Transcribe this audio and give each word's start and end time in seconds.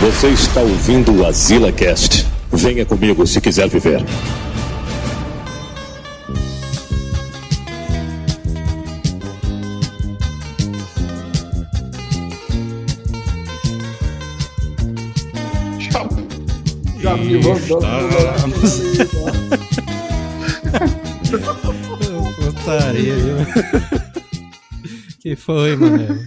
Você 0.00 0.28
está 0.28 0.60
ouvindo 0.60 1.12
o 1.12 1.26
Azila 1.26 1.72
Cast. 1.72 2.24
Venha 2.52 2.86
comigo 2.86 3.26
se 3.26 3.40
quiser 3.40 3.68
viver. 3.68 4.00
Já, 15.80 16.06
já 17.00 17.16
me 17.16 17.40
Estamos. 17.40 18.80
Putaria, 22.36 23.16
viu? 23.16 23.36
que 25.18 25.34
foi, 25.34 25.74
mano? 25.74 26.20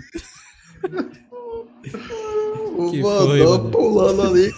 O 2.92 2.94
Que 2.94 3.02
Vandão 3.02 3.72
pulando 3.72 4.22
ali. 4.22 4.52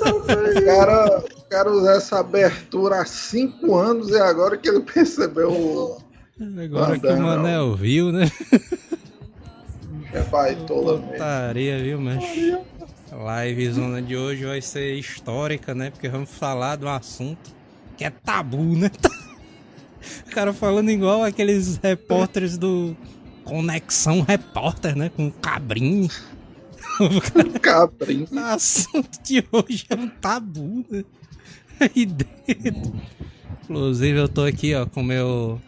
O 0.00 0.20
cara, 0.64 1.18
o 1.18 1.42
cara 1.48 1.70
usa 1.70 1.92
essa 1.92 2.20
abertura 2.20 3.00
há 3.00 3.04
cinco 3.04 3.76
anos 3.76 4.08
e 4.10 4.16
agora 4.16 4.56
que 4.56 4.68
ele 4.68 4.80
percebeu 4.80 5.50
o 5.50 6.02
Agora 6.64 6.98
que 6.98 7.06
o 7.06 7.10
Vandão. 7.10 7.26
Manel 7.26 7.74
viu, 7.74 8.10
né? 8.10 8.30
é 10.12 10.20
baitola 10.22 10.98
mesmo. 10.98 11.12
Putaria, 11.12 11.78
viu, 11.82 12.00
mas 12.00 12.24
a 13.10 13.16
live 13.16 13.72
zona 13.72 14.02
de 14.02 14.16
hoje 14.16 14.44
vai 14.44 14.60
ser 14.60 14.94
histórica, 14.94 15.74
né? 15.74 15.90
Porque 15.90 16.08
vamos 16.08 16.30
falar 16.30 16.76
de 16.76 16.84
um 16.84 16.88
assunto 16.88 17.50
que 17.96 18.04
é 18.04 18.10
tabu, 18.10 18.76
né? 18.76 18.90
O 20.26 20.34
cara 20.34 20.52
falando 20.52 20.90
igual 20.90 21.22
aqueles 21.22 21.76
repórteres 21.76 22.58
do 22.58 22.96
Conexão 23.44 24.22
Repórter, 24.22 24.96
né? 24.96 25.10
Com 25.14 25.28
o 25.28 25.32
Cabrinho. 25.32 26.08
Cabrinho. 27.60 28.28
O 28.32 28.38
assunto 28.38 29.22
de 29.22 29.44
hoje 29.50 29.86
é 29.88 29.94
um 29.94 30.08
tabu, 30.08 30.84
né? 30.90 31.04
Aí 31.80 32.06
dentro. 32.06 32.92
Inclusive 33.64 34.18
eu 34.18 34.28
tô 34.28 34.44
aqui, 34.44 34.74
ó, 34.74 34.86
com 34.86 35.02
meu 35.02 35.60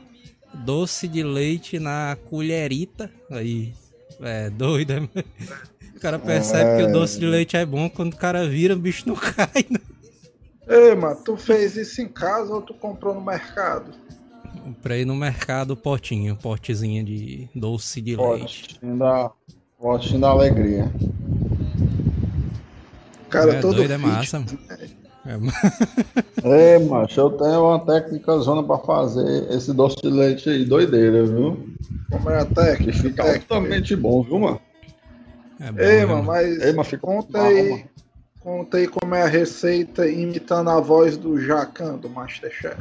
doce 0.65 1.09
de 1.09 1.23
leite 1.23 1.79
na 1.79 2.17
colherita. 2.29 3.11
Aí, 3.31 3.73
é 4.21 4.51
doido, 4.51 5.01
né? 5.01 5.09
O 5.97 6.01
cara 6.01 6.19
percebe 6.19 6.83
que 6.83 6.91
o 6.91 6.93
doce 6.93 7.19
de 7.19 7.27
leite 7.27 7.57
é 7.57 7.65
bom 7.65 7.89
quando 7.89 8.13
o 8.13 8.17
cara 8.17 8.47
vira, 8.47 8.75
o 8.75 8.79
bicho 8.79 9.09
não 9.09 9.17
cai, 9.17 9.67
né? 9.71 9.81
Ei, 10.67 10.95
mano, 10.95 11.17
tu 11.25 11.37
fez 11.37 11.77
isso 11.77 12.01
em 12.01 12.09
casa 12.09 12.53
ou 12.53 12.63
tu 12.63 12.75
comprou 12.75 13.15
no 13.15 13.21
mercado? 13.21 13.93
Comprei 14.63 15.05
no 15.05 15.15
mercado 15.15 15.73
o 15.73 15.77
potinho, 15.77 16.35
o 16.35 16.37
potezinho 16.37 17.05
de 17.05 17.49
doce 17.55 18.01
de 18.01 18.17
leite. 18.17 18.75
Potinho 18.75 18.99
da, 18.99 19.31
potinho 19.79 20.21
da 20.21 20.31
alegria. 20.31 20.91
O 23.35 23.37
cara 23.37 23.55
É, 23.55 23.61
todo 23.61 23.75
doido, 23.75 23.93
é 23.93 23.97
massa, 23.99 24.39
mano. 24.39 24.59
É, 26.45 26.79
macho, 26.87 27.19
eu 27.21 27.31
tenho 27.31 27.65
uma 27.67 27.81
técnica 27.85 28.39
zona 28.39 28.63
pra 28.63 28.79
fazer 28.79 29.51
esse 29.51 29.73
doce 29.73 29.97
de 30.01 30.09
leite 30.09 30.49
aí, 30.49 30.65
doideira, 30.65 31.25
viu? 31.25 31.69
Como 32.11 32.31
é 32.31 32.41
a 32.41 32.45
técnica? 32.45 32.93
fica 32.93 33.25
técnica. 33.25 33.55
altamente 33.55 33.97
bom, 33.97 34.23
viu, 34.23 34.39
mano? 34.39 34.61
é 35.59 35.73
bom, 35.73 35.81
Ei, 35.83 35.97
né, 35.99 36.05
mano, 36.07 36.23
mas 36.23 36.61
Ei, 36.63 36.73
mas 36.75 36.87
fica 36.87 37.05
conta 37.05 37.43
aí, 37.43 37.71
mano. 37.71 37.83
conta 38.39 38.77
aí 38.77 38.87
como 38.87 39.15
é 39.17 39.23
a 39.23 39.27
receita 39.27 40.07
imitando 40.07 40.71
a 40.71 40.79
voz 40.79 41.17
do 41.17 41.41
Jacan 41.41 41.97
do 41.97 42.09
Masterchef. 42.09 42.79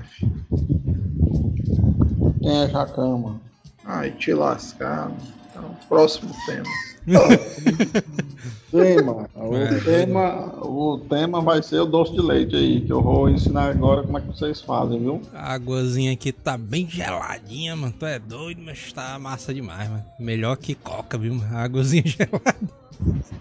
Quem 2.42 2.62
é 2.64 2.68
Jacan, 2.70 3.18
mano? 3.18 3.42
Ai, 3.86 4.12
te 4.12 4.34
lascar. 4.36 5.10
mano. 5.10 5.18
Então, 5.50 5.76
próximo 5.90 6.32
tema. 6.46 6.64
Mano. 8.74 9.30
O, 9.36 9.56
É, 9.56 9.80
tema, 9.82 10.46
o 10.66 10.98
tema 10.98 11.42
vai 11.42 11.62
ser 11.62 11.80
o 11.80 11.86
doce 11.86 12.14
de 12.14 12.22
leite 12.22 12.56
aí, 12.56 12.82
que 12.82 12.92
eu 12.92 13.02
vou 13.04 13.30
ensinar 13.30 13.70
agora 13.70 14.02
como 14.02 14.18
é 14.18 14.22
que 14.22 14.28
vocês 14.28 14.62
fazem, 14.62 15.00
viu? 15.00 15.22
A 15.32 15.54
águazinha 15.54 16.12
aqui 16.12 16.32
tá 16.32 16.58
bem 16.58 16.90
geladinha, 16.90 17.76
mano. 17.76 17.94
Tu 17.98 18.06
é 18.06 18.18
doido, 18.18 18.62
mas 18.64 18.92
tá 18.92 19.20
massa 19.20 19.54
demais, 19.54 19.88
mano. 19.90 20.04
Melhor 20.20 20.56
que 20.58 20.74
coca, 20.74 21.18
viu? 21.20 21.36
mano? 21.36 21.56
Águazinha 21.56 22.04
gelada. 22.08 22.56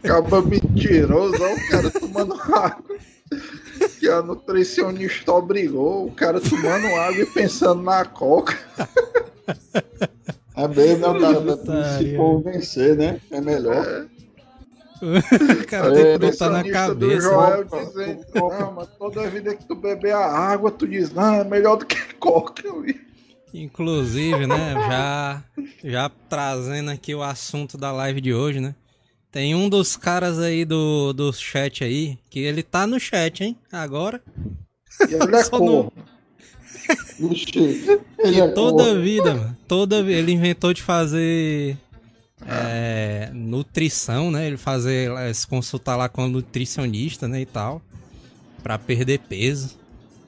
Acaba 0.05 0.43
mentiroso, 0.43 1.37
ó, 1.43 1.55
o 1.55 1.69
cara 1.71 1.91
tomando 1.91 2.35
água. 2.35 2.97
Que 3.99 4.09
a 4.11 4.21
nutricionista 4.21 5.33
obrigou, 5.33 6.07
o 6.09 6.13
cara 6.13 6.41
tomando 6.41 6.87
água 6.97 7.23
e 7.23 7.27
pensando 7.27 7.83
na 7.83 8.05
coca. 8.05 8.59
É 10.63 10.69
bem, 10.69 10.97
né, 10.97 11.21
cara? 11.21 11.41
Se 11.41 11.57
Putaria. 11.59 12.17
for 12.17 12.43
vencer, 12.43 12.97
né? 12.97 13.21
É 13.31 13.41
melhor. 13.41 14.07
O 15.03 15.67
cara 15.67 15.93
tem 15.93 16.13
que 16.13 16.19
botar 16.19 16.51
na 16.51 16.71
cabeça. 16.71 17.21
Joel 17.23 17.67
ó. 17.71 17.85
dizendo, 17.85 18.25
não, 18.35 18.73
mas 18.73 18.89
toda 18.97 19.29
vida 19.29 19.57
que 19.57 19.65
tu 19.65 19.75
beber 19.75 20.15
a 20.15 20.25
água, 20.25 20.71
tu 20.71 20.87
diz, 20.87 21.13
não, 21.13 21.35
é 21.35 21.45
melhor 21.45 21.77
do 21.77 21.87
que 21.87 21.97
coca. 22.15 22.63
Inclusive, 23.53 24.47
né, 24.47 24.75
já, 24.75 25.43
já 25.83 26.11
trazendo 26.29 26.93
aqui 26.93 27.15
o 27.15 27.23
assunto 27.23 27.77
da 27.77 27.91
live 27.91 28.21
de 28.21 28.33
hoje, 28.33 28.61
né? 28.61 28.75
Tem 29.33 29.55
um 29.55 29.69
dos 29.69 29.97
caras 29.97 30.39
aí 30.39 30.65
do, 30.65 31.13
do 31.13 31.33
chat 31.33 31.83
aí, 31.83 32.19
que 32.31 32.39
ele 32.39 32.63
tá 32.63 32.87
no 32.87 33.01
chat, 33.01 33.43
hein? 33.43 33.59
Agora. 33.73 34.23
E 35.09 35.15
ele 35.15 35.37
é 35.37 35.45
corno. 35.51 35.93
E 38.25 38.41
é 38.41 38.49
toda 38.49 39.01
vida, 39.01 39.35
mano. 39.35 39.57
Toda. 39.67 39.99
Ele 39.99 40.33
inventou 40.33 40.73
de 40.73 40.83
fazer 40.83 41.77
é, 42.47 43.31
nutrição, 43.33 44.31
né? 44.31 44.47
Ele 44.47 44.57
fazer, 44.57 45.11
eh, 45.11 45.33
se 45.33 45.47
consultar 45.47 45.97
lá 45.97 46.09
com 46.09 46.25
o 46.25 46.29
nutricionista, 46.29 47.29
né? 47.29 47.41
E 47.41 47.47
tal. 47.47 47.83
Pra 48.63 48.79
perder 48.79 49.21
peso. 49.21 49.79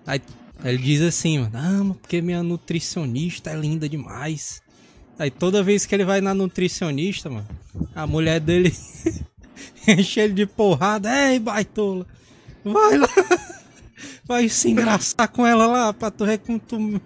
Aí 0.07 0.21
ele 0.65 0.79
diz 0.79 1.03
assim, 1.03 1.39
mano, 1.39 1.53
ah, 1.55 1.95
porque 2.01 2.21
minha 2.21 2.43
nutricionista 2.43 3.51
é 3.51 3.57
linda 3.57 3.89
demais. 3.89 4.63
Aí 5.19 5.31
toda 5.31 5.63
vez 5.63 5.87
que 5.87 5.95
ele 5.95 6.05
vai 6.05 6.21
na 6.21 6.35
nutricionista, 6.35 7.31
mano, 7.31 7.47
a 7.95 8.07
mulher 8.07 8.41
dele 8.41 8.75
enche 9.87 10.21
ele 10.21 10.35
de 10.35 10.47
porrada. 10.47 11.11
Ei, 11.31 11.39
baitola, 11.39 12.07
vai 12.65 12.99
lá. 12.99 13.09
Vai 14.25 14.49
se 14.49 14.71
engraçar 14.71 15.29
com 15.29 15.47
ela 15.47 15.67
lá 15.67 15.93
pra 15.93 16.11
tu 16.11 16.25
tu, 16.67 17.01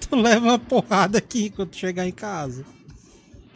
tu 0.00 0.16
leva 0.16 0.44
uma 0.44 0.58
porrada 0.58 1.18
aqui 1.18 1.50
quando 1.50 1.70
tu 1.70 1.76
chegar 1.76 2.06
em 2.06 2.12
casa. 2.12 2.64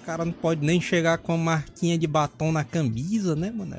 O 0.01 0.07
cara 0.07 0.25
não 0.25 0.33
pode 0.33 0.65
nem 0.65 0.81
chegar 0.81 1.19
com 1.19 1.35
uma 1.35 1.53
marquinha 1.53 1.99
de 1.99 2.07
batom 2.07 2.53
na 2.53 2.65
camisa, 2.65 3.35
né, 3.35 3.51
mano? 3.51 3.77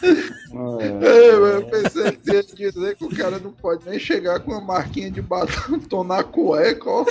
É, 0.00 1.30
eu 1.30 1.66
pensei 1.66 2.12
que 2.12 2.62
ia 2.62 2.72
dizer 2.72 2.96
que 2.96 3.04
o 3.04 3.08
cara 3.08 3.38
não 3.38 3.52
pode 3.52 3.88
nem 3.88 3.98
chegar 3.98 4.40
com 4.40 4.52
uma 4.52 4.60
marquinha 4.60 5.10
de 5.10 5.20
batom 5.20 6.04
na 6.04 6.22
cueca, 6.22 6.88
ó. 6.88 7.04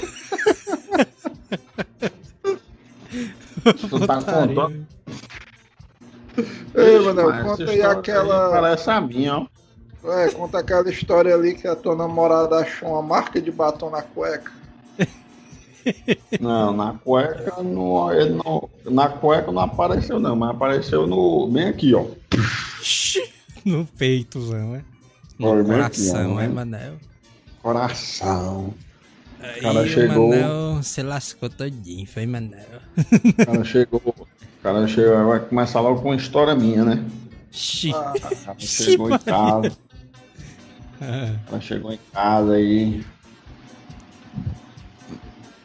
tu 3.74 4.07
tá 4.07 4.16
contando. 4.16 4.88
Ei, 6.75 7.00
Manel, 7.00 7.44
conta 7.44 7.69
aí 7.69 7.81
aquela. 7.81 8.51
Parece 8.51 8.89
a 8.89 9.01
minha, 9.01 9.38
ó. 9.38 9.47
É, 10.07 10.29
conta 10.31 10.59
aquela 10.59 10.90
história 10.90 11.34
ali 11.34 11.53
que 11.56 11.68
a 11.68 11.75
tua 11.75 11.95
namorada 11.95 12.57
achou 12.57 12.90
uma 12.90 13.01
marca 13.01 13.41
de 13.41 13.51
batom 13.51 13.90
na 13.90 14.01
cueca. 14.01 14.51
Não, 16.41 16.73
na 16.75 16.94
cueca 16.94 17.63
não, 17.63 18.12
ele 18.13 18.31
não. 18.31 18.69
Na 18.84 19.07
cueca 19.07 19.51
não 19.53 19.62
apareceu, 19.62 20.19
não, 20.19 20.35
mas 20.35 20.50
apareceu 20.51 21.07
no. 21.07 21.47
Bem 21.47 21.68
aqui, 21.69 21.94
ó. 21.95 22.06
No 23.63 23.85
peitozão, 23.85 24.72
né? 24.73 24.84
Foi 25.40 25.45
No 25.57 25.63
bem 25.63 25.73
coração, 25.78 26.22
aqui, 26.25 26.34
ó, 26.35 26.39
é, 26.41 26.47
né? 26.47 26.53
Manel? 26.53 26.94
Coração. 27.62 28.74
Aí 29.39 29.62
cara 29.62 29.79
o 29.81 29.88
chegou- 29.88 30.29
Manel 30.29 30.84
se 30.84 31.01
lascou 31.03 31.50
todinho, 31.50 32.06
foi 32.06 32.25
Manel. 32.25 32.66
O 32.97 33.45
cara 33.45 33.63
chegou. 33.63 34.01
O 34.06 34.28
cara 34.62 34.88
chegou. 34.89 35.25
Vai 35.28 35.39
começar 35.39 35.79
logo 35.79 36.01
com 36.01 36.09
uma 36.09 36.16
história 36.18 36.53
minha, 36.53 36.84
né? 36.84 37.06
Ah, 37.94 38.13
O 38.13 38.19
cara 38.45 38.60
chegou 38.60 39.10
em 39.10 39.19
casa. 39.19 39.77
O 41.01 41.49
cara 41.49 41.61
chegou 41.61 41.94
em 41.94 41.99
casa 42.11 42.53
aí. 42.53 43.05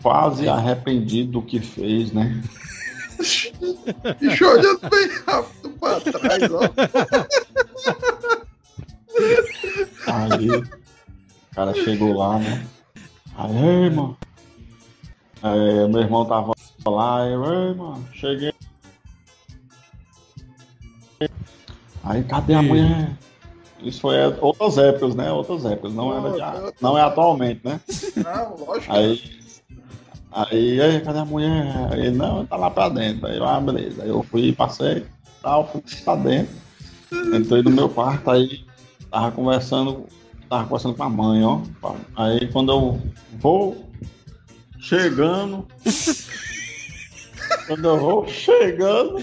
Quase 0.03 0.49
arrependido 0.49 1.33
do 1.33 1.43
que 1.43 1.61
fez, 1.61 2.13
né? 2.13 2.43
bicho 4.21 4.47
olhando 4.47 4.81
bem 4.91 5.09
rápido 5.27 5.71
pra 5.79 6.01
trás, 6.01 6.43
ó. 6.53 6.61
Aí 10.07 10.51
o 10.51 10.69
cara 11.55 11.75
chegou 11.75 12.17
lá, 12.17 12.39
né? 12.39 12.67
Aí, 13.37 13.57
ei, 13.57 13.91
mano. 13.91 14.17
Aí, 15.43 15.89
meu 15.89 16.01
irmão 16.01 16.25
tava 16.25 16.53
lá, 16.87 17.27
eu, 17.27 17.45
ei, 17.45 17.75
mano, 17.75 18.09
cheguei. 18.13 18.53
Aí, 22.05 22.25
cadê 22.25 22.55
a 22.55 22.63
mulher? 22.63 23.17
Isso 23.83 24.01
foi 24.01 24.17
outras 24.41 24.79
épocas, 24.79 25.15
né? 25.15 25.31
Outras 25.33 25.65
épocas, 25.65 25.93
não, 25.93 26.17
era 26.17 26.39
já, 26.39 26.73
não 26.81 26.97
é 26.97 27.03
atualmente, 27.03 27.61
né? 27.65 27.81
Não, 28.17 28.65
lógico. 28.65 28.93
Aí, 28.93 29.21
aí, 30.31 30.81
aí, 30.81 31.01
cadê 31.01 31.19
a 31.19 31.25
mulher? 31.25 31.89
Aí, 31.91 32.11
não, 32.11 32.47
tá 32.47 32.57
lá 32.57 32.71
pra 32.71 32.89
dentro. 32.89 33.27
Aí, 33.27 33.39
ah, 33.43 33.61
beleza. 33.61 34.03
Aí 34.03 34.09
eu 34.09 34.23
fui, 34.23 34.53
passei, 34.53 35.05
tal, 35.43 35.69
fui 35.71 35.83
pra 36.05 36.17
dentro. 36.17 36.55
Entrei 37.35 37.63
no 37.63 37.71
meu 37.71 37.89
quarto, 37.89 38.31
aí 38.31 38.65
tava 39.11 39.31
conversando, 39.33 40.07
tava 40.49 40.65
conversando 40.65 40.95
com 40.95 41.03
a 41.03 41.09
mãe, 41.09 41.45
ó. 41.45 41.61
Aí 42.17 42.51
quando 42.53 42.73
eu 42.73 43.01
vou 43.39 43.91
chegando, 44.79 45.67
quando 47.67 47.85
eu 47.85 47.99
vou 47.99 48.27
chegando, 48.27 49.23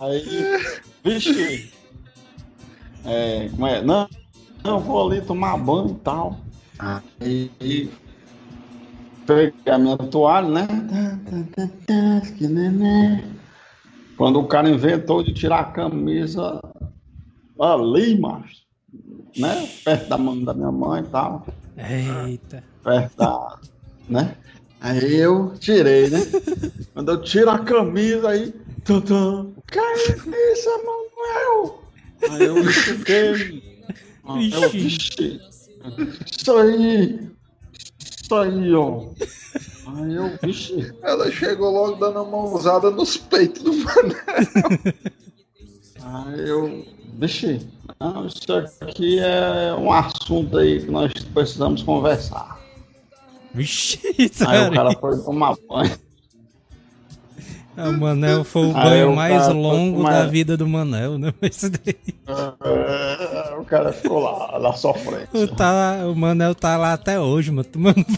aí, 0.00 0.60
vixe, 1.02 1.72
é, 3.04 3.48
como 3.50 3.66
é? 3.66 3.82
Não, 3.82 4.08
eu 4.64 4.78
vou 4.80 5.10
ali 5.10 5.20
tomar 5.20 5.56
banho 5.58 5.90
e 5.90 5.94
tal. 6.00 6.38
Aí 6.78 7.90
peguei 9.26 9.52
a 9.72 9.78
minha 9.78 9.96
toalha, 9.96 10.48
né? 10.48 10.66
Quando 14.16 14.40
o 14.40 14.46
cara 14.46 14.68
inventou 14.68 15.22
de 15.22 15.32
tirar 15.32 15.60
a 15.60 15.64
camisa 15.64 16.60
ali, 17.58 18.18
macho, 18.18 18.62
né? 19.36 19.68
Perto 19.84 20.08
da 20.08 20.18
mão 20.18 20.42
da 20.42 20.54
minha 20.54 20.72
mãe 20.72 21.02
e 21.02 21.06
tal. 21.06 21.46
Eita. 21.76 22.62
Perto 22.82 23.16
da. 23.16 23.58
né? 24.08 24.36
Aí 24.80 25.16
eu 25.16 25.54
tirei, 25.58 26.10
né? 26.10 26.18
Quando 26.92 27.10
eu 27.12 27.22
tiro 27.22 27.50
a 27.50 27.58
camisa 27.58 28.28
aí. 28.30 28.54
Que 29.70 29.78
é 29.78 30.52
isso, 30.52 30.70
Manuel? 30.84 31.83
Aí 32.30 32.44
eu 32.44 32.64
fiquei. 32.64 33.84
Aí 34.24 34.52
eu, 34.52 34.70
vixe, 34.70 35.40
isso 36.26 36.56
aí. 36.56 37.30
Isso 38.00 38.34
aí, 38.34 38.74
ó. 38.74 39.08
Aí 39.86 40.14
eu, 40.14 40.38
vixe. 40.42 40.94
Ela 41.02 41.30
chegou 41.30 41.70
logo 41.70 41.96
dando 41.96 42.20
a 42.20 42.24
mãozada 42.24 42.90
nos 42.90 43.16
peitos 43.16 43.62
do 43.62 43.72
Manel. 43.72 44.16
Aí 46.06 46.48
eu, 46.48 46.84
vixe, 47.14 47.66
não, 47.98 48.26
isso 48.26 48.52
aqui 48.52 49.18
é 49.18 49.72
um 49.72 49.90
assunto 49.90 50.58
aí 50.58 50.80
que 50.80 50.90
nós 50.90 51.10
precisamos 51.32 51.82
conversar. 51.82 52.60
Vixe, 53.54 53.98
Aí 54.18 54.28
sério. 54.28 54.70
o 54.70 54.74
cara 54.74 54.92
foi 55.00 55.18
tomar 55.22 55.56
banho. 55.66 55.98
Ah, 57.76 57.88
O 57.88 57.92
Manel 57.98 58.44
foi 58.44 58.66
o 58.66 58.76
Aí 58.76 58.82
banho 58.84 59.10
o 59.12 59.16
mais 59.16 59.42
cara 59.42 59.52
longo 59.52 59.96
tomar- 59.98 60.12
da 60.12 60.26
vida 60.26 60.56
do 60.56 60.66
Manel, 60.68 61.18
né? 61.18 61.32
Esse 61.42 61.68
daí. 61.70 61.96
É, 62.26 63.54
o 63.58 63.64
cara 63.64 63.92
ficou 63.92 64.20
lá, 64.20 64.58
na 64.60 64.72
sofrência. 64.74 65.28
O, 65.32 65.48
tá, 65.48 65.98
o 66.06 66.14
Manel 66.14 66.54
tá 66.54 66.76
lá 66.76 66.92
até 66.92 67.18
hoje, 67.18 67.50
mano. 67.50 67.64
Tomando. 67.64 68.04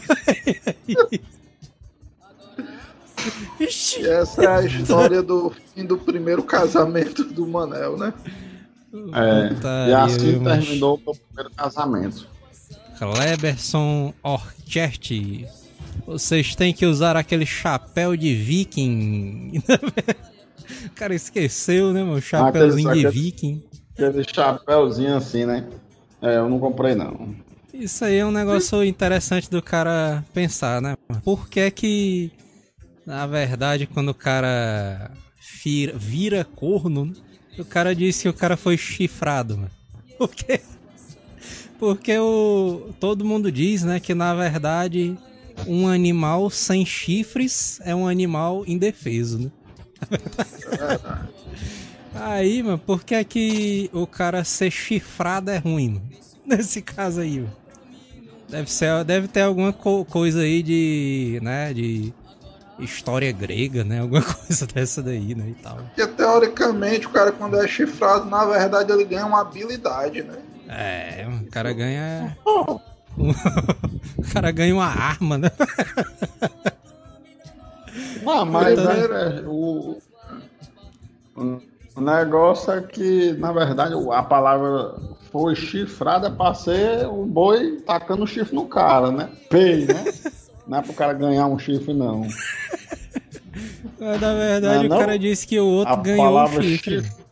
E 3.58 4.06
essa 4.06 4.42
é 4.44 4.46
a 4.46 4.62
história 4.62 5.22
do 5.22 5.52
fim 5.74 5.84
do 5.84 5.98
primeiro 5.98 6.42
casamento 6.42 7.24
do 7.24 7.46
Manel, 7.46 7.96
né? 7.96 8.12
É, 9.12 9.48
Putaria, 9.48 9.90
e 9.90 9.94
assim 9.94 10.18
viu, 10.32 10.40
mas- 10.42 10.64
terminou 10.64 10.96
o 10.96 11.00
meu 11.04 11.14
primeiro 11.14 11.50
casamento. 11.56 12.28
Cleberson 12.98 14.12
Orchert. 14.22 15.10
Vocês 16.04 16.54
têm 16.54 16.72
que 16.72 16.86
usar 16.86 17.16
aquele 17.16 17.46
chapéu 17.46 18.16
de 18.16 18.34
viking. 18.34 19.62
o 20.86 20.90
cara 20.94 21.14
esqueceu, 21.14 21.92
né, 21.92 22.04
meu? 22.04 22.20
Chapéuzinho 22.20 22.88
Aquele- 22.88 23.00
de 23.02 23.06
aquele- 23.08 23.22
viking. 23.24 23.62
Aquele 23.92 24.24
chapéuzinho 24.24 25.16
assim, 25.16 25.44
né? 25.46 25.66
É, 26.22 26.36
eu 26.36 26.48
não 26.48 26.58
comprei 26.58 26.94
não. 26.94 27.34
Isso 27.72 28.04
aí 28.04 28.16
é 28.18 28.26
um 28.26 28.30
negócio 28.30 28.82
interessante 28.84 29.50
do 29.50 29.60
cara 29.62 30.24
pensar, 30.32 30.80
né? 30.80 30.96
Por 31.22 31.48
que 31.48 31.70
que, 31.70 32.30
na 33.06 33.26
verdade, 33.26 33.86
quando 33.86 34.08
o 34.10 34.14
cara 34.14 35.10
vira, 35.62 35.92
vira 35.96 36.44
corno, 36.44 37.06
né, 37.06 37.12
o 37.58 37.64
cara 37.64 37.94
diz 37.94 38.20
que 38.22 38.28
o 38.28 38.32
cara 38.34 38.56
foi 38.56 38.76
chifrado, 38.78 39.56
mano? 39.58 39.70
Por 40.18 40.28
quê? 40.34 40.60
Porque 41.78 42.18
o, 42.18 42.94
todo 42.98 43.24
mundo 43.24 43.52
diz, 43.52 43.82
né, 43.84 44.00
que 44.00 44.14
na 44.14 44.34
verdade 44.34 45.14
um 45.66 45.88
animal 45.88 46.50
sem 46.50 46.84
chifres 46.84 47.80
é 47.84 47.94
um 47.94 48.06
animal 48.06 48.64
indefeso, 48.66 49.38
né? 49.38 49.50
Aí, 52.14 52.62
mano, 52.62 52.78
por 52.78 53.04
que 53.04 53.14
é 53.14 53.24
que 53.24 53.90
o 53.92 54.06
cara 54.06 54.42
ser 54.44 54.70
chifrado 54.70 55.50
é 55.50 55.58
ruim, 55.58 55.90
mano? 55.94 56.08
Nesse 56.46 56.80
caso 56.80 57.20
aí, 57.20 57.40
mano. 57.40 57.52
Deve, 58.48 58.70
ser, 58.70 59.04
deve 59.04 59.26
ter 59.28 59.40
alguma 59.42 59.72
co- 59.72 60.04
coisa 60.04 60.40
aí 60.40 60.62
de, 60.62 61.40
né, 61.42 61.74
de 61.74 62.12
história 62.78 63.32
grega, 63.32 63.82
né? 63.82 64.00
Alguma 64.00 64.22
coisa 64.22 64.66
dessa 64.66 65.02
daí, 65.02 65.34
né, 65.34 65.48
e 65.48 65.54
tal. 65.62 65.76
Porque 65.78 66.06
teoricamente 66.06 67.06
o 67.06 67.10
cara 67.10 67.32
quando 67.32 67.60
é 67.60 67.66
chifrado, 67.66 68.26
na 68.26 68.44
verdade 68.44 68.92
ele 68.92 69.04
ganha 69.04 69.26
uma 69.26 69.40
habilidade, 69.40 70.22
né? 70.22 70.38
É, 70.68 71.26
o 71.28 71.50
cara 71.50 71.72
ganha... 71.72 72.36
o 74.16 74.22
cara 74.32 74.50
ganha 74.50 74.74
uma 74.74 74.86
arma, 74.86 75.38
né? 75.38 75.50
Não, 78.22 78.44
mas 78.44 78.74
Primeiro- 78.78 79.14
é, 79.14 79.42
o, 79.46 79.98
o 81.96 82.00
negócio 82.00 82.72
é 82.72 82.80
que, 82.82 83.32
na 83.32 83.52
verdade, 83.52 83.94
a 84.12 84.22
palavra 84.22 84.94
foi 85.30 85.54
chifrada 85.54 86.30
pra 86.30 86.54
ser 86.54 87.06
o 87.06 87.24
boi 87.24 87.80
tacando 87.86 88.24
o 88.24 88.26
chifre 88.26 88.54
no 88.54 88.66
cara, 88.66 89.10
né? 89.10 89.28
Pei, 89.48 89.86
né? 89.86 90.04
Não 90.66 90.78
é 90.78 90.82
pro 90.82 90.92
cara 90.94 91.12
ganhar 91.12 91.46
um 91.46 91.56
chifre, 91.58 91.94
não. 91.94 92.22
Mas, 94.00 94.20
na 94.20 94.34
verdade, 94.34 94.88
Não 94.88 94.96
é 94.96 94.98
o 94.98 95.00
cara 95.00 95.16
disse 95.16 95.46
que 95.46 95.60
o 95.60 95.64
outro 95.64 95.94
A 95.94 95.96
ganhou 95.96 96.22
o 96.24 96.26
palavra 96.26 96.60
chifre. 96.60 97.02
chifre. 97.02 97.25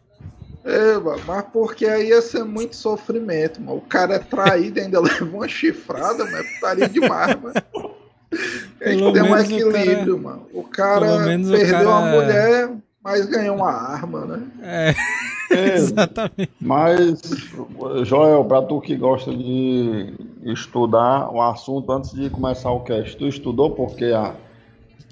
É, 0.64 0.98
mas 1.26 1.44
porque 1.52 1.84
aí 1.86 2.08
ia 2.08 2.22
ser 2.22 2.42
muito 2.44 2.74
sofrimento, 2.74 3.60
mano. 3.60 3.78
O 3.78 3.82
cara 3.82 4.14
é 4.14 4.18
traído 4.18 4.78
e 4.78 4.82
ainda 4.82 4.98
leva 5.00 5.24
uma 5.24 5.46
chifrada, 5.46 6.24
mas 6.24 6.34
é 6.34 6.42
putaria 6.54 6.88
demais, 6.88 7.40
mano. 7.42 7.54
Tem 8.78 8.96
que 8.98 9.12
ter 9.12 9.22
um 9.22 9.30
menos 9.30 9.50
o 9.50 9.54
equilíbrio, 9.54 10.18
mano. 10.22 10.46
O 10.52 10.64
cara 10.64 11.18
menos 11.20 11.48
o 11.48 11.52
perdeu 11.52 11.70
cara- 11.72 11.88
uma 11.88 12.00
mulher, 12.00 12.70
mas 13.02 13.26
ganhou 13.26 13.56
uma 13.56 13.70
arma, 13.70 14.24
né? 14.24 14.42
É, 14.62 14.94
É, 15.50 15.76
exatamente. 15.76 16.50
Mas, 16.60 17.20
Joel, 18.04 18.44
pra 18.46 18.62
tu 18.62 18.80
que 18.80 18.96
gosta 18.96 19.30
de 19.32 20.14
estudar 20.42 21.30
o 21.30 21.40
assunto 21.40 21.92
antes 21.92 22.12
de 22.12 22.28
começar 22.30 22.72
o 22.72 22.80
cast, 22.80 23.16
tu 23.16 23.28
estudou 23.28 23.70
porque 23.70 24.06
a, 24.06 24.34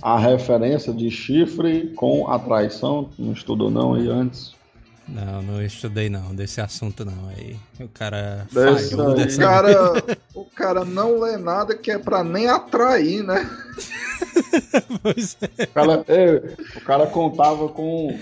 a 0.02 0.19
referência 0.19 0.93
de 0.93 1.10
chifre 1.10 1.93
com 1.94 2.28
a 2.28 2.38
traição, 2.38 3.05
tu 3.05 3.22
não 3.22 3.32
estudou 3.32 3.70
não 3.70 3.94
aí 3.94 4.08
antes? 4.08 4.52
Não, 5.08 5.43
não 5.43 5.62
estudei 5.62 6.08
não, 6.08 6.34
desse 6.34 6.60
assunto 6.60 7.05
não. 7.05 7.29
Aí 7.29 7.56
o 7.81 7.88
cara 7.88 8.46
Desse 8.53 8.91
falhou 8.91 9.08
aí. 9.08 9.12
O 9.12 9.17
dessa 9.17 9.43
cara, 9.43 10.05
o 10.34 10.44
cara 10.44 10.84
não 10.84 11.20
lê 11.20 11.36
nada 11.36 11.77
que 11.77 11.91
é 11.91 11.98
pra 11.98 12.22
nem 12.22 12.48
atrair, 12.48 13.22
né? 13.22 13.48
Pois 15.03 15.36
é. 15.41 15.65
O 15.65 15.67
cara, 15.69 16.05
é, 16.08 16.55
o 16.77 16.81
cara 16.82 17.06
contava 17.06 17.69
com. 17.69 18.19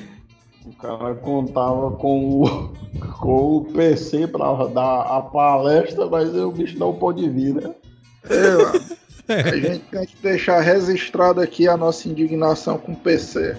O 0.65 0.73
cara 0.75 1.15
contava 1.15 1.91
com 1.93 2.43
o, 2.43 2.69
com 3.21 3.57
o 3.57 3.65
PC 3.73 4.27
pra 4.27 4.67
dar 4.67 5.03
a 5.03 5.23
palestra, 5.23 6.07
mas 6.07 6.35
o 6.35 6.51
bicho 6.51 6.79
não 6.79 6.95
pôde 6.95 7.29
vir, 7.29 7.55
né? 7.55 7.75
É, 8.29 8.51
mano. 8.57 8.81
A 9.29 9.57
gente 9.57 9.85
tem 9.91 10.07
que 10.07 10.17
deixar 10.23 10.61
registrado 10.61 11.41
aqui 11.41 11.69
a 11.69 11.77
nossa 11.77 12.09
indignação 12.09 12.77
com 12.77 12.93
o 12.93 12.97
PC. 12.97 13.57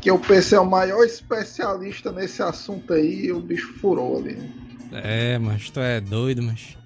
Que 0.00 0.10
o 0.10 0.18
PC 0.18 0.56
é 0.56 0.60
o 0.60 0.66
maior 0.66 1.04
especialista 1.04 2.12
nesse 2.12 2.42
assunto 2.42 2.92
aí 2.92 3.26
e 3.26 3.32
o 3.32 3.40
bicho 3.40 3.74
furou 3.80 4.18
ali. 4.18 4.38
É, 4.92 5.38
mas 5.38 5.70
tu 5.70 5.80
é 5.80 6.00
doido, 6.00 6.42
mas. 6.42 6.76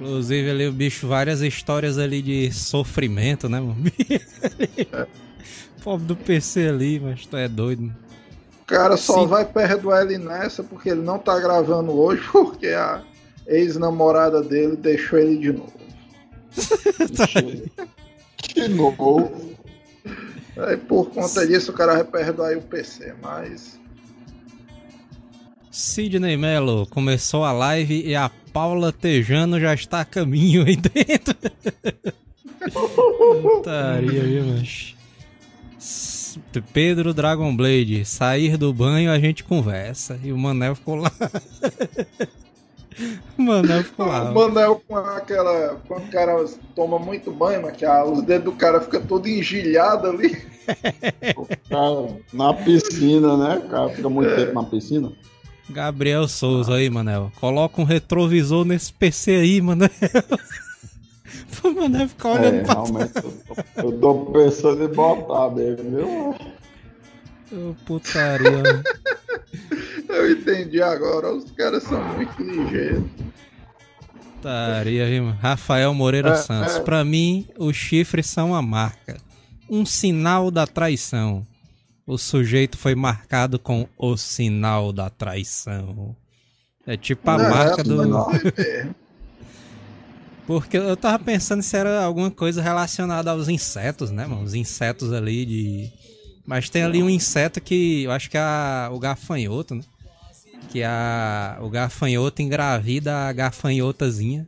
Inclusive 0.00 0.50
ali 0.50 0.68
o 0.68 0.72
bicho, 0.72 1.08
várias 1.08 1.40
histórias 1.40 1.98
ali 1.98 2.22
de 2.22 2.52
sofrimento, 2.52 3.48
né, 3.48 3.60
mano? 3.60 3.76
Pobre 5.82 6.06
do 6.06 6.16
PC 6.16 6.68
ali, 6.68 7.00
mas 7.00 7.26
tu 7.26 7.36
é 7.36 7.48
doido, 7.48 7.82
mano. 7.82 7.96
O 8.62 8.64
cara 8.66 8.96
só 8.96 9.22
Sim. 9.22 9.26
vai 9.26 9.44
perdoar 9.44 10.02
ele 10.02 10.18
nessa 10.18 10.62
porque 10.62 10.90
ele 10.90 11.00
não 11.00 11.18
tá 11.18 11.40
gravando 11.40 11.90
hoje, 11.92 12.22
porque 12.30 12.68
a 12.68 13.02
ex-namorada 13.46 14.42
dele 14.42 14.76
deixou 14.76 15.18
ele 15.18 15.38
de 15.38 15.52
novo. 15.52 15.78
De 18.54 18.68
novo. 18.68 19.47
Aí 20.58 20.76
por 20.76 21.10
conta 21.10 21.46
disso 21.46 21.70
o 21.70 21.74
cara 21.74 21.94
vai 21.94 22.04
perdoar 22.04 22.48
aí 22.48 22.56
o 22.56 22.62
PC, 22.62 23.14
mas. 23.22 23.78
Sidney 25.70 26.36
Mello 26.36 26.86
começou 26.86 27.44
a 27.44 27.52
live 27.52 28.02
e 28.04 28.16
a 28.16 28.30
Paula 28.52 28.92
Tejano 28.92 29.60
já 29.60 29.72
está 29.74 30.00
a 30.00 30.04
caminho 30.04 30.64
aí 30.64 30.76
dentro. 30.76 31.36
Putaria, 33.42 34.22
viu, 34.22 34.44
mas. 34.44 34.96
Pedro 36.72 37.14
Dragon 37.14 37.54
Blade, 37.54 38.04
sair 38.04 38.56
do 38.56 38.72
banho 38.72 39.10
a 39.10 39.18
gente 39.18 39.44
conversa. 39.44 40.18
E 40.22 40.32
o 40.32 40.38
Manel 40.38 40.74
ficou 40.74 40.96
lá. 40.96 41.12
Manel 43.36 43.84
ficou 43.84 44.06
lá. 44.06 44.30
O 44.30 44.34
Manel 44.34 44.82
com 44.86 44.96
aquela. 44.96 45.80
Quando 45.86 46.04
o 46.08 46.10
cara 46.10 46.44
toma 46.74 46.98
muito 46.98 47.30
banho, 47.30 47.62
mas 47.62 47.76
que 47.76 47.84
a- 47.84 48.04
os 48.04 48.22
dedos 48.22 48.44
do 48.52 48.58
cara 48.58 48.80
ficam 48.80 49.00
todo 49.02 49.28
engilhado 49.28 50.08
ali. 50.08 50.36
O 51.36 51.46
cara 51.68 52.16
na 52.32 52.52
piscina, 52.54 53.36
né? 53.36 53.56
O 53.64 53.68
cara 53.68 53.88
fica 53.90 54.08
muito 54.08 54.34
tempo 54.34 54.52
na 54.54 54.64
piscina. 54.64 55.12
Gabriel 55.70 56.26
Souza 56.28 56.74
aí, 56.74 56.88
Manel. 56.90 57.30
Coloca 57.40 57.80
um 57.80 57.84
retrovisor 57.84 58.64
nesse 58.64 58.92
PC 58.92 59.32
aí, 59.32 59.60
Manel. 59.60 59.90
Pô, 61.60 61.70
Manel 61.78 62.08
ficar 62.08 62.30
olhando 62.32 62.56
É, 62.56 62.60
pra 62.62 62.74
realmente, 62.74 63.12
eu 63.16 63.22
tô, 63.22 63.82
eu 63.82 63.92
tô 64.00 64.14
pensando 64.32 64.84
em 64.84 64.88
botar 64.88 65.50
mesmo, 65.50 65.90
viu? 65.90 66.34
Ô, 67.52 67.74
putaria. 67.86 68.82
Eu 70.08 70.30
entendi 70.32 70.80
agora, 70.82 71.32
os 71.34 71.50
caras 71.52 71.82
são 71.82 72.02
muito 72.14 72.42
ligeiros. 72.42 73.04
putaria, 74.34 75.06
viu? 75.06 75.30
Rafael 75.40 75.92
Moreira 75.94 76.30
É, 76.30 76.36
Santos. 76.36 76.76
é. 76.76 76.80
Pra 76.80 77.04
mim, 77.04 77.46
os 77.58 77.76
chifres 77.76 78.26
são 78.26 78.54
a 78.54 78.62
marca. 78.62 79.16
Um 79.68 79.84
sinal 79.84 80.50
da 80.50 80.66
traição. 80.66 81.46
O 82.06 82.16
sujeito 82.16 82.78
foi 82.78 82.94
marcado 82.94 83.58
com 83.58 83.86
o 83.98 84.16
sinal 84.16 84.92
da 84.92 85.10
traição. 85.10 86.16
É 86.86 86.96
tipo 86.96 87.28
a 87.30 87.36
Não, 87.36 87.50
marca 87.50 87.82
é, 87.82 87.84
do. 87.84 88.94
Porque 90.46 90.78
eu 90.78 90.96
tava 90.96 91.22
pensando 91.22 91.62
se 91.62 91.76
era 91.76 92.02
alguma 92.02 92.30
coisa 92.30 92.62
relacionada 92.62 93.30
aos 93.30 93.48
insetos, 93.48 94.10
né, 94.10 94.26
mano? 94.26 94.42
Os 94.42 94.54
insetos 94.54 95.12
ali 95.12 95.44
de. 95.44 95.92
Mas 96.48 96.70
tem 96.70 96.82
ali 96.82 97.02
um 97.02 97.10
inseto 97.10 97.60
que 97.60 98.04
eu 98.04 98.10
acho 98.10 98.30
que 98.30 98.36
é 98.38 98.40
a- 98.40 98.88
o 98.90 98.98
gafanhoto, 98.98 99.74
né? 99.74 99.82
Que 100.70 100.82
a, 100.82 101.58
o 101.60 101.68
gafanhoto 101.68 102.40
engravida 102.40 103.14
a 103.14 103.32
gafanhotazinha. 103.34 104.46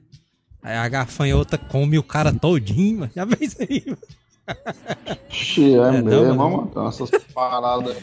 Aí 0.63 0.77
a 0.77 0.89
gafanhota 0.89 1.59
come 1.59 1.99
o 1.99 2.03
cara 2.03 2.33
todinho, 2.33 3.01
mano. 3.01 3.13
Já 3.15 3.27
fez 3.27 3.55
aí, 3.61 3.83
mano. 3.87 3.99
Xi, 5.29 5.75
é, 5.75 5.79
É, 5.79 5.93
não, 6.03 6.03
mesmo, 6.03 6.35
mano. 6.75 6.89
essas 6.89 7.11
paradas. 7.35 7.97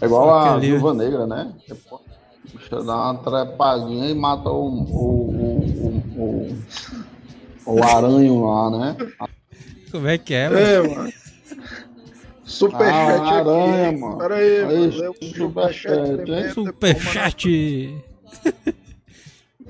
É 0.00 0.06
igual 0.06 0.30
a 0.30 0.54
ali- 0.54 0.68
viúva 0.70 0.94
negra, 0.94 1.26
né? 1.26 1.52
Você 1.68 2.84
dá 2.84 3.10
uma 3.10 3.14
trepadinha 3.16 4.10
e 4.10 4.14
mata 4.14 4.48
o, 4.48 4.68
o, 4.68 5.30
o, 5.34 6.02
o, 6.16 6.62
o, 7.66 7.74
o 7.74 7.82
aranho 7.84 8.44
lá, 8.46 8.70
né? 8.70 8.96
Como 9.90 10.06
é 10.06 10.16
que 10.18 10.34
é, 10.34 10.48
mano? 10.48 10.60
É, 10.60 10.82
mano. 10.96 11.12
Superchat 12.48 12.92
Ah, 12.92 13.38
aranha, 13.40 13.88
aqui. 13.90 13.98
mano. 13.98 14.18
Pera 14.18 14.34
aí, 14.36 14.64
Aí, 14.64 14.64
mano. 14.98 15.10
O 15.20 15.24
superchat, 15.24 16.52
superchat 16.54 16.54
Superchat. 16.54 17.94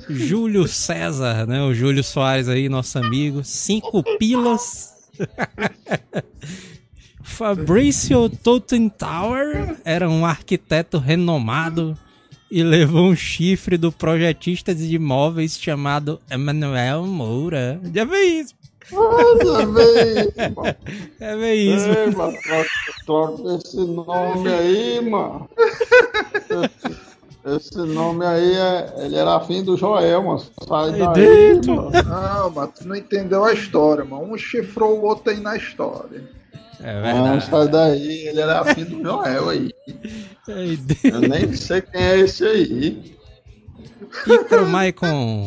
Júlio 0.08 0.66
César, 0.68 1.47
né? 1.47 1.61
O 1.62 1.75
Júlio 1.75 2.02
Soares 2.04 2.49
aí, 2.49 2.68
nosso 2.68 2.99
amigo. 2.99 3.42
Cinco 3.44 4.02
pilas. 4.18 4.94
Fabrício 7.23 8.28
Totentower 8.30 9.76
era 9.85 10.08
um 10.08 10.25
arquiteto 10.25 10.99
renomado 10.99 11.97
e 12.50 12.62
levou 12.62 13.11
um 13.11 13.16
chifre 13.16 13.76
do 13.76 13.92
projetista 13.92 14.75
de 14.75 14.94
imóveis 14.94 15.58
chamado 15.61 16.18
Emanuel 16.30 17.04
Moura. 17.06 17.78
Já 17.94 18.04
vê 18.04 18.23
isso, 18.25 18.54
Nossa, 18.92 19.66
velho. 19.73 20.33
mano. 20.57 20.76
já 21.21 21.37
vê 21.37 21.54
isso. 21.54 21.87
Ei, 21.90 22.11
mano, 22.11 22.37
troca- 23.07 23.54
esse 23.57 23.76
nome 23.76 24.49
aí, 24.52 25.00
mano. 25.09 25.49
Esse, 27.47 27.78
nome 27.78 28.26
aí, 28.26 28.52
é, 28.57 28.95
ele 28.99 29.16
era 29.16 29.37
afim 29.37 29.62
do 29.62 29.76
Joel, 29.76 30.23
mano. 30.23 30.42
Sai 30.66 30.90
Aí 30.92 30.99
daí, 30.99 31.14
dentro. 31.54 31.76
mano. 31.76 31.90
Não, 31.92 32.50
mas 32.50 32.71
tu 32.75 32.87
não 32.88 32.97
entendeu 32.97 33.45
a 33.45 33.52
história, 33.54 34.04
mano. 34.04 34.33
Um 34.35 34.37
chifrou 34.37 34.99
o 34.99 35.04
outro 35.04 35.30
aí 35.30 35.40
na 35.40 35.57
história. 35.57 36.23
É 36.83 36.95
Não, 36.95 37.02
verdade. 37.02 37.47
sai 37.50 37.68
daí, 37.68 38.28
ele 38.28 38.40
era 38.40 38.61
afim 38.61 38.85
do 38.85 39.02
Joel 39.02 39.49
aí. 39.49 39.71
Eu 41.04 41.21
nem 41.21 41.52
sei 41.54 41.80
quem 41.80 42.00
é 42.02 42.18
esse 42.21 42.45
aí. 42.45 43.16
Icaro 44.26 44.66
Maicon. 44.66 45.47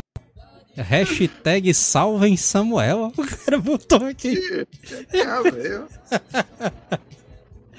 Hashtag 0.75 1.74
salvem 1.74 2.38
Samuel. 2.38 3.12
O 3.18 3.25
cara 3.25 3.58
botou 3.60 4.06
aqui 4.06 4.38
a 5.25 5.42
ver. 5.42 5.84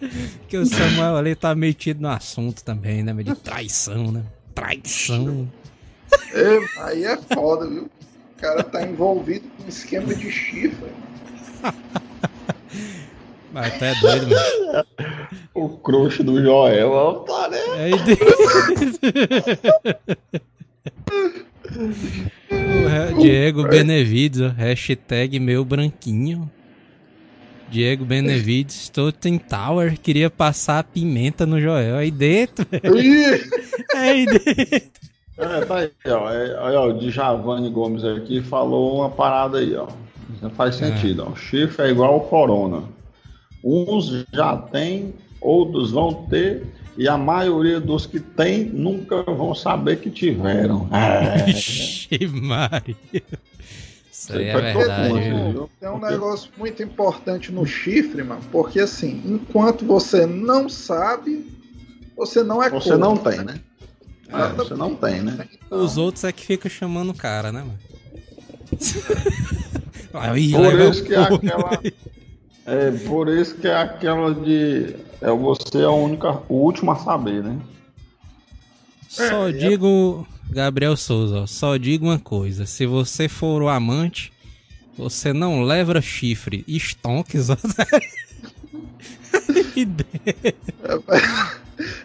que 0.48 0.56
o 0.56 0.66
Samuel 0.66 1.16
ali 1.16 1.34
tá 1.34 1.54
metido 1.54 2.02
no 2.02 2.08
assunto 2.08 2.62
também, 2.64 3.02
né? 3.02 3.12
De 3.14 3.34
traição, 3.36 4.12
né? 4.12 4.24
Traição. 4.54 5.50
Ei, 6.34 6.66
aí 6.78 7.04
é 7.04 7.16
foda, 7.16 7.66
viu? 7.66 7.84
O 7.84 8.40
cara 8.40 8.62
tá 8.62 8.82
envolvido 8.82 9.48
com 9.56 9.68
esquema 9.68 10.14
de 10.14 10.30
chifre. 10.30 10.92
Mas 13.52 13.74
até 13.74 13.94
doido, 13.96 14.28
mano. 14.28 14.86
O 15.54 15.68
crush 15.78 16.22
do 16.22 16.42
Joel 16.42 16.94
é 16.94 17.04
o 17.04 17.20
Tarek. 17.20 18.18
Diego 23.20 23.68
Benevides, 23.68 24.40
ó, 24.40 24.48
hashtag 24.48 25.38
meu 25.38 25.64
branquinho. 25.64 26.50
Diego 27.70 28.04
Benevides, 28.04 28.90
Totem 28.90 29.38
Tower, 29.38 29.98
queria 29.98 30.28
passar 30.28 30.80
a 30.80 30.84
pimenta 30.84 31.46
no 31.46 31.58
Joel. 31.58 31.96
Aí 31.96 32.10
dentro, 32.10 32.66
Aí 33.94 34.26
dentro. 34.26 35.02
É, 35.38 35.64
tá 35.64 35.76
aí, 35.76 35.90
ó. 36.06 36.30
É, 36.30 36.68
aí, 36.68 36.76
ó, 36.76 36.88
o 36.88 36.98
Djavane 36.98 37.70
Gomes 37.70 38.04
aqui 38.04 38.42
falou 38.42 38.98
uma 38.98 39.10
parada 39.10 39.58
aí, 39.58 39.74
ó. 39.74 39.88
Não 40.42 40.50
faz 40.50 40.74
sentido, 40.74 41.24
ó. 41.26 41.30
O 41.30 41.36
chifre 41.36 41.86
é 41.86 41.90
igual 41.90 42.12
ao 42.12 42.20
corona. 42.20 42.82
Uns 43.64 44.26
já 44.32 44.56
têm, 44.56 45.14
outros 45.40 45.92
vão 45.92 46.26
ter, 46.26 46.66
e 46.96 47.08
a 47.08 47.16
maioria 47.16 47.80
dos 47.80 48.06
que 48.06 48.20
têm 48.20 48.64
nunca 48.64 49.22
vão 49.22 49.54
saber 49.54 50.00
que 50.00 50.10
tiveram. 50.10 50.88
É. 50.92 51.44
Vixe, 51.44 52.26
Maria. 52.28 52.96
Isso 54.10 54.32
aí 54.32 54.44
é 54.44 54.60
verdade. 54.60 55.30
mundo? 55.30 55.70
Tem 55.80 55.88
um 55.88 55.98
negócio 55.98 56.50
muito 56.56 56.82
importante 56.82 57.50
no 57.50 57.66
chifre, 57.66 58.22
mano, 58.22 58.42
porque 58.52 58.80
assim, 58.80 59.22
enquanto 59.24 59.84
você 59.84 60.26
não 60.26 60.68
sabe, 60.68 61.46
você 62.16 62.42
não 62.42 62.62
é 62.62 62.70
Você 62.70 62.90
corno, 62.90 63.04
não 63.06 63.16
tem, 63.16 63.44
né? 63.44 63.60
É, 64.28 64.48
você 64.50 64.74
não 64.74 64.94
tem, 64.94 65.22
né? 65.22 65.48
Então, 65.66 65.78
Os 65.84 65.96
outros 65.96 66.24
é 66.24 66.32
que 66.32 66.44
ficam 66.44 66.70
chamando 66.70 67.10
o 67.10 67.14
cara, 67.14 67.50
né, 67.50 67.60
mano? 67.60 67.78
Aí, 70.14 70.52
Por 70.52 70.80
isso 70.80 71.04
que 71.04 71.14
é 71.14 71.18
aquela. 71.18 71.80
É 72.64 72.90
por 73.08 73.28
isso 73.28 73.56
que 73.56 73.66
é 73.66 73.76
aquela 73.76 74.34
de. 74.34 74.94
É 75.20 75.30
você 75.30 75.82
a 75.82 75.90
única, 75.90 76.42
o 76.48 76.54
último 76.54 76.90
a 76.90 76.96
saber, 76.96 77.42
né? 77.42 77.58
Só 79.08 79.48
É, 79.48 79.52
digo, 79.52 80.26
Gabriel 80.50 80.96
Souza, 80.96 81.40
ó, 81.40 81.46
só 81.46 81.76
digo 81.76 82.06
uma 82.06 82.18
coisa: 82.18 82.66
se 82.66 82.86
você 82.86 83.28
for 83.28 83.62
o 83.62 83.68
amante, 83.68 84.32
você 84.96 85.32
não 85.32 85.62
leva 85.62 86.00
chifre, 86.00 86.64
estonques. 86.68 87.50
ó. 87.50 87.56
E 89.74 89.84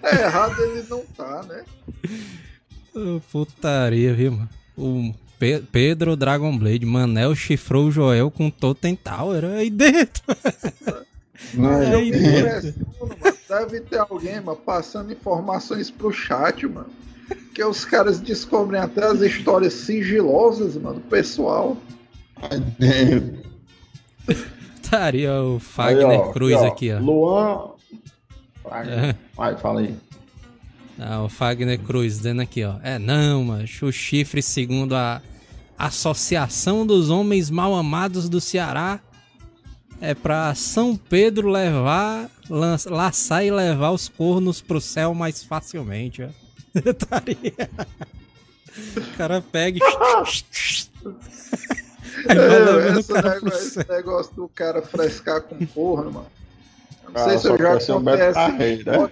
é 0.04 0.22
errado 0.24 0.60
ele 0.64 0.86
não 0.90 1.04
tá, 1.16 1.44
né? 1.44 1.64
Putaria, 3.32 4.14
viu, 4.14 4.32
mano? 4.32 4.50
O 4.78 5.14
Pe- 5.40 5.64
Pedro 5.72 6.16
Dragon 6.16 6.58
Blade, 6.58 6.86
Manel 6.86 7.36
chifrou 7.36 7.88
o 7.88 7.92
Joel 7.92 8.32
com 8.32 8.50
Totem 8.50 8.96
Tower 8.96 9.44
aí 9.46 9.70
dentro. 9.70 10.24
Né? 11.54 11.96
Aí 11.96 12.12
dentro. 12.12 12.74
Deve 13.48 13.80
ter 13.82 14.00
alguém, 14.00 14.42
mano, 14.42 14.58
passando 14.58 15.14
informações 15.14 15.92
pro 15.92 16.12
chat, 16.12 16.66
mano. 16.66 16.90
Que 17.54 17.64
os 17.64 17.86
caras 17.86 18.20
descobrem 18.20 18.82
até 18.82 19.06
as 19.06 19.22
histórias 19.22 19.74
sigilosas, 19.74 20.76
mano, 20.76 20.96
do 20.96 21.02
pessoal. 21.02 21.78
Estaria 24.82 25.32
o 25.42 25.54
Aí, 25.56 25.60
Fagner 25.60 26.20
ó, 26.20 26.32
Cruz 26.32 26.56
aqui, 26.64 26.92
ó. 26.92 27.00
Luan. 27.00 27.70
Vai, 28.64 28.90
É. 28.90 29.16
vai, 29.36 29.58
fala 29.58 29.82
aí. 29.82 29.96
Ah, 31.00 31.22
o 31.24 31.30
Fagner 31.30 31.80
Cruz 31.80 32.18
dizendo 32.18 32.42
aqui, 32.42 32.64
ó. 32.64 32.76
É 32.82 32.98
não, 32.98 33.44
mas 33.44 33.82
o 33.82 33.92
chifre, 33.92 34.42
segundo 34.42 34.96
a 34.96 35.22
Associação 35.78 36.86
dos 36.86 37.10
Homens 37.10 37.50
Mal 37.50 37.76
Amados 37.76 38.28
do 38.28 38.42
Ceará, 38.42 39.00
é 40.02 40.16
pra 40.16 40.54
São 40.56 40.96
Pedro 40.96 41.50
levar, 41.50 42.30
laçar 42.50 43.46
e 43.46 43.52
levar 43.52 43.92
os 43.92 44.10
cornos 44.10 44.62
pro 44.62 44.82
céu 44.82 45.14
mais 45.14 45.44
facilmente, 45.44 46.24
ó. 46.24 46.30
Taria. 46.94 47.70
o 48.96 49.18
cara 49.18 49.42
pega 49.42 49.80
e... 49.80 49.82
O 52.26 53.00
esse, 53.00 53.14
negócio, 53.14 53.60
céu. 53.60 53.82
esse 53.84 53.90
negócio 53.90 54.36
do 54.36 54.48
cara 54.50 54.82
frescar 54.82 55.42
com 55.42 55.66
corno, 55.68 56.12
mano. 56.12 56.28
Não 57.06 57.14
Cara, 57.14 57.30
sei 57.30 57.38
se 57.38 57.48
eu 57.48 57.58
já 57.58 57.94
contei 57.94 58.14
essa 58.16 58.34
Carreiro, 58.34 58.92
né? 58.92 59.10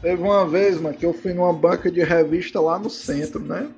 Teve 0.00 0.22
uma 0.22 0.46
vez, 0.46 0.80
mano, 0.80 0.96
que 0.96 1.04
eu 1.04 1.12
fui 1.12 1.32
numa 1.32 1.52
banca 1.52 1.90
de 1.90 2.02
revista 2.02 2.60
lá 2.60 2.78
no 2.78 2.88
centro, 2.88 3.40
né? 3.40 3.68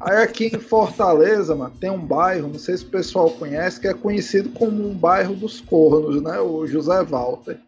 Aí 0.00 0.16
aqui 0.16 0.46
em 0.46 0.58
Fortaleza, 0.58 1.54
mano, 1.54 1.72
tem 1.80 1.90
um 1.90 1.98
bairro, 1.98 2.48
não 2.48 2.58
sei 2.58 2.76
se 2.76 2.84
o 2.84 2.88
pessoal 2.88 3.30
conhece, 3.30 3.80
que 3.80 3.86
é 3.86 3.94
conhecido 3.94 4.48
como 4.50 4.88
um 4.88 4.94
bairro 4.94 5.36
dos 5.36 5.60
cornos, 5.60 6.20
né? 6.20 6.40
O 6.40 6.66
José 6.66 7.02
Walter. 7.04 7.58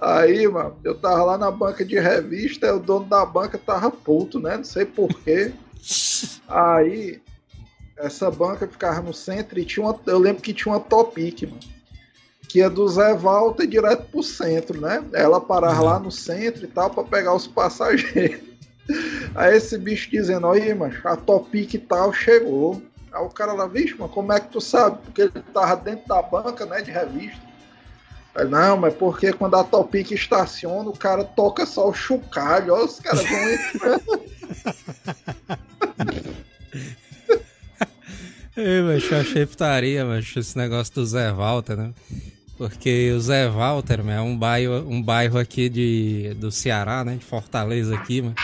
Aí, 0.00 0.48
mano, 0.48 0.76
eu 0.82 0.94
tava 0.94 1.22
lá 1.22 1.38
na 1.38 1.50
banca 1.50 1.84
de 1.84 1.98
revista, 1.98 2.74
o 2.74 2.80
dono 2.80 3.04
da 3.04 3.24
banca 3.24 3.58
tava 3.58 3.90
puto, 3.90 4.40
né? 4.40 4.56
Não 4.56 4.64
sei 4.64 4.84
porquê. 4.84 5.52
Aí, 6.48 7.20
essa 7.98 8.30
banca 8.30 8.66
ficava 8.66 9.00
no 9.02 9.14
centro 9.14 9.58
e 9.58 9.64
tinha 9.64 9.84
uma. 9.84 9.98
Eu 10.06 10.18
lembro 10.18 10.42
que 10.42 10.52
tinha 10.52 10.72
uma 10.72 10.80
Topic, 10.80 11.42
mano. 11.42 11.75
Que 12.48 12.60
ia 12.60 12.70
do 12.70 12.88
Zé 12.88 13.14
Walter 13.14 13.66
direto 13.66 14.08
pro 14.10 14.22
centro, 14.22 14.80
né? 14.80 15.04
Ela 15.12 15.40
parava 15.40 15.82
lá 15.82 15.98
no 15.98 16.10
centro 16.10 16.64
e 16.64 16.68
tal 16.68 16.90
pra 16.90 17.04
pegar 17.04 17.34
os 17.34 17.46
passageiros. 17.46 18.40
Aí 19.34 19.56
esse 19.56 19.76
bicho 19.76 20.10
dizendo, 20.10 20.46
aí, 20.46 20.72
mano, 20.72 20.94
a 21.04 21.16
Topic 21.16 21.74
e 21.74 21.78
tal 21.78 22.12
chegou. 22.12 22.80
Aí 23.12 23.20
o 23.20 23.28
cara 23.28 23.52
lá, 23.52 23.66
vixe, 23.66 23.94
mano, 23.94 24.12
como 24.12 24.32
é 24.32 24.38
que 24.38 24.48
tu 24.48 24.60
sabe? 24.60 24.98
Porque 25.04 25.22
ele 25.22 25.32
tava 25.52 25.74
dentro 25.76 26.06
da 26.06 26.22
banca, 26.22 26.64
né, 26.64 26.82
de 26.82 26.92
revista. 26.92 27.40
Aí, 28.36 28.46
não, 28.46 28.76
mas 28.76 28.94
porque 28.94 29.32
quando 29.32 29.56
a 29.56 29.64
Topic 29.64 30.12
estaciona, 30.12 30.88
o 30.88 30.96
cara 30.96 31.24
toca 31.24 31.66
só 31.66 31.88
o 31.88 31.94
chocalho, 31.94 32.74
ó, 32.74 32.84
os 32.84 33.00
caras 33.00 33.28
vão 33.28 33.50
entrando. 33.50 34.22
Ei, 38.56 38.80
mas 38.80 39.10
eu 39.10 39.18
achei 39.18 39.44
putaria, 39.44 40.02
mas 40.06 40.34
esse 40.34 40.56
negócio 40.56 40.94
do 40.94 41.04
Zé 41.04 41.30
Walter, 41.30 41.76
né? 41.76 41.92
Porque 42.56 43.12
o 43.12 43.20
Zé 43.20 43.48
Walter, 43.48 44.00
é 44.08 44.20
um 44.20 44.36
bairro, 44.36 44.88
um 44.88 45.02
bairro 45.02 45.38
aqui 45.38 45.68
de, 45.68 46.34
do 46.38 46.50
Ceará, 46.50 47.04
né? 47.04 47.16
De 47.16 47.24
Fortaleza 47.24 47.94
aqui, 47.94 48.22
mano. 48.22 48.34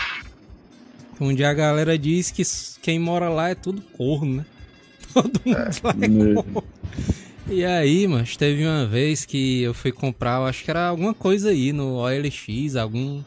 Onde 1.19 1.43
a 1.43 1.53
galera 1.53 1.97
diz 1.97 2.29
que 2.29 2.43
quem 2.81 2.99
mora 2.99 3.29
lá 3.29 3.49
é 3.49 3.55
tudo 3.55 3.81
corno, 3.81 4.37
né? 4.37 4.45
Todo 5.13 5.41
mundo 5.45 5.57
é, 5.57 5.69
lá 5.83 5.95
é 5.99 6.33
corno. 6.33 6.63
E 7.47 7.65
aí, 7.65 8.07
mas 8.07 8.37
teve 8.37 8.65
uma 8.65 8.85
vez 8.85 9.25
que 9.25 9.63
eu 9.63 9.73
fui 9.73 9.91
comprar, 9.91 10.39
eu 10.39 10.45
acho 10.45 10.63
que 10.63 10.69
era 10.69 10.87
alguma 10.87 11.13
coisa 11.13 11.49
aí 11.49 11.73
no 11.73 11.95
OLX, 11.95 12.75
algum 12.75 13.21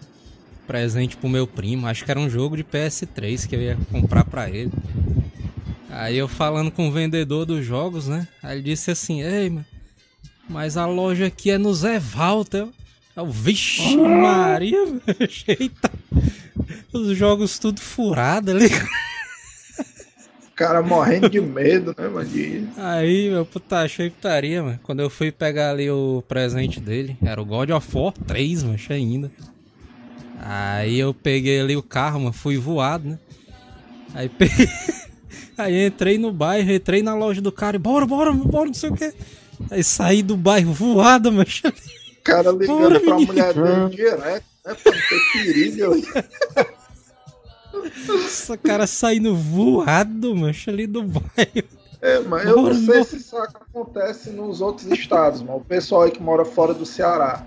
presente 0.66 1.16
pro 1.16 1.28
meu 1.28 1.46
primo. 1.46 1.86
Acho 1.86 2.04
que 2.04 2.10
era 2.10 2.18
um 2.18 2.30
jogo 2.30 2.56
de 2.56 2.64
PS3 2.64 3.46
que 3.46 3.54
eu 3.54 3.60
ia 3.60 3.78
comprar 3.90 4.24
pra 4.24 4.48
ele. 4.48 4.72
Aí 5.90 6.16
eu 6.16 6.28
falando 6.28 6.70
com 6.70 6.88
o 6.88 6.92
vendedor 6.92 7.44
dos 7.44 7.64
jogos, 7.64 8.06
né? 8.06 8.26
Aí 8.42 8.56
ele 8.56 8.62
disse 8.62 8.90
assim: 8.90 9.22
Ei, 9.22 9.50
mano, 9.50 9.64
mas 10.48 10.76
a 10.76 10.86
loja 10.86 11.26
aqui 11.26 11.50
é 11.50 11.58
no 11.58 11.74
Zé 11.74 11.98
Walter. 11.98 12.66
Eu, 13.16 13.26
Vixe, 13.26 13.96
Maria, 13.96 14.78
eita. 15.48 15.90
Os 16.92 17.16
jogos 17.16 17.58
tudo 17.58 17.80
furado 17.80 18.50
ali. 18.50 18.68
cara 20.56 20.82
morrendo 20.82 21.28
de 21.28 21.40
medo, 21.40 21.94
né, 21.96 22.08
mano? 22.08 22.28
Aí, 22.78 23.30
meu 23.30 23.44
puta, 23.44 23.80
achei 23.80 24.08
putaria, 24.08 24.62
mano. 24.62 24.80
Quando 24.82 25.00
eu 25.00 25.10
fui 25.10 25.30
pegar 25.30 25.70
ali 25.70 25.90
o 25.90 26.24
presente 26.26 26.80
dele, 26.80 27.16
era 27.22 27.40
o 27.40 27.44
God 27.44 27.70
of 27.70 27.88
War 27.96 28.12
3, 28.26 28.64
mano, 28.64 28.78
ainda. 28.88 29.30
Aí 30.40 30.98
eu 30.98 31.12
peguei 31.12 31.60
ali 31.60 31.76
o 31.76 31.82
carro, 31.82 32.20
mano, 32.20 32.32
fui 32.32 32.56
voado, 32.56 33.08
né? 33.10 33.18
Aí 34.14 34.28
peguei. 34.28 34.68
Aí 35.58 35.86
entrei 35.86 36.18
no 36.18 36.32
bairro, 36.32 36.70
entrei 36.70 37.02
na 37.02 37.14
loja 37.14 37.40
do 37.40 37.50
cara 37.50 37.76
e 37.76 37.78
bora, 37.78 38.06
bora, 38.06 38.32
bora, 38.32 38.66
não 38.66 38.74
sei 38.74 38.90
o 38.90 38.94
que. 38.94 39.12
Aí 39.70 39.82
saí 39.82 40.22
do 40.22 40.36
bairro 40.36 40.72
voado, 40.72 41.32
mano. 41.32 41.46
O 41.46 42.22
cara 42.22 42.50
ligando 42.50 42.80
bora, 42.80 43.00
pra 43.00 43.14
menino. 43.14 43.32
mulher 43.32 43.54
dele 43.54 43.90
direto, 43.90 44.44
né? 44.64 44.74
Pra 44.74 44.92
não 44.92 45.00
ter 45.00 45.20
perigo. 45.32 45.94
Essa 48.26 48.56
cara 48.56 48.86
saindo 48.86 49.36
voado, 49.36 50.34
mancha, 50.34 50.70
ali 50.70 50.86
do 50.86 51.02
bairro. 51.02 51.68
É, 52.00 52.20
mas 52.20 52.46
eu 52.46 52.62
não 52.62 52.74
sei 52.74 53.04
se 53.04 53.16
isso 53.16 53.36
acontece 53.36 54.30
nos 54.30 54.60
outros 54.60 54.90
estados, 54.90 55.40
mano. 55.42 55.58
O 55.58 55.64
pessoal 55.64 56.02
aí 56.02 56.10
que 56.10 56.22
mora 56.22 56.44
fora 56.44 56.74
do 56.74 56.84
Ceará. 56.84 57.46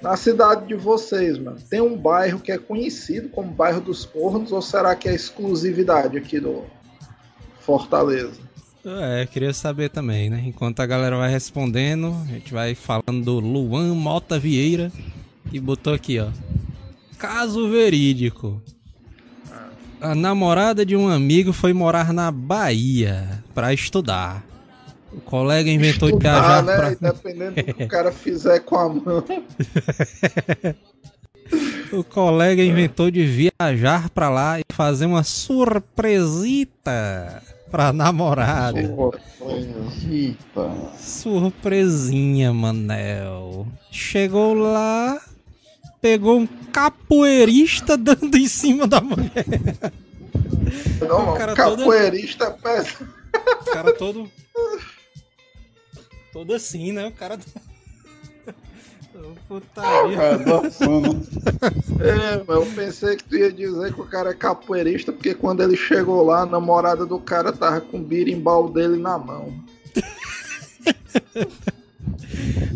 Na 0.00 0.16
cidade 0.16 0.66
de 0.66 0.74
vocês, 0.74 1.38
mano, 1.38 1.58
tem 1.70 1.80
um 1.80 1.96
bairro 1.96 2.38
que 2.38 2.52
é 2.52 2.58
conhecido 2.58 3.28
como 3.30 3.50
bairro 3.50 3.80
dos 3.80 4.04
Cornos 4.04 4.52
ou 4.52 4.60
será 4.60 4.94
que 4.94 5.08
é 5.08 5.14
exclusividade 5.14 6.18
aqui 6.18 6.38
do 6.38 6.64
Fortaleza? 7.60 8.43
É, 8.86 9.26
queria 9.26 9.52
saber 9.54 9.88
também, 9.88 10.28
né? 10.28 10.42
Enquanto 10.46 10.80
a 10.80 10.86
galera 10.86 11.16
vai 11.16 11.30
respondendo, 11.30 12.14
a 12.22 12.26
gente 12.32 12.52
vai 12.52 12.74
falando 12.74 13.24
do 13.24 13.40
Luan 13.40 13.94
Mota 13.94 14.38
Vieira, 14.38 14.92
que 15.50 15.58
botou 15.58 15.94
aqui, 15.94 16.18
ó. 16.18 16.28
Caso 17.18 17.70
verídico 17.70 18.62
a 20.04 20.14
namorada 20.14 20.84
de 20.84 20.94
um 20.94 21.08
amigo 21.08 21.50
foi 21.50 21.72
morar 21.72 22.12
na 22.12 22.30
Bahia 22.30 23.42
para 23.54 23.72
estudar. 23.72 24.44
O 25.10 25.20
colega 25.20 25.70
inventou 25.70 26.10
estudar, 26.10 26.60
de 26.60 26.66
viajar 26.66 26.90
né? 26.90 26.94
pra... 26.96 27.12
Dependendo 27.12 27.54
do 27.54 27.64
que 27.74 27.84
o 27.84 27.88
cara 27.88 28.12
fizer 28.12 28.60
com 28.60 28.76
a 28.76 28.88
mão. 28.90 29.24
o 31.90 32.04
colega 32.04 32.62
inventou 32.62 33.10
de 33.10 33.24
viajar 33.24 34.10
para 34.10 34.28
lá 34.28 34.60
e 34.60 34.64
fazer 34.70 35.06
uma 35.06 35.22
surpresita 35.22 36.74
pra 37.74 37.92
namorada. 37.92 38.86
Surpresita. 38.86 40.70
Surpresinha, 40.96 42.52
Manel. 42.52 43.66
Chegou 43.90 44.54
lá, 44.54 45.20
pegou 46.00 46.38
um 46.38 46.46
capoeirista 46.46 47.96
dando 47.96 48.36
em 48.36 48.46
cima 48.46 48.86
da 48.86 49.00
mulher. 49.00 49.44
Não, 51.00 51.32
o 51.32 51.36
cara 51.36 51.52
capoeirista 51.54 52.52
todo... 52.52 52.62
pesa. 52.62 53.08
O 53.62 53.64
cara 53.72 53.92
todo. 53.92 54.30
Todo 56.32 56.54
assim, 56.54 56.92
né? 56.92 57.08
O 57.08 57.12
cara. 57.12 57.40
Putaria. 59.46 60.18
É, 62.00 62.42
mas 62.46 62.56
eu 62.56 62.66
pensei 62.74 63.16
que 63.16 63.24
tu 63.24 63.36
ia 63.36 63.52
dizer 63.52 63.92
que 63.94 64.00
o 64.00 64.06
cara 64.06 64.30
é 64.30 64.34
capoeirista, 64.34 65.12
porque 65.12 65.34
quando 65.34 65.62
ele 65.62 65.76
chegou 65.76 66.24
lá, 66.24 66.40
a 66.42 66.46
namorada 66.46 67.06
do 67.06 67.18
cara 67.18 67.52
tava 67.52 67.80
com 67.80 67.98
o 67.98 68.02
birimbau 68.02 68.68
dele 68.68 68.96
na 68.96 69.16
mão. 69.18 69.52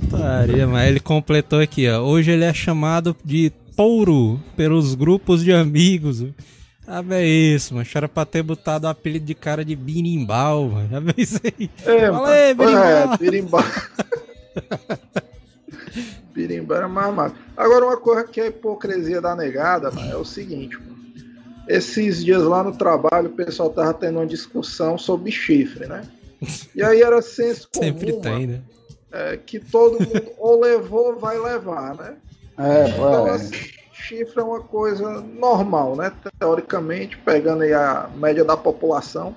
Putaria, 0.00 0.66
mas 0.66 0.88
ele 0.88 1.00
completou 1.00 1.60
aqui, 1.60 1.88
ó. 1.88 2.00
Hoje 2.02 2.30
ele 2.30 2.44
é 2.44 2.54
chamado 2.54 3.16
de 3.24 3.50
Touro 3.76 4.40
pelos 4.56 4.94
grupos 4.94 5.42
de 5.42 5.52
amigos. 5.52 6.24
Ah, 6.86 7.04
é 7.10 7.26
isso, 7.26 7.74
mano. 7.74 7.86
Era 7.92 8.08
pra 8.08 8.24
ter 8.24 8.42
botado 8.42 8.86
o 8.86 8.90
apelido 8.90 9.26
de 9.26 9.34
cara 9.34 9.64
de 9.64 9.76
birimbau, 9.76 10.68
mano. 10.68 10.88
Já 10.88 11.00
pensei. 11.02 11.70
É, 11.84 12.10
Fala 12.10 12.28
aí, 12.30 12.54
birimbau. 12.54 12.84
É, 12.84 13.16
birimbau. 13.18 13.64
mais 16.88 17.14
massa. 17.14 17.34
Agora, 17.56 17.86
uma 17.86 17.96
coisa 17.96 18.24
que 18.24 18.40
é 18.40 18.48
hipocrisia 18.48 19.20
da 19.20 19.34
negada, 19.34 19.90
mano, 19.90 20.12
é 20.12 20.16
o 20.16 20.24
seguinte, 20.24 20.76
mano. 20.76 20.98
Esses 21.68 22.24
dias 22.24 22.42
lá 22.42 22.62
no 22.62 22.72
trabalho, 22.72 23.28
o 23.28 23.32
pessoal 23.32 23.70
tava 23.70 23.92
tendo 23.92 24.18
uma 24.18 24.26
discussão 24.26 24.96
sobre 24.96 25.30
chifre, 25.30 25.86
né? 25.86 26.02
E 26.74 26.82
aí 26.82 27.02
era 27.02 27.20
senso 27.20 27.68
comum, 27.74 27.84
Sempre 27.84 28.12
tem, 28.20 28.46
né? 28.46 28.62
é, 29.12 29.36
que 29.36 29.58
todo 29.58 30.00
mundo 30.00 30.32
ou 30.38 30.60
levou 30.60 31.14
ou 31.14 31.18
vai 31.18 31.38
levar, 31.38 31.94
né? 31.94 32.16
É, 32.60 32.88
então, 32.88 33.28
é. 33.28 33.30
Assim, 33.30 33.54
chifre 33.92 34.40
é 34.40 34.42
uma 34.42 34.60
coisa 34.60 35.20
normal, 35.20 35.94
né? 35.94 36.12
Teoricamente, 36.40 37.16
pegando 37.18 37.62
aí 37.62 37.72
a 37.72 38.10
média 38.16 38.44
da 38.44 38.56
população. 38.56 39.32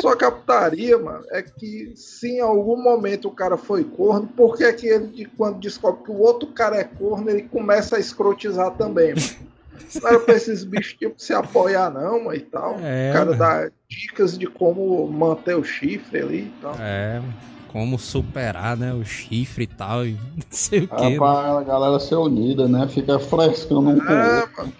Só 0.00 0.16
que 0.16 0.24
a 0.24 0.30
putaria, 0.30 0.98
mano, 0.98 1.24
é 1.30 1.42
que 1.42 1.92
se 1.94 2.36
em 2.36 2.40
algum 2.40 2.80
momento 2.80 3.28
o 3.28 3.32
cara 3.32 3.56
foi 3.56 3.84
corno, 3.84 4.26
por 4.26 4.56
que, 4.56 4.64
é 4.64 4.72
que 4.72 4.86
ele, 4.86 5.26
quando 5.36 5.58
descobre 5.58 6.04
que 6.04 6.10
o 6.10 6.20
outro 6.20 6.48
cara 6.48 6.76
é 6.76 6.84
corno, 6.84 7.30
ele 7.30 7.42
começa 7.42 7.96
a 7.96 8.00
escrotizar 8.00 8.72
também, 8.72 9.14
mano? 9.14 9.54
Não 10.00 10.08
era 10.08 10.18
pra 10.18 10.34
esses 10.34 10.64
bichos 10.64 10.94
tipo, 10.94 11.14
se 11.16 11.32
apoiar, 11.32 11.90
não, 11.90 12.24
mano, 12.24 12.36
e 12.36 12.40
tal. 12.40 12.76
É, 12.80 13.10
o 13.10 13.12
cara 13.12 13.24
mano. 13.26 13.38
dá 13.38 13.70
dicas 13.88 14.36
de 14.36 14.46
como 14.46 15.06
manter 15.06 15.56
o 15.56 15.62
chifre 15.62 16.20
ali 16.20 16.40
e 16.42 16.54
tal. 16.60 16.74
É, 16.80 17.20
mano 17.20 17.54
como 17.74 17.98
superar, 17.98 18.76
né, 18.76 18.94
o 18.94 19.04
chifre 19.04 19.64
e 19.64 19.66
tal, 19.66 20.06
e 20.06 20.12
não 20.38 20.46
sei 20.48 20.84
o 20.84 20.88
que. 20.88 21.04
É 21.04 21.16
pra 21.16 21.58
a 21.58 21.62
galera 21.64 21.98
ser 21.98 22.14
unida, 22.14 22.68
né? 22.68 22.86
Fica 22.86 23.18
frescando 23.18 23.90
um 23.90 24.10
é, 24.10 24.46
com 24.46 24.70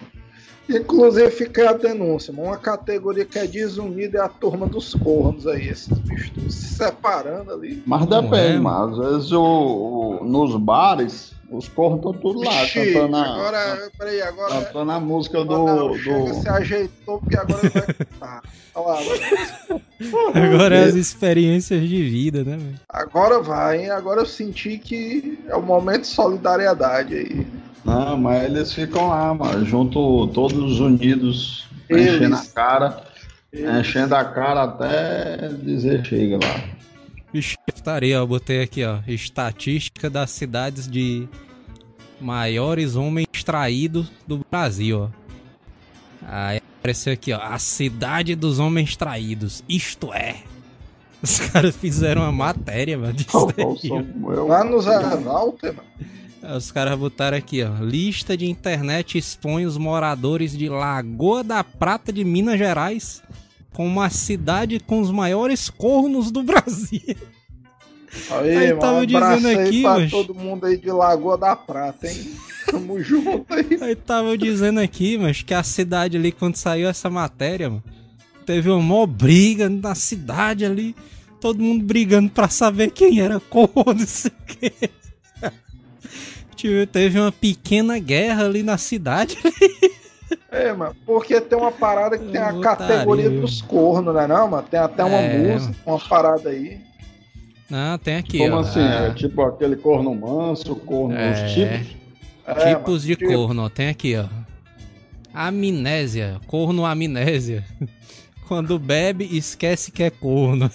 Inclusive 0.69 1.31
fica 1.31 1.71
a 1.71 1.73
denúncia, 1.75 2.33
uma 2.33 2.57
categoria 2.57 3.25
que 3.25 3.39
é 3.39 3.47
desunida 3.47 4.19
é 4.19 4.23
a 4.23 4.29
turma 4.29 4.67
dos 4.67 4.95
cornos 4.95 5.47
aí, 5.47 5.69
esses 5.69 5.99
bichos 5.99 6.55
se 6.55 6.75
separando 6.75 7.53
ali. 7.53 7.83
Mas 7.87 8.07
depende, 8.07 8.57
é, 8.57 8.59
mas 8.59 8.93
às 8.93 8.99
vezes 8.99 9.33
o, 9.33 9.43
o, 9.43 10.25
nos 10.25 10.57
bares 10.57 11.35
os 11.51 11.69
cornos 11.69 11.99
estão 11.99 12.13
tudo 12.15 12.41
lá, 12.41 12.65
Ixi, 12.65 12.93
cantando 12.93 13.17
a, 13.17 13.23
agora, 13.23 13.91
peraí, 13.99 14.23
agora, 14.23 14.65
cantando 14.65 14.91
a 14.91 15.01
música 15.01 15.45
do, 15.45 15.89
do... 15.89 16.35
se 16.41 16.49
ajeitou 16.49 17.19
porque 17.19 17.37
agora 17.37 17.69
vai 17.69 17.83
cantar. 17.83 18.43
agora 20.35 20.77
é 20.77 20.85
as 20.85 20.95
experiências 20.95 21.89
de 21.89 22.03
vida, 22.03 22.43
né? 22.43 22.59
Agora 22.89 23.41
vai, 23.41 23.83
hein? 23.83 23.91
Agora 23.91 24.23
eu 24.23 24.27
senti 24.27 24.79
que 24.79 25.39
é 25.47 25.55
o 25.55 25.63
momento 25.63 26.01
de 26.01 26.09
solidariedade 26.09 27.15
aí. 27.15 27.47
Não, 27.85 28.17
mas 28.17 28.45
eles 28.45 28.73
ficam 28.73 29.09
lá, 29.09 29.35
mano, 29.35 29.65
junto, 29.65 30.27
todos 30.29 30.81
unidos, 30.81 31.67
eles. 31.89 32.15
enchendo 32.15 32.37
a 32.37 32.45
cara, 32.47 33.05
eles. 33.53 33.81
enchendo 33.81 34.15
a 34.15 34.25
cara 34.25 34.63
até 34.65 35.49
dizer 35.49 36.05
chega 36.05 36.39
lá. 36.39 36.65
Vixe, 37.33 37.57
estaria, 37.75 38.17
eu 38.17 38.27
botei 38.27 38.63
aqui, 38.63 38.85
ó, 38.85 38.99
estatística 39.07 40.09
das 40.09 40.31
cidades 40.31 40.89
de 40.89 41.29
maiores 42.21 42.97
homens 42.97 43.27
traídos 43.45 44.11
do 44.27 44.41
Brasil, 44.51 45.11
ó. 45.11 45.25
Aí 46.27 46.61
apareceu 46.79 47.13
aqui, 47.13 47.33
ó. 47.33 47.41
A 47.41 47.59
cidade 47.59 48.35
dos 48.35 48.59
homens 48.59 48.97
traídos. 48.97 49.63
Isto 49.69 50.13
é. 50.13 50.37
Os 51.23 51.41
caras 51.41 51.77
fizeram 51.77 52.23
uma 52.23 52.33
matéria, 52.33 52.99
mano. 52.99 53.13
disso 53.13 53.37
Ó, 53.37 53.53
daí, 53.53 53.91
ó. 53.91 54.45
Lá 54.45 54.65
no 54.65 54.81
Zé 54.81 54.99
Walter, 54.99 55.75
mano. 55.75 55.89
Os 56.57 56.71
caras 56.71 56.99
botaram 56.99 57.37
aqui, 57.39 57.63
ó. 57.63 57.83
Lista 57.83 58.37
de 58.37 58.49
internet 58.51 59.17
expõe 59.19 59.65
os 59.67 59.77
moradores 59.79 60.57
de 60.57 60.69
Lagoa 60.69 61.43
da 61.43 61.65
Prata 61.65 62.13
de 62.13 62.25
Minas 62.25 62.59
Gerais 62.59 63.23
como 63.73 64.01
a 64.01 64.09
cidade 64.11 64.79
com 64.79 65.01
os 65.01 65.11
maiores 65.11 65.69
cornos 65.71 66.31
do 66.31 66.43
Brasil. 66.45 67.17
Aí, 68.31 68.57
Aí 68.57 68.77
tava 68.77 69.01
um 69.01 69.07
dizendo 69.07 69.49
aqui, 69.49 69.83
pra 69.83 69.99
mas- 69.99 70.11
todo 70.11 70.35
mundo 70.35 70.67
aí 70.67 70.77
de 70.77 70.91
Lagoa 70.91 71.37
da 71.37 71.57
Prata, 71.57 72.07
hein? 72.09 72.33
Tamo 72.71 73.01
junto 73.03 73.45
aí. 73.53 73.79
Aí 73.81 73.95
tava 73.97 74.39
dizendo 74.39 74.81
aqui, 74.81 75.19
mas 75.19 75.43
que 75.43 75.53
a 75.53 75.63
cidade 75.63 76.17
ali, 76.17 76.31
quando 76.33 76.57
saiu 76.57 76.89
essa 76.89 77.11
matéria, 77.11 77.69
mano, 77.69 77.83
teve 78.47 78.71
uma 78.71 78.81
maior 78.81 79.07
briga 79.07 79.69
na 79.69 79.95
cidade 79.95 80.65
ali. 80.65 80.95
Todo 81.41 81.61
mundo 81.63 81.85
brigando 81.85 82.31
pra 82.31 82.49
saber 82.49 82.91
quem 82.91 83.21
era 83.21 83.39
corno, 83.41 83.93
não 83.99 84.07
sei 84.07 84.31
o 84.31 84.45
quê. 84.47 84.73
Tipo, 86.57 86.87
teve 86.87 87.19
uma 87.19 87.33
pequena 87.33 87.99
guerra 87.99 88.45
ali 88.45 88.63
na 88.63 88.79
cidade. 88.79 89.37
É, 90.51 90.73
mano, 90.73 90.95
porque 91.05 91.41
tem 91.41 91.59
uma 91.59 91.73
parada 91.73 92.17
que 92.17 92.31
tem 92.31 92.41
a 92.41 92.59
categoria 92.61 93.29
dos 93.29 93.61
cornos, 93.61 94.15
né 94.15 94.27
não, 94.27 94.49
mano? 94.49 94.67
Tem 94.71 94.79
até 94.81 95.05
uma 95.05 95.19
É. 95.19 95.37
música, 95.39 95.75
uma 95.85 95.99
parada 95.99 96.49
aí. 96.51 96.79
Não, 97.69 97.99
tem 97.99 98.17
aqui, 98.17 98.39
Como 98.39 98.55
ó. 98.57 98.61
assim? 98.61 98.79
ah, 98.81 99.09
É 99.11 99.15
tipo 99.15 99.43
aquele 99.43 99.75
corno 99.77 100.15
manso, 100.15 100.75
corno 100.77 101.17
É. 101.17 101.33
dos 101.43 101.53
tipos. 101.53 101.97
É, 102.47 102.75
tipos 102.75 102.87
mano, 102.87 102.99
de 103.01 103.17
tipo, 103.17 103.33
corno, 103.33 103.65
ó. 103.65 103.69
Tem 103.69 103.89
aqui, 103.89 104.17
ó. 104.17 104.27
Amnésia, 105.35 106.41
corno 106.47 106.87
amnésia. 106.87 107.65
Quando 108.47 108.79
bebe, 108.79 109.25
esquece 109.37 109.91
que 109.91 110.05
é 110.05 110.11
corno. 110.11 110.71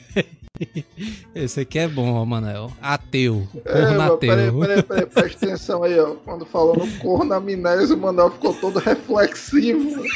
Esse 1.36 1.62
aqui 1.62 1.80
é 1.80 1.88
bom, 1.88 2.14
ó, 2.14 2.26
Manel. 2.26 2.72
Ateu. 2.82 3.48
É, 3.66 3.72
Corno 3.74 3.88
mano, 3.98 4.02
ateu. 4.04 4.18
peraí, 4.20 4.52
peraí, 4.52 4.84
peraí, 4.84 5.06
presta 5.06 5.46
atenção 5.46 5.84
aí, 5.84 6.00
ó. 6.00 6.16
Quando 6.24 6.46
falou 6.46 6.76
no 6.78 6.88
corno 7.00 7.34
amnésia, 7.34 7.96
o 7.96 8.00
Manuel 8.00 8.32
ficou 8.32 8.54
todo 8.56 8.80
reflexivo. 8.80 10.04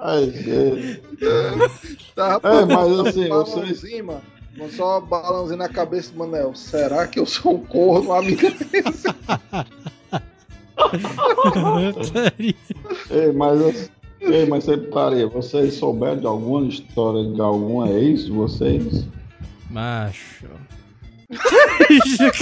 Ai, 0.00 0.30
gente. 0.30 1.02
Tava 2.14 2.40
É, 2.48 2.64
mas 2.66 3.00
assim, 3.00 3.28
vocês-. 3.28 4.02
Mano, 4.02 4.22
Só 4.70 4.98
um 4.98 5.06
balãozinho 5.06 5.56
na 5.58 5.68
cabeça 5.68 6.12
do 6.12 6.18
Manel. 6.18 6.54
Será 6.54 7.06
que 7.06 7.18
eu 7.18 7.26
sou 7.26 7.54
um 7.56 7.64
corno 7.64 8.12
amnésia? 8.12 9.14
Ei, 13.10 13.32
mas, 13.32 13.60
assim- 13.62 13.88
ei, 14.32 14.46
mas 14.46 14.64
você 14.64 14.76
peraí, 14.76 15.24
vocês 15.26 15.74
souberam 15.74 16.18
de 16.18 16.26
alguma 16.26 16.66
história 16.66 17.24
de 17.24 17.40
alguma 17.40 17.90
ex 17.90 18.26
de 18.26 18.32
vocês? 18.32 19.06
Macho. 19.70 20.46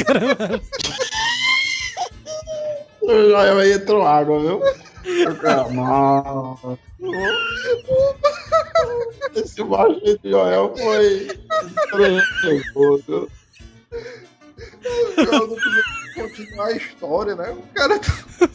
Caramba. 0.07 0.61
Aí 3.61 3.73
entrou 3.73 4.07
água, 4.07 4.41
viu? 4.41 4.61
Calma. 5.41 6.57
Esse 9.35 9.65
baixo 9.65 10.01
de 10.01 10.31
Joel 10.31 10.75
foi 10.77 11.29
estranho? 11.77 12.23
Eu 15.17 15.33
não 15.33 15.49
podia 15.49 15.83
continuar 16.15 16.67
a 16.67 16.73
história, 16.73 17.35
né? 17.35 17.51
O 17.51 17.63
cara 17.75 17.99
tá 17.99 18.49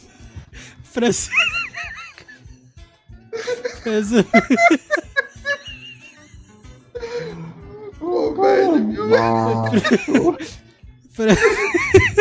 Resu- 3.84 4.26
Ô, 8.02 8.34
velho. 8.36 9.08
Pre- 11.16 11.32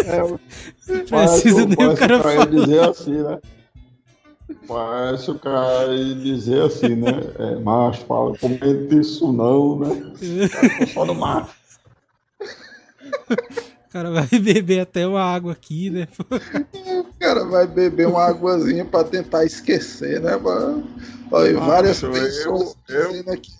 É, 0.07 1.02
Precisa 1.05 1.66
nem 1.66 1.87
o 1.88 1.96
cara 1.96 2.22
falar. 2.22 2.46
dizer 2.46 2.81
assim, 2.88 3.22
né? 3.22 3.38
Parece 4.66 5.31
o 5.31 5.38
cara 5.38 5.87
dizer 6.22 6.62
assim, 6.62 6.94
né? 6.96 7.11
É, 7.38 7.57
macho, 7.57 8.05
fala, 8.07 8.37
comenta 8.38 8.94
isso 8.94 9.33
não, 9.33 9.79
né? 9.81 10.12
Tá 10.81 10.87
só 10.87 11.05
no 11.05 11.14
macho. 11.14 11.55
O 13.97 13.99
cara 13.99 14.11
vai 14.11 14.29
beber 14.39 14.81
até 14.81 15.07
uma 15.07 15.23
água 15.23 15.53
aqui, 15.53 15.89
né? 15.89 16.07
O 16.21 17.19
cara 17.19 17.45
vai 17.47 17.67
beber 17.67 18.07
uma 18.07 18.25
águazinha 18.27 18.85
pra 18.85 19.03
tentar 19.03 19.45
esquecer, 19.47 20.21
né, 20.21 20.37
mano? 20.37 20.87
Olha, 21.33 21.59
várias 21.59 22.03
Macho, 22.03 22.13
pessoas 22.13 22.77
eu- 22.89 22.95
eu- 23.01 23.09
dizendo 23.09 23.31
aqui. 23.33 23.51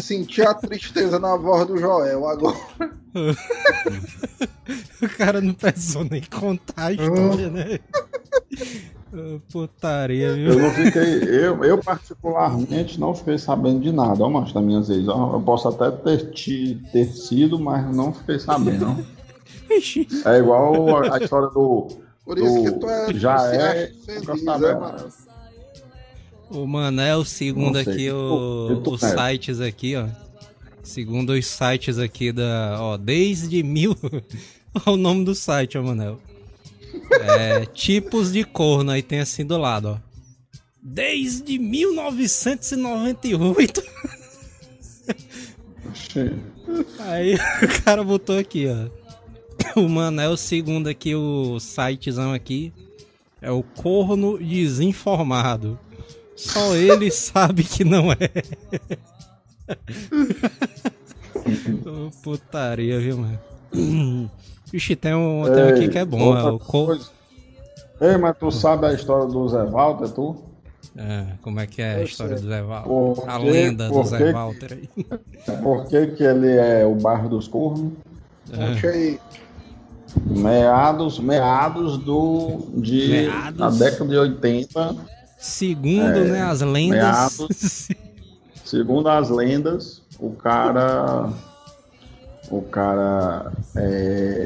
Senti 0.00 0.42
a 0.42 0.54
tristeza 0.54 1.18
na 1.18 1.36
voz 1.36 1.66
do 1.66 1.76
Joel 1.76 2.24
agora. 2.28 2.56
O 5.02 5.08
cara 5.18 5.40
não 5.40 5.52
precisou 5.54 6.04
nem 6.04 6.22
contar 6.22 6.86
a 6.86 6.92
história, 6.92 7.50
né? 7.50 7.78
Ô, 9.12 9.38
Putaria, 9.52 10.28
Eu 10.28 10.34
viu? 10.36 10.58
não 10.58 10.70
fiquei, 10.70 11.22
eu, 11.28 11.62
eu 11.64 11.78
particularmente 11.78 12.98
não 12.98 13.14
fiquei 13.14 13.38
sabendo 13.38 13.80
de 13.80 13.92
nada, 13.92 14.24
ó, 14.24 14.28
macho, 14.30 14.52
das 14.54 14.64
minhas 14.64 14.88
vezes. 14.88 15.06
Eu 15.06 15.40
posso 15.44 15.68
até 15.68 15.90
ter, 15.90 16.30
ti- 16.32 16.80
ter 16.92 17.04
sido, 17.06 17.58
mas 17.60 17.94
não 17.94 18.12
fiquei 18.12 18.38
sabendo. 18.40 19.06
É 20.24 20.38
igual 20.38 21.04
a, 21.04 21.16
a 21.16 21.18
história 21.22 21.48
do. 21.48 21.88
Por 22.24 22.38
isso 22.38 22.62
que 22.62 22.70
do 22.70 22.80
tu 22.80 22.88
é. 22.88 23.12
já 23.14 23.36
tu 23.36 23.44
é. 23.54 23.92
feliz, 24.06 24.42
né, 24.44 24.74
mano? 24.74 25.08
O 26.50 26.66
Manel, 26.66 27.24
segundo 27.24 27.78
aqui 27.78 28.10
o- 28.10 28.82
os 28.86 29.00
pega. 29.00 29.28
sites 29.30 29.60
aqui, 29.60 29.96
ó. 29.96 30.06
Segundo 30.82 31.30
os 31.32 31.46
sites 31.46 31.98
aqui 31.98 32.30
da. 32.32 32.76
Ó, 32.80 32.96
desde 32.96 33.62
mil. 33.62 33.96
Olha 34.74 34.84
o 34.94 34.96
nome 34.96 35.24
do 35.24 35.34
site, 35.34 35.76
ó, 35.78 35.82
Manel. 35.82 36.18
É, 37.10 37.66
tipos 37.66 38.32
de 38.32 38.44
corno, 38.44 38.90
aí 38.92 39.02
tem 39.02 39.18
assim 39.20 39.44
do 39.44 39.58
lado, 39.58 39.88
ó. 39.88 39.98
Desde 40.80 41.58
1998. 41.58 43.82
Oxê. 45.88 46.32
Aí 47.00 47.34
o 47.62 47.82
cara 47.84 48.04
botou 48.04 48.38
aqui, 48.38 48.66
ó. 48.68 48.86
O 49.76 49.88
Manel, 49.88 50.36
segundo 50.36 50.88
aqui 50.88 51.16
o 51.16 51.58
sitezão 51.58 52.32
aqui, 52.32 52.72
é 53.42 53.50
o 53.50 53.62
corno 53.62 54.38
desinformado. 54.38 55.76
Só 56.36 56.76
ele 56.76 57.10
sabe 57.12 57.64
que 57.64 57.82
não 57.84 58.12
é. 58.12 58.30
Ô, 61.84 62.10
Putaria, 62.22 63.00
viu, 63.00 63.18
mano? 63.18 63.40
Vixe, 64.70 64.94
tem 64.96 65.14
um, 65.14 65.42
tem 65.44 65.64
um 65.64 65.68
aqui 65.68 65.88
que 65.88 65.98
é 65.98 66.04
bom, 66.04 66.36
é 66.36 66.50
o 66.50 66.58
cor... 66.58 66.98
Ei, 68.00 68.16
mas 68.16 68.36
tu 68.38 68.50
sabe 68.50 68.86
a 68.86 68.92
história 68.92 69.26
do 69.26 69.48
Zé 69.48 69.64
Walter, 69.64 70.08
tu? 70.08 70.36
É, 70.96 71.26
como 71.42 71.60
é 71.60 71.66
que 71.66 71.80
é 71.82 71.96
a 71.96 72.02
história 72.02 72.36
do 72.36 72.46
Zé 72.46 72.62
Walter? 72.62 73.30
A 73.30 73.38
lenda 73.38 73.88
do 73.88 74.04
Zé? 74.04 74.32
Walter 74.32 74.72
aí. 74.72 74.88
Por 75.62 75.86
que, 75.86 76.08
que 76.08 76.24
ele 76.24 76.56
é 76.56 76.84
o 76.84 76.94
bairro 76.94 77.28
dos 77.28 77.48
cornos? 77.48 77.92
Conte 78.50 78.86
aí. 78.86 79.20
Meados, 80.26 81.18
meados 81.18 81.98
do 81.98 82.58
de 82.76 83.08
Meados. 83.08 83.58
da 83.58 83.70
década 83.70 84.10
de 84.10 84.16
80, 84.16 84.96
Segundo, 85.38 86.00
É, 86.18 86.24
né, 86.24 86.42
as 86.42 86.60
lendas. 86.62 87.88
segundo 88.64 89.08
as 89.08 89.28
lendas, 89.28 90.00
o 90.18 90.30
cara 90.30 91.28
o 92.50 92.62
cara 92.62 93.52
é, 93.76 94.44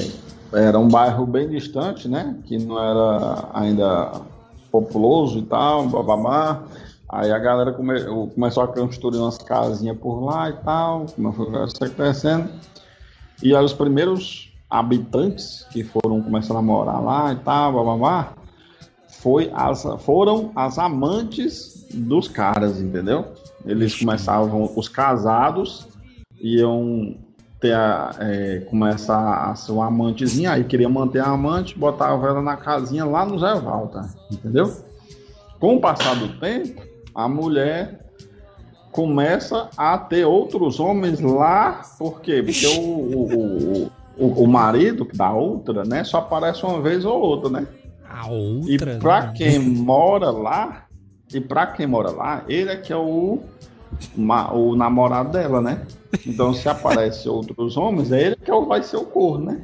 era 0.52 0.78
um 0.78 0.88
bairro 0.88 1.24
bem 1.26 1.48
distante, 1.48 2.08
né? 2.08 2.36
Que 2.44 2.58
não 2.58 2.78
era 2.82 3.48
ainda 3.54 4.12
populoso 4.72 5.38
e 5.38 5.42
tal, 5.42 5.86
bababá. 5.88 6.62
Aí 7.08 7.30
a 7.30 7.38
galera 7.38 7.72
come- 7.72 8.04
começou 8.34 8.62
a 8.64 8.68
construir 8.68 9.18
umas 9.18 9.38
casinhas 9.38 9.96
por 9.98 10.20
lá 10.20 10.50
e 10.50 10.52
tal, 10.64 11.06
começou 11.14 11.86
a 11.86 11.88
crescendo. 11.90 12.48
E 13.42 13.54
aí 13.54 13.64
os 13.64 13.72
primeiros 13.72 14.47
habitantes 14.70 15.66
que 15.70 15.82
foram 15.82 16.20
começando 16.22 16.58
a 16.58 16.62
morar 16.62 17.00
lá 17.00 17.32
e 17.32 17.36
tal, 17.36 17.72
bababá, 17.72 18.34
foi 19.08 19.50
as, 19.54 19.82
foram 20.00 20.52
as 20.54 20.78
amantes 20.78 21.86
dos 21.92 22.28
caras, 22.28 22.80
entendeu? 22.80 23.32
Eles 23.64 23.98
começavam, 23.98 24.70
os 24.76 24.88
casados 24.88 25.88
iam 26.40 27.16
ter 27.60 27.74
a, 27.74 28.14
é, 28.20 28.60
começar 28.68 29.50
a 29.50 29.54
ser 29.54 29.72
uma 29.72 29.86
amantezinha, 29.86 30.52
aí 30.52 30.64
queria 30.64 30.88
manter 30.88 31.20
a 31.20 31.30
amante, 31.30 31.76
botava 31.76 32.28
ela 32.28 32.42
na 32.42 32.56
casinha 32.56 33.04
lá 33.04 33.26
no 33.26 33.38
Zé 33.38 33.54
Walter, 33.54 34.04
entendeu? 34.30 34.72
Com 35.58 35.76
o 35.76 35.80
passar 35.80 36.14
do 36.14 36.28
tempo, 36.38 36.82
a 37.14 37.28
mulher 37.28 38.06
começa 38.92 39.68
a 39.76 39.98
ter 39.98 40.24
outros 40.24 40.78
homens 40.78 41.20
lá, 41.20 41.82
por 41.98 42.20
quê? 42.20 42.42
Porque 42.42 42.66
o, 42.66 42.80
o, 42.80 43.84
o, 43.84 43.92
o 44.18 44.46
marido 44.46 45.06
da 45.14 45.30
outra, 45.32 45.84
né, 45.84 46.02
só 46.04 46.18
aparece 46.18 46.64
uma 46.64 46.80
vez 46.80 47.04
ou 47.04 47.20
outra, 47.20 47.50
né? 47.50 47.66
A 48.08 48.26
outra. 48.28 48.94
E 48.94 48.98
pra 48.98 49.26
né? 49.26 49.32
quem 49.36 49.58
mora 49.58 50.30
lá, 50.30 50.86
e 51.32 51.40
pra 51.40 51.66
quem 51.68 51.86
mora 51.86 52.10
lá, 52.10 52.44
ele 52.48 52.70
é 52.70 52.76
que 52.76 52.92
é 52.92 52.96
o, 52.96 53.38
ma- 54.16 54.52
o 54.52 54.74
namorado 54.74 55.30
dela, 55.32 55.60
né? 55.60 55.82
Então 56.26 56.52
se 56.54 56.68
aparece 56.68 57.28
outros 57.30 57.76
homens, 57.76 58.10
é 58.12 58.22
ele 58.22 58.36
que 58.36 58.50
é 58.50 58.54
o- 58.54 58.64
vai 58.66 58.82
ser 58.82 58.96
o 58.96 59.04
corno, 59.04 59.46
né? 59.52 59.60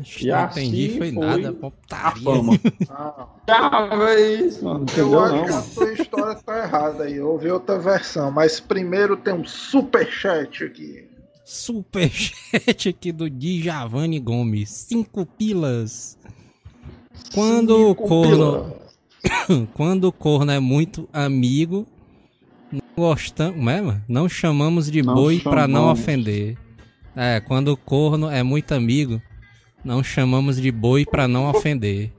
Ixi, 0.00 0.26
E 0.26 0.30
não 0.30 0.38
assim 0.38 0.60
entendi, 0.66 0.98
foi, 0.98 1.12
foi 1.12 1.24
nada. 1.24 1.48
A 1.50 1.52
Putaria. 1.52 2.22
fama. 2.24 2.52
Ah, 2.90 3.26
Já 3.46 4.10
é 4.10 4.20
isso, 4.36 4.64
mano. 4.64 4.86
eu 4.96 5.20
acho 5.20 5.34
não, 5.36 5.44
que 5.44 5.50
a 5.50 5.60
sua 5.60 5.92
história 5.92 6.34
tá 6.44 6.58
errada 6.64 7.04
aí. 7.04 7.16
Eu 7.16 7.28
ouvi 7.30 7.50
outra 7.50 7.78
versão, 7.78 8.30
mas 8.30 8.58
primeiro 8.58 9.16
tem 9.16 9.34
um 9.34 9.44
superchat 9.44 10.64
aqui. 10.64 11.06
Superchat 11.44 12.88
aqui 12.88 13.12
do 13.12 13.28
Djavani 13.28 14.18
Gomes. 14.18 14.70
Cinco 14.70 15.26
pilas. 15.26 16.18
Quando 17.34 17.70
o 17.76 17.88
Cinco 17.90 18.08
corno. 18.08 18.30
pila. 18.32 18.84
Quando 19.74 20.04
o 20.04 20.12
corno 20.12 20.50
é 20.52 20.60
muito 20.60 21.08
amigo, 21.12 21.86
não 22.70 22.80
gostamos. 22.96 23.66
É? 23.68 24.00
Não 24.08 24.28
chamamos 24.28 24.90
de 24.90 25.02
Não 25.02 25.14
boi 25.14 25.40
pra 25.40 25.66
não 25.68 25.90
ofender. 25.90 26.56
É, 27.16 27.40
quando 27.40 27.68
o 27.68 27.76
corno 27.76 28.28
é 28.28 28.42
muito 28.42 28.72
amigo, 28.74 29.22
não 29.84 30.02
chamamos 30.02 30.60
de 30.60 30.72
boi 30.72 31.04
pra 31.06 31.28
não 31.28 31.48
ofender. 31.48 32.10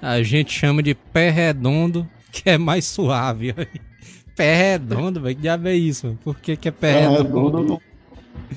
A 0.00 0.22
gente 0.22 0.52
chama 0.52 0.82
de 0.82 0.94
pé 0.94 1.30
redondo, 1.30 2.08
que 2.32 2.48
é 2.48 2.56
mais 2.58 2.86
suave. 2.86 3.54
pé 4.34 4.72
redondo, 4.72 5.20
velho. 5.20 5.36
Que 5.36 5.42
diabo 5.42 5.68
é 5.68 5.74
isso, 5.76 6.06
mano? 6.06 6.18
Por 6.24 6.38
que, 6.38 6.56
que 6.56 6.68
é 6.68 6.72
pé 6.72 7.02
É, 7.02 7.08
redondo? 7.08 7.58
redondo, 7.58 7.82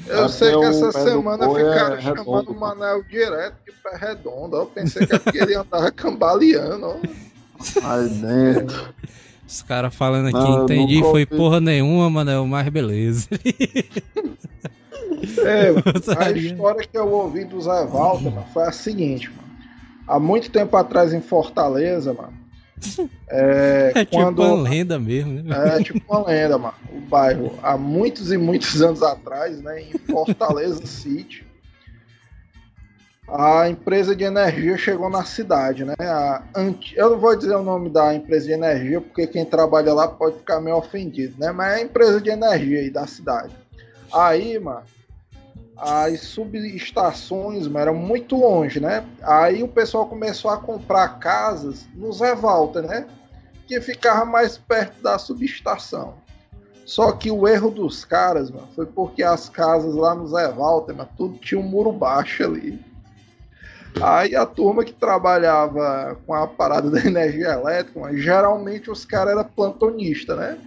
Eu 0.07 0.29
sei 0.29 0.55
que 0.55 0.65
essa 0.65 0.91
semana 0.91 1.45
é 1.45 1.49
ficaram 1.49 2.01
chamando 2.01 2.51
o. 2.51 2.59
Manel 2.59 3.03
direto 3.03 3.55
de 3.65 3.71
pé 3.71 3.97
redondo. 3.97 4.57
Eu 4.57 4.65
pensei 4.67 5.05
que 5.05 5.15
é 5.15 5.19
porque 5.19 5.37
ele 5.37 5.55
andava 5.55 5.91
cambaleando. 5.91 6.85
ó. 6.85 6.97
Aí 7.83 8.09
dentro. 8.09 8.93
Os 9.47 9.61
caras 9.61 9.93
falando 9.93 10.27
aqui, 10.27 10.37
Não, 10.37 10.63
entendi, 10.63 10.99
foi 10.99 11.21
ouvi. 11.21 11.25
porra 11.25 11.59
nenhuma, 11.59 12.09
mano, 12.09 12.47
mas 12.47 12.67
beleza. 12.69 13.27
É, 15.43 15.69
a 16.19 16.31
história 16.31 16.87
que 16.87 16.97
eu 16.97 17.09
ouvi 17.11 17.45
do 17.45 17.59
Zé 17.61 17.85
Walter, 17.85 18.31
mano, 18.31 18.45
foi 18.53 18.63
a 18.63 18.71
seguinte, 18.71 19.29
mano. 19.29 19.45
Há 20.07 20.19
muito 20.19 20.51
tempo 20.51 20.75
atrás 20.77 21.13
em 21.13 21.21
Fortaleza, 21.21 22.13
mano. 22.13 22.33
É, 23.27 23.91
É 23.95 24.05
tipo 24.05 24.17
quando, 24.17 24.41
uma 24.41 24.69
lenda 24.69 24.99
mesmo, 24.99 25.43
né? 25.43 25.77
É 25.77 25.83
tipo 25.83 26.01
uma 26.09 26.27
lenda, 26.27 26.57
mano. 26.57 26.75
O 26.91 26.99
bairro, 27.01 27.53
há 27.61 27.77
muitos 27.77 28.31
e 28.31 28.37
muitos 28.37 28.81
anos 28.81 29.01
atrás, 29.01 29.61
né, 29.61 29.81
em 29.81 29.97
Fortaleza 29.99 30.83
City, 30.87 31.45
a 33.27 33.67
empresa 33.67 34.15
de 34.15 34.23
energia 34.23 34.77
chegou 34.77 35.09
na 35.09 35.23
cidade, 35.23 35.83
né? 35.83 35.95
A. 35.99 36.43
Eu 36.95 37.09
não 37.09 37.19
vou 37.19 37.35
dizer 37.35 37.55
o 37.55 37.63
nome 37.63 37.89
da 37.89 38.13
empresa 38.13 38.45
de 38.45 38.51
energia, 38.51 39.01
porque 39.01 39.25
quem 39.25 39.43
trabalha 39.43 39.93
lá 39.93 40.07
pode 40.07 40.37
ficar 40.37 40.61
meio 40.61 40.77
ofendido, 40.77 41.35
né? 41.39 41.51
Mas 41.51 41.73
é 41.73 41.75
a 41.75 41.81
empresa 41.81 42.21
de 42.21 42.29
energia 42.29 42.79
aí 42.79 42.89
da 42.91 43.07
cidade. 43.07 43.55
Aí, 44.13 44.59
mano, 44.59 44.83
as 45.77 46.21
subestações 46.21 47.67
mano, 47.67 47.79
eram 47.79 47.95
muito 47.95 48.35
longe, 48.35 48.79
né? 48.79 49.05
Aí 49.21 49.61
o 49.61 49.67
pessoal 49.67 50.07
começou 50.07 50.51
a 50.51 50.57
comprar 50.57 51.19
casas 51.19 51.85
no 51.93 52.11
Zé 52.13 52.33
Walter, 52.35 52.81
né? 52.83 53.05
Que 53.67 53.81
ficava 53.81 54.25
mais 54.25 54.57
perto 54.57 55.01
da 55.01 55.17
subestação. 55.17 56.15
Só 56.85 57.11
que 57.11 57.31
o 57.31 57.47
erro 57.47 57.71
dos 57.71 58.05
caras, 58.05 58.51
mano, 58.51 58.67
foi 58.75 58.85
porque 58.85 59.23
as 59.23 59.49
casas 59.49 59.95
lá 59.95 60.13
no 60.13 60.27
Zé 60.27 60.47
Walter, 60.49 60.95
mano, 60.95 61.09
tudo 61.17 61.37
tinha 61.39 61.59
um 61.59 61.63
muro 61.63 61.91
baixo 61.91 62.43
ali. 62.43 62.79
Aí 64.01 64.35
a 64.35 64.45
turma 64.45 64.83
que 64.83 64.93
trabalhava 64.93 66.17
com 66.25 66.33
a 66.33 66.47
parada 66.47 66.91
da 66.91 66.99
energia 66.99 67.53
elétrica, 67.53 67.99
mano, 67.99 68.17
geralmente 68.17 68.91
os 68.91 69.03
caras 69.03 69.33
eram 69.33 69.43
plantonistas, 69.45 70.37
né? 70.37 70.57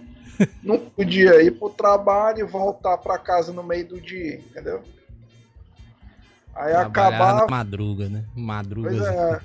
Não 0.63 0.77
podia 0.77 1.41
ir 1.41 1.51
pro 1.51 1.69
trabalho 1.69 2.39
e 2.39 2.43
voltar 2.43 2.97
pra 2.97 3.17
casa 3.17 3.51
no 3.51 3.63
meio 3.63 3.87
do 3.87 4.01
dia, 4.01 4.35
entendeu? 4.35 4.81
Aí 6.55 6.71
Trabalhar 6.71 6.87
acabava. 6.87 7.39
na 7.41 7.47
madruga, 7.47 8.09
né? 8.09 8.25
Madruga. 8.35 8.89
Pois 8.89 9.01
é. 9.01 9.41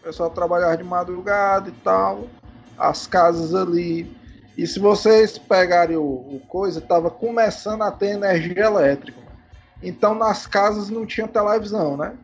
O 0.00 0.04
pessoal 0.04 0.30
trabalhava 0.30 0.76
de 0.76 0.84
madrugada 0.84 1.68
e 1.68 1.72
tal. 1.72 2.28
As 2.78 3.06
casas 3.06 3.54
ali. 3.54 4.10
E 4.56 4.66
se 4.66 4.78
vocês 4.78 5.36
pegarem 5.36 5.96
o, 5.96 6.02
o 6.02 6.42
coisa, 6.48 6.80
tava 6.80 7.10
começando 7.10 7.82
a 7.82 7.90
ter 7.90 8.10
energia 8.10 8.64
elétrica. 8.64 9.20
Então 9.82 10.14
nas 10.14 10.46
casas 10.46 10.88
não 10.88 11.04
tinha 11.04 11.28
televisão, 11.28 11.96
né? 11.96 12.14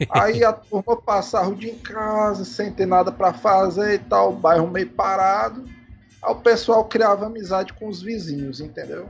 Aí 0.10 0.44
a 0.44 0.52
turma 0.52 0.96
passava 0.96 1.50
o 1.50 1.54
dia 1.54 1.72
em 1.72 1.78
casa, 1.78 2.44
sem 2.44 2.72
ter 2.72 2.86
nada 2.86 3.10
para 3.10 3.32
fazer 3.32 3.94
e 3.94 3.98
tal, 3.98 4.32
o 4.32 4.36
bairro 4.36 4.68
meio 4.68 4.88
parado. 4.90 5.64
Aí 6.24 6.32
o 6.32 6.36
pessoal 6.36 6.84
criava 6.86 7.26
amizade 7.26 7.72
com 7.74 7.86
os 7.86 8.00
vizinhos, 8.00 8.60
entendeu? 8.60 9.08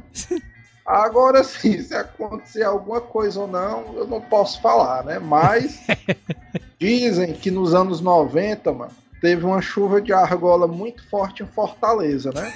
Agora 0.84 1.44
sim, 1.44 1.80
se 1.82 1.94
acontecer 1.94 2.64
alguma 2.64 3.00
coisa 3.00 3.40
ou 3.40 3.46
não, 3.46 3.94
eu 3.94 4.06
não 4.06 4.20
posso 4.20 4.60
falar, 4.60 5.04
né? 5.04 5.18
Mas 5.18 5.80
dizem 6.78 7.32
que 7.32 7.50
nos 7.50 7.72
anos 7.72 8.00
90, 8.00 8.72
mano, 8.72 8.92
teve 9.20 9.44
uma 9.46 9.62
chuva 9.62 10.00
de 10.02 10.12
argola 10.12 10.66
muito 10.66 11.08
forte 11.08 11.42
em 11.42 11.46
Fortaleza, 11.46 12.30
né? 12.34 12.52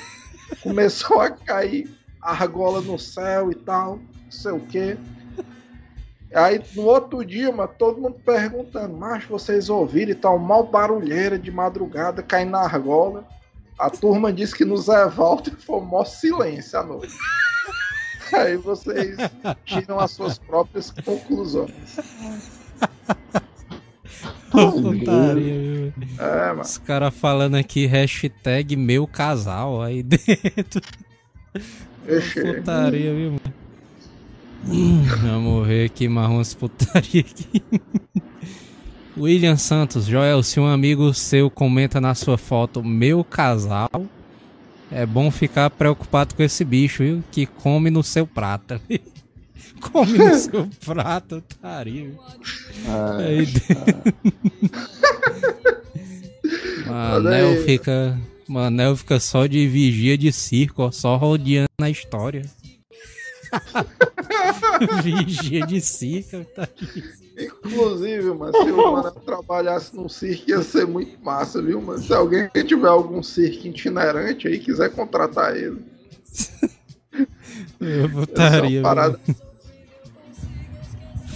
Começou 0.62 1.20
a 1.20 1.30
cair 1.30 1.88
argola 2.20 2.80
no 2.80 2.98
céu 2.98 3.50
e 3.50 3.54
tal, 3.54 3.96
não 4.24 4.30
sei 4.30 4.52
o 4.52 4.60
quê. 4.60 4.98
Aí 6.34 6.60
no 6.74 6.82
outro 6.82 7.24
dia, 7.24 7.50
mano, 7.50 7.70
todo 7.78 8.00
mundo 8.00 8.16
perguntando, 8.22 8.94
mas 8.94 9.24
vocês 9.24 9.70
ouviram 9.70 10.10
e 10.10 10.14
tal, 10.14 10.38
mal 10.38 10.64
barulheira 10.64 11.38
de 11.38 11.50
madrugada 11.50 12.22
caindo 12.22 12.50
na 12.50 12.60
argola. 12.60 13.26
A 13.78 13.88
turma 13.90 14.32
disse 14.32 14.54
que 14.56 14.64
no 14.64 14.76
Zé 14.76 15.06
Walter 15.08 15.54
foi 15.56 15.76
o 15.76 15.80
maior 15.84 16.04
silêncio 16.04 16.78
à 16.78 16.82
noite. 16.84 17.14
Aí 18.32 18.56
vocês 18.56 19.16
tiram 19.64 19.98
as 20.00 20.10
suas 20.10 20.38
próprias 20.38 20.90
conclusões. 21.04 21.72
Putaria? 24.50 25.94
É, 26.18 26.48
mano. 26.48 26.60
Os 26.62 26.78
caras 26.78 27.14
falando 27.14 27.54
aqui, 27.56 27.86
hashtag 27.86 28.76
meu 28.76 29.06
casal 29.06 29.80
aí 29.82 30.02
dentro. 30.02 30.82
Ixi, 32.06 32.40
Putaria, 32.54 33.14
viu, 33.14 33.30
mano? 33.32 33.54
Hum, 34.66 35.02
Vai 35.04 35.38
morrer 35.38 35.84
aqui, 35.86 36.08
marrons 36.08 36.52
putaria 36.54 37.20
aqui. 37.20 37.62
William 39.18 39.56
Santos, 39.56 40.06
Joel, 40.06 40.42
se 40.42 40.60
um 40.60 40.66
amigo 40.66 41.12
seu 41.12 41.50
comenta 41.50 42.00
na 42.00 42.14
sua 42.14 42.38
foto 42.38 42.84
meu 42.84 43.24
casal, 43.24 43.90
é 44.90 45.04
bom 45.04 45.30
ficar 45.30 45.68
preocupado 45.70 46.34
com 46.34 46.42
esse 46.42 46.64
bicho, 46.64 47.02
viu? 47.02 47.24
Que 47.30 47.44
come 47.46 47.90
no 47.90 48.02
seu 48.02 48.26
prato. 48.26 48.80
come 49.80 50.18
no 50.18 50.34
seu 50.38 50.68
prato? 50.84 51.42
É, 51.62 51.82
Aí. 53.26 53.46
Manel 56.86 57.64
fica. 57.64 58.18
Manel 58.48 58.96
fica 58.96 59.20
só 59.20 59.46
de 59.46 59.66
vigia 59.66 60.16
de 60.16 60.32
circo, 60.32 60.84
ó, 60.84 60.90
só 60.90 61.16
rodeando 61.16 61.68
a 61.82 61.90
história. 61.90 62.42
vigia 65.02 65.66
de 65.66 65.80
circo, 65.80 66.44
tá 66.54 66.66
Inclusive, 67.38 68.34
mano, 68.34 68.52
se 68.52 68.70
o 68.72 68.76
mano 68.92 69.10
trabalhasse 69.24 69.94
num 69.94 70.08
circo 70.08 70.50
ia 70.50 70.62
ser 70.62 70.86
muito 70.86 71.22
massa, 71.22 71.62
viu, 71.62 71.80
mano? 71.80 72.02
Se 72.02 72.12
alguém 72.12 72.48
tiver 72.66 72.88
algum 72.88 73.22
circo 73.22 73.66
itinerante 73.68 74.48
aí, 74.48 74.58
quiser 74.58 74.90
contratar 74.90 75.56
ele. 75.56 75.78
Eu 77.80 78.06
Essa 78.34 78.66
é 78.66 78.82
parada. 78.82 79.20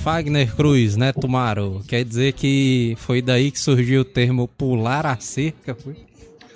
Fagner 0.03 0.55
Cruz, 0.57 0.97
né, 0.97 1.12
Tumaro? 1.12 1.81
Quer 1.87 2.05
dizer 2.05 2.33
que 2.33 2.97
foi 2.99 3.23
daí 3.23 3.53
que 3.53 3.59
surgiu 3.61 4.01
o 4.01 4.05
termo 4.05 4.49
pular 4.49 5.07
a 5.07 5.17
cerca, 5.21 5.75
foi? 5.77 5.95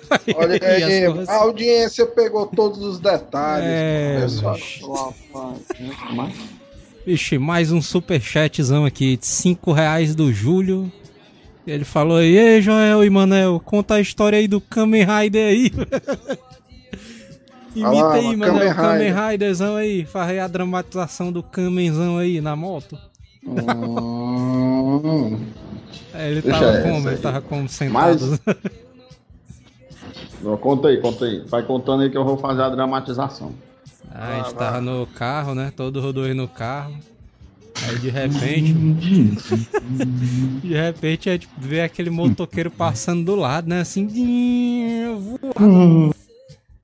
Olha 0.35 0.59
aí, 0.61 1.05
coisas- 1.07 1.29
a 1.29 1.35
audiência 1.37 2.05
pegou 2.05 2.45
todos 2.47 2.79
os 2.79 2.99
detalhes. 2.99 3.67
É, 3.69 4.19
pessoal. 4.21 4.57
Vixe, 7.07 7.37
mais 7.37 7.71
um 7.71 7.81
superchatzão 7.81 8.83
aqui 8.83 9.15
de 9.15 9.25
5 9.25 9.71
reais 9.71 10.13
do 10.13 10.33
Júlio. 10.33 10.91
Ele 11.65 11.85
falou 11.85 12.17
aí, 12.17 12.37
ei 12.37 12.61
Joel 12.61 13.01
e 13.01 13.09
Manel, 13.09 13.61
conta 13.63 13.93
a 13.95 14.01
história 14.01 14.37
aí 14.37 14.45
do 14.45 14.59
Kamen 14.59 15.05
Rider 15.05 15.47
aí. 15.47 15.71
Imita 17.73 17.91
lá, 18.03 18.13
aí, 18.15 18.35
mano, 18.35 18.53
Manel, 18.55 18.75
Kamen 18.75 18.75
Kamen 18.75 19.07
Rider. 19.13 19.29
Riderzão 19.31 19.75
aí. 19.77 20.03
Faz 20.03 20.31
aí 20.31 20.39
a 20.39 20.49
dramatização 20.49 21.31
do 21.31 21.41
Kamenzão 21.41 22.17
aí 22.17 22.41
na 22.41 22.57
moto. 22.57 22.97
Hum, 23.47 25.37
Aí 26.13 26.31
ele 26.37 26.41
Deixa 26.41 26.59
tava 26.59 26.81
como? 26.81 27.07
Ele 27.07 27.15
aí. 27.15 27.21
tava 27.21 27.39
como 27.41 27.69
sentado. 27.69 27.93
Mas- 28.03 28.41
Conta 30.59 30.89
aí, 30.89 30.97
conta 30.97 31.23
aí. 31.23 31.41
Vai 31.47 31.63
contando 31.63 32.03
aí 32.03 32.09
que 32.09 32.17
eu 32.17 32.25
vou 32.25 32.37
fazer 32.37 32.63
a 32.63 32.69
dramatização. 32.69 33.53
Ah, 34.13 34.27
a 34.27 34.43
gente 34.43 34.55
tava 34.55 34.81
no 34.81 35.05
carro, 35.07 35.53
né? 35.53 35.71
Todo 35.75 36.01
rodoio 36.01 36.35
no 36.35 36.47
carro. 36.47 36.97
Aí 37.83 37.99
de 37.99 38.09
repente. 38.09 38.73
de 40.61 40.73
repente 40.73 41.29
a 41.29 41.33
gente 41.33 41.47
vê 41.57 41.81
aquele 41.81 42.09
motoqueiro 42.09 42.71
passando 42.71 43.25
do 43.25 43.35
lado, 43.35 43.69
né? 43.69 43.81
Assim. 43.81 44.07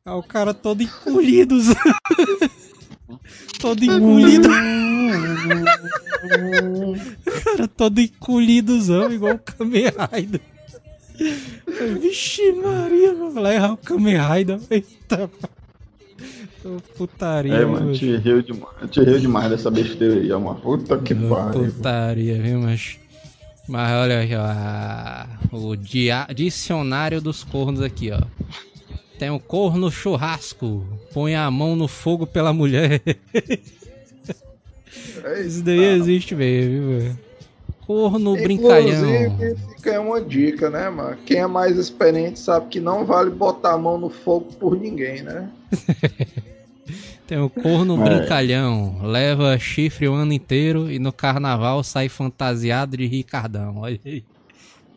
Aí 0.05 0.13
o 0.13 0.23
cara 0.23 0.53
todo 0.53 0.83
encolhido. 0.83 1.55
todo 3.59 3.83
encolhido. 3.83 4.49
o 7.25 7.43
cara 7.43 7.67
todo 7.67 7.99
encolhidozão, 7.99 9.11
igual 9.11 9.35
o 9.35 9.39
Kamen 9.39 9.85
Rider. 10.13 10.41
Vixe 12.01 12.51
Maria, 12.53 13.13
vou 13.13 13.41
lá 13.41 13.53
errar 13.53 13.73
o 13.73 13.77
Kamen 13.77 14.17
Rider. 14.17 14.59
Eita, 14.69 15.29
Putaria, 16.97 17.53
É, 17.53 17.65
mano, 17.65 17.91
te 17.93 18.15
riu, 18.15 18.41
demais, 18.41 18.73
te 18.89 19.01
riu 19.01 19.19
demais 19.19 19.49
dessa 19.49 19.69
besteira 19.69 20.15
aí, 20.15 20.31
ó, 20.31 20.39
mano. 20.39 20.59
Puta 20.61 20.97
que 20.97 21.13
pariu. 21.13 21.65
Putaria, 21.65 22.41
viu, 22.41 22.59
mas. 22.59 22.97
Mas 23.67 23.91
olha 23.93 24.21
aqui, 24.21 24.33
ó. 24.35 25.57
O 25.57 25.75
dia, 25.75 26.25
dicionário 26.33 27.21
dos 27.21 27.43
cornos 27.43 27.81
aqui, 27.81 28.11
ó. 28.11 28.21
Tem 29.19 29.29
o 29.29 29.35
um 29.35 29.39
corno 29.39 29.91
churrasco. 29.91 30.85
Põe 31.13 31.35
a 31.35 31.51
mão 31.51 31.75
no 31.75 31.87
fogo 31.87 32.25
pela 32.25 32.53
mulher. 32.53 33.01
Isso 35.45 35.63
daí 35.63 35.83
existe 35.83 36.35
mesmo, 36.35 36.99
viu, 36.99 37.17
Corno 37.85 38.33
brincalhão. 38.35 39.05
Inclusive, 39.05 39.55
fica 39.75 39.99
uma 39.99 40.21
dica, 40.21 40.69
né, 40.69 40.89
mano? 40.89 41.17
Quem 41.25 41.39
é 41.39 41.47
mais 41.47 41.77
experiente 41.77 42.39
sabe 42.39 42.67
que 42.67 42.79
não 42.79 43.05
vale 43.05 43.29
botar 43.29 43.73
a 43.73 43.77
mão 43.77 43.97
no 43.97 44.09
fogo 44.09 44.53
por 44.57 44.79
ninguém, 44.79 45.21
né? 45.21 45.49
Tem 47.27 47.39
o 47.39 47.49
corno 47.49 47.99
é. 48.01 48.09
brincalhão, 48.09 48.99
leva 49.01 49.57
chifre 49.57 50.07
o 50.07 50.13
ano 50.13 50.33
inteiro 50.33 50.91
e 50.91 50.99
no 50.99 51.13
carnaval 51.13 51.83
sai 51.83 52.09
fantasiado 52.09 52.97
de 52.97 53.05
Ricardão. 53.05 53.77
Olha 53.77 53.99
aí. 54.05 54.23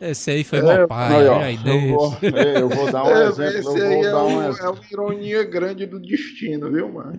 Esse 0.00 0.30
aí 0.30 0.44
foi 0.44 0.58
é, 0.58 0.62
meu 0.62 0.88
pai, 0.88 1.28
aí. 1.28 1.58
Eu 1.64 1.96
vou, 1.96 2.16
eu 2.22 2.68
vou 2.68 2.92
dar 2.92 3.04
um 3.04 3.08
é, 3.16 3.28
exemplo. 3.28 3.58
Esse 3.58 3.82
aí 3.82 4.02
é, 4.02 4.14
um, 4.14 4.42
é 4.42 4.70
uma 4.70 4.80
ironia 4.90 5.44
grande 5.44 5.86
do 5.86 5.98
destino, 5.98 6.70
viu, 6.70 6.92
mano? 6.92 7.18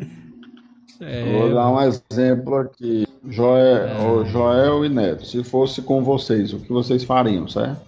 É... 0.99 1.39
Vou 1.39 1.53
dar 1.53 1.71
um 1.71 1.81
exemplo 1.81 2.55
aqui. 2.57 3.07
Joel, 3.29 4.23
é. 4.23 4.25
Joel 4.25 4.85
e 4.85 4.89
Neto, 4.89 5.25
se 5.25 5.43
fosse 5.43 5.81
com 5.81 6.03
vocês, 6.03 6.53
o 6.53 6.59
que 6.59 6.71
vocês 6.71 7.03
fariam, 7.03 7.47
certo? 7.47 7.81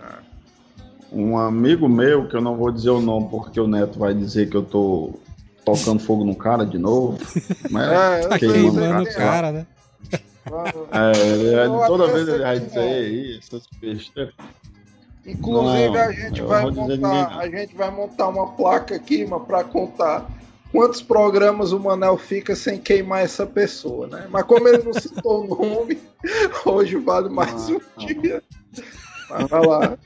É. 0.00 0.14
Um 1.12 1.36
amigo 1.36 1.88
meu, 1.88 2.28
que 2.28 2.36
eu 2.36 2.40
não 2.40 2.56
vou 2.56 2.70
dizer 2.70 2.90
o 2.90 3.00
nome 3.00 3.28
porque 3.28 3.60
o 3.60 3.66
Neto 3.66 3.98
vai 3.98 4.14
dizer 4.14 4.48
que 4.48 4.56
eu 4.56 4.62
tô 4.62 5.14
tocando 5.64 6.00
fogo 6.00 6.24
no 6.24 6.34
cara 6.34 6.64
de 6.64 6.78
novo. 6.78 7.18
Mas 7.70 7.90
é, 7.90 8.28
tá 8.28 8.38
queimando 8.38 9.02
o 9.02 9.14
cara, 9.14 9.52
né? 9.52 9.66
É, 10.90 11.18
ele, 11.18 11.86
toda 11.86 12.08
vez 12.08 12.28
ele 12.28 12.42
vai 12.42 12.58
dizer 12.58 12.80
aí, 12.80 13.38
essas 13.38 13.62
besteiras. 13.80 14.34
Inclusive 15.24 15.90
não, 15.90 16.00
a 16.00 16.12
gente 16.12 16.42
vai 16.42 16.70
montar, 16.70 17.38
a 17.38 17.48
gente 17.48 17.76
vai 17.76 17.90
montar 17.90 18.28
uma 18.28 18.48
placa 18.48 18.96
aqui, 18.96 19.24
para 19.46 19.62
contar 19.62 20.28
quantos 20.72 21.00
programas 21.00 21.70
o 21.70 21.78
Manel 21.78 22.18
fica 22.18 22.56
sem 22.56 22.78
queimar 22.78 23.22
essa 23.22 23.46
pessoa, 23.46 24.08
né? 24.08 24.26
Mas 24.30 24.42
como 24.44 24.66
ele 24.66 24.82
não 24.82 24.92
citou 24.92 25.44
o 25.44 25.46
nome, 25.46 26.00
hoje 26.66 26.96
vale 26.96 27.28
mais 27.28 27.70
ah, 27.70 27.72
um 27.72 27.76
ah, 27.76 28.06
dia. 28.06 28.42
Mas 29.30 29.48
vai 29.48 29.66
lá. 29.66 29.98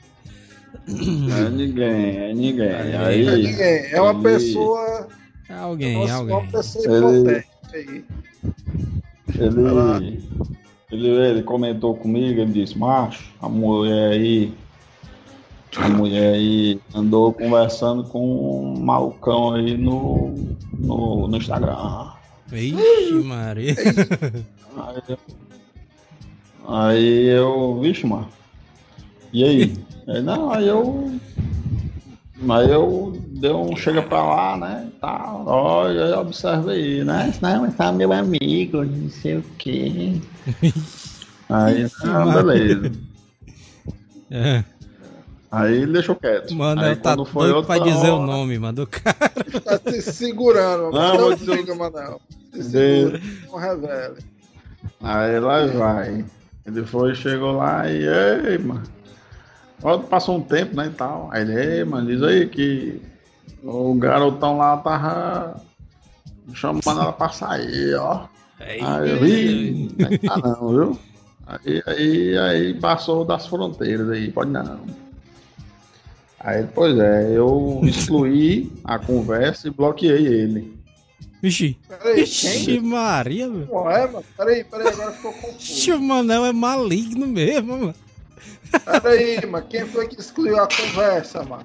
É 0.87 1.49
ninguém, 1.49 2.17
é 2.17 2.33
ninguém. 2.33 2.67
É, 2.67 2.97
aí, 2.97 3.27
é 3.27 3.35
ninguém. 3.35 3.91
É 3.91 4.01
uma 4.01 4.11
ele... 4.11 4.21
pessoa. 4.21 5.07
É 5.49 5.53
alguém, 5.53 6.07
é 6.07 6.11
alguém. 6.11 6.49
Ele... 6.85 7.45
aí. 7.73 8.05
Ele, 10.89 11.07
ele, 11.07 11.07
ele 11.07 11.43
comentou 11.43 11.95
comigo, 11.95 12.39
ele 12.39 12.51
disse, 12.51 12.77
macho, 12.77 13.33
a 13.41 13.49
mulher 13.49 14.11
aí 14.11 14.53
a 15.75 15.89
mulher 15.89 16.33
aí 16.33 16.79
andou 16.93 17.33
conversando 17.33 18.03
com 18.03 18.73
um 18.73 18.79
malucão 18.79 19.53
aí 19.53 19.77
no, 19.77 20.33
no, 20.73 21.27
no 21.27 21.37
Instagram. 21.37 22.11
Vixe, 22.47 23.13
Maria. 23.23 23.75
Aí, 24.77 25.17
aí 26.67 27.25
eu, 27.27 27.79
vixe, 27.81 28.05
mano. 28.07 28.27
E 29.33 29.43
aí? 29.43 29.73
aí? 30.07 30.21
Não, 30.21 30.51
aí 30.51 30.67
eu. 30.67 31.19
Aí 32.49 32.71
eu 32.71 33.19
dei 33.27 33.51
um 33.51 33.75
chega 33.75 34.01
pra 34.01 34.21
lá, 34.21 34.57
né? 34.57 34.89
Tá, 35.01 35.33
olha, 35.45 36.19
observa 36.19 36.71
aí, 36.71 37.03
né? 37.03 37.33
Não, 37.41 37.61
mas 37.61 37.75
tá 37.75 37.91
meu 37.91 38.13
amigo, 38.13 38.83
não 38.83 39.09
sei 39.09 39.37
o 39.37 39.43
quê. 39.57 40.13
aí, 41.49 41.89
ah, 42.03 42.25
beleza. 42.25 42.91
É. 44.29 44.61
Aí 45.49 45.77
ele 45.77 45.93
deixou 45.93 46.13
quieto. 46.13 46.53
Mano, 46.53 46.81
aí, 46.81 46.97
tá 46.97 47.15
foi 47.25 47.47
doido 47.49 47.65
pra 47.65 47.79
dizer 47.79 48.09
hora... 48.09 48.15
o 48.15 48.25
nome, 48.25 48.59
mano, 48.59 48.73
do 48.73 48.87
cara. 48.87 49.15
Tá 49.63 49.79
se 49.89 50.01
segurando, 50.01 50.91
não, 50.91 51.17
não 51.17 51.33
dizer... 51.33 51.57
diga, 51.59 51.73
Manel. 51.73 52.19
Se 52.51 52.63
segura, 52.63 53.21
não 53.47 53.57
revele. 53.57 54.17
Aí 55.01 55.39
lá 55.39 55.65
vai. 55.67 56.25
Ele 56.65 56.83
foi, 56.85 57.15
chegou 57.15 57.53
lá 57.53 57.89
e, 57.89 58.05
ei, 58.05 58.57
mano. 58.57 58.83
Passou 60.09 60.37
um 60.37 60.41
tempo, 60.41 60.75
né, 60.75 60.87
e 60.87 60.95
tal. 60.95 61.29
Aí 61.31 61.41
ele, 61.41 61.83
mano, 61.85 62.07
diz 62.07 62.21
aí 62.23 62.47
que 62.47 62.99
o 63.63 63.93
garotão 63.95 64.57
lá 64.57 64.77
tava 64.77 65.61
chamando 66.53 66.81
ela 66.87 67.13
pra 67.13 67.29
sair, 67.29 67.95
ó. 67.95 68.27
Aí, 68.59 68.79
aí 68.81 69.09
eu 69.09 69.19
vi, 69.19 69.91
ah, 70.29 70.37
não, 70.39 70.69
viu? 70.69 70.99
Aí, 71.45 71.83
aí, 71.85 72.37
aí 72.37 72.73
passou 72.73 73.23
das 73.23 73.45
fronteiras 73.45 74.09
aí, 74.09 74.31
pode 74.31 74.51
não. 74.51 74.79
Aí, 76.39 76.65
pois 76.73 76.97
é, 76.97 77.37
eu 77.37 77.81
excluí 77.83 78.71
a 78.83 78.97
conversa 78.97 79.67
e 79.67 79.71
bloqueei 79.71 80.25
ele. 80.25 80.77
Vixe. 81.41 81.77
Peraí, 81.87 82.15
Vixe? 82.15 82.79
Maria, 82.79 83.47
mano. 83.47 83.67
Ué, 83.69 84.07
mano. 84.07 84.25
Peraí, 84.35 84.63
peraí, 84.63 84.87
agora 84.87 85.11
ficou 85.11 85.33
confuso. 85.33 85.57
Vixe, 85.59 85.91
o 85.91 86.01
Manel 86.01 86.45
é 86.45 86.51
maligno 86.51 87.27
mesmo, 87.27 87.77
mano. 87.77 87.95
Peraí, 89.01 89.45
mano. 89.45 89.65
Quem 89.69 89.85
foi 89.85 90.07
que 90.07 90.19
excluiu 90.19 90.61
a 90.61 90.67
conversa, 90.67 91.43
mano? 91.43 91.63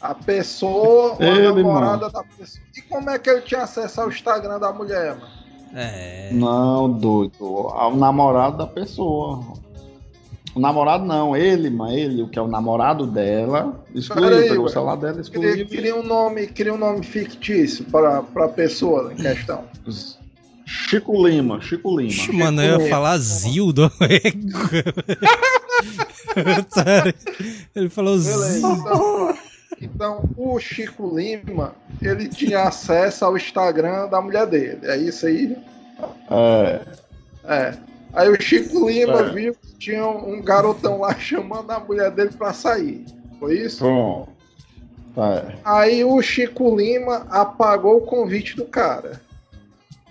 A 0.00 0.14
pessoa 0.14 1.14
ou 1.14 1.22
a 1.22 1.24
ele, 1.24 1.42
namorada 1.42 2.08
mano. 2.08 2.12
da 2.12 2.24
pessoa. 2.24 2.64
E 2.76 2.82
como 2.82 3.10
é 3.10 3.18
que 3.18 3.30
ele 3.30 3.42
tinha 3.42 3.62
acesso 3.62 4.00
ao 4.00 4.08
Instagram 4.08 4.58
da 4.58 4.72
mulher, 4.72 5.16
mano? 5.16 5.42
É. 5.74 6.30
Não, 6.32 6.90
doido. 6.90 7.34
O 7.40 7.96
namorado 7.96 8.58
da 8.58 8.66
pessoa. 8.66 9.40
O 10.54 10.60
namorado 10.60 11.04
não, 11.06 11.34
ele, 11.34 11.70
mas 11.70 11.94
ele, 11.94 12.22
o 12.22 12.28
que 12.28 12.38
é 12.38 12.42
o 12.42 12.46
namorado 12.46 13.06
dela, 13.06 13.82
excluiu, 13.94 14.28
pegou 14.28 14.66
o 14.66 14.68
celular 14.68 14.96
dela, 14.96 15.18
excluiu. 15.18 15.66
Queria, 15.66 15.96
um 15.96 16.02
nome, 16.02 16.46
queria 16.46 16.74
um 16.74 16.78
nome 16.78 17.02
fictício 17.02 17.86
para 17.86 18.18
a 18.18 18.48
pessoa 18.48 19.14
em 19.14 19.16
questão. 19.16 19.64
Chico 20.66 21.26
Lima, 21.26 21.58
Chico 21.60 21.98
Lima. 21.98 22.10
Chico 22.10 22.36
Mano, 22.36 22.62
eu 22.62 22.80
ia 22.82 22.88
falar 22.90 23.16
Zildo. 23.16 23.90
ele 27.74 27.88
falou 27.88 28.18
Zildo. 28.18 28.44
Então, 28.58 29.34
então, 29.80 30.30
o 30.36 30.58
Chico 30.60 31.16
Lima, 31.16 31.74
ele 32.00 32.28
tinha 32.28 32.62
acesso 32.62 33.24
ao 33.24 33.36
Instagram 33.36 34.08
da 34.08 34.20
mulher 34.20 34.46
dele. 34.46 34.80
É 34.84 34.96
isso 34.96 35.26
aí? 35.26 35.56
É. 36.30 36.80
É. 37.44 37.74
Aí 38.12 38.28
o 38.28 38.40
Chico 38.40 38.88
Lima 38.88 39.20
é. 39.20 39.30
viu 39.30 39.54
que 39.54 39.74
tinha 39.78 40.06
um 40.06 40.40
garotão 40.42 41.00
lá 41.00 41.14
chamando 41.18 41.70
a 41.70 41.80
mulher 41.80 42.10
dele 42.10 42.30
pra 42.36 42.52
sair. 42.52 43.04
Foi 43.40 43.58
isso? 43.58 43.82
Bom. 43.82 44.28
É. 45.16 45.52
Aí 45.64 46.04
o 46.04 46.20
Chico 46.22 46.76
Lima 46.76 47.26
apagou 47.28 47.98
o 47.98 48.06
convite 48.06 48.56
do 48.56 48.64
cara. 48.64 49.20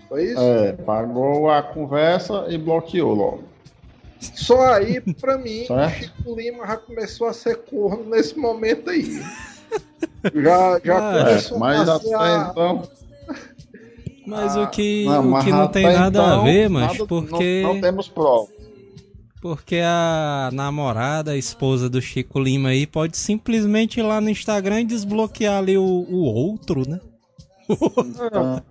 Foi 0.08 0.24
isso? 0.24 0.40
É, 0.40 0.72
pagou 0.72 1.50
a 1.50 1.62
conversa 1.62 2.44
e 2.48 2.58
bloqueou 2.58 3.14
logo. 3.14 3.44
Só 4.34 4.74
aí, 4.74 5.00
pra 5.00 5.36
mim, 5.36 5.66
o 5.68 5.88
Chico 5.90 6.34
Lima 6.36 6.66
já 6.66 6.76
começou 6.76 7.26
a 7.26 7.32
ser 7.32 7.56
corno 7.58 8.04
nesse 8.08 8.38
momento 8.38 8.90
aí. 8.90 9.22
Já, 10.34 10.80
já 10.84 10.98
ah, 10.98 11.24
começou 11.24 11.56
é, 11.56 11.60
mas 11.60 11.88
a 11.88 11.96
até 11.96 12.14
a... 12.14 12.48
então 12.50 12.82
mas 14.26 14.56
ah, 14.56 14.62
o 14.62 14.70
que 14.70 15.04
não, 15.04 15.32
o 15.32 15.44
que 15.44 15.50
não 15.50 15.68
tem 15.68 15.84
nada 15.84 16.18
então, 16.20 16.40
a 16.40 16.44
ver, 16.44 16.68
mas 16.68 16.92
nada, 16.92 17.06
porque. 17.06 17.62
Não, 17.62 17.74
não 17.74 17.80
temos 17.80 18.08
prova. 18.08 18.48
Porque 19.40 19.80
a 19.84 20.50
namorada, 20.52 21.32
a 21.32 21.36
esposa 21.36 21.90
do 21.90 22.00
Chico 22.00 22.38
Lima 22.38 22.68
aí, 22.68 22.86
pode 22.86 23.16
simplesmente 23.16 23.98
ir 23.98 24.04
lá 24.04 24.20
no 24.20 24.30
Instagram 24.30 24.82
e 24.82 24.84
desbloquear 24.84 25.58
ali 25.58 25.76
o, 25.76 25.82
o 25.82 26.22
outro, 26.22 26.88
né? 26.88 27.00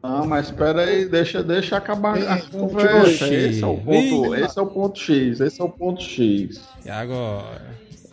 Não, 0.04 0.26
mas 0.26 0.47
espera 0.47 0.84
aí, 0.84 1.06
deixa, 1.06 1.43
deixa 1.43 1.78
acabar 1.78 2.18
a 2.18 2.41
conversa. 2.41 3.34
Esse 3.34 3.64
é 3.64 3.68
o 3.68 3.78
ponto, 3.78 4.36
esse 4.36 4.60
é 4.60 4.62
o 4.62 4.68
ponto 4.68 4.99
X, 4.99 5.39
esse 5.39 5.62
é 5.62 5.64
o 5.64 5.70
ponto 5.70 6.02
X. 6.02 6.62
E 6.86 6.89
agora? 6.89 7.62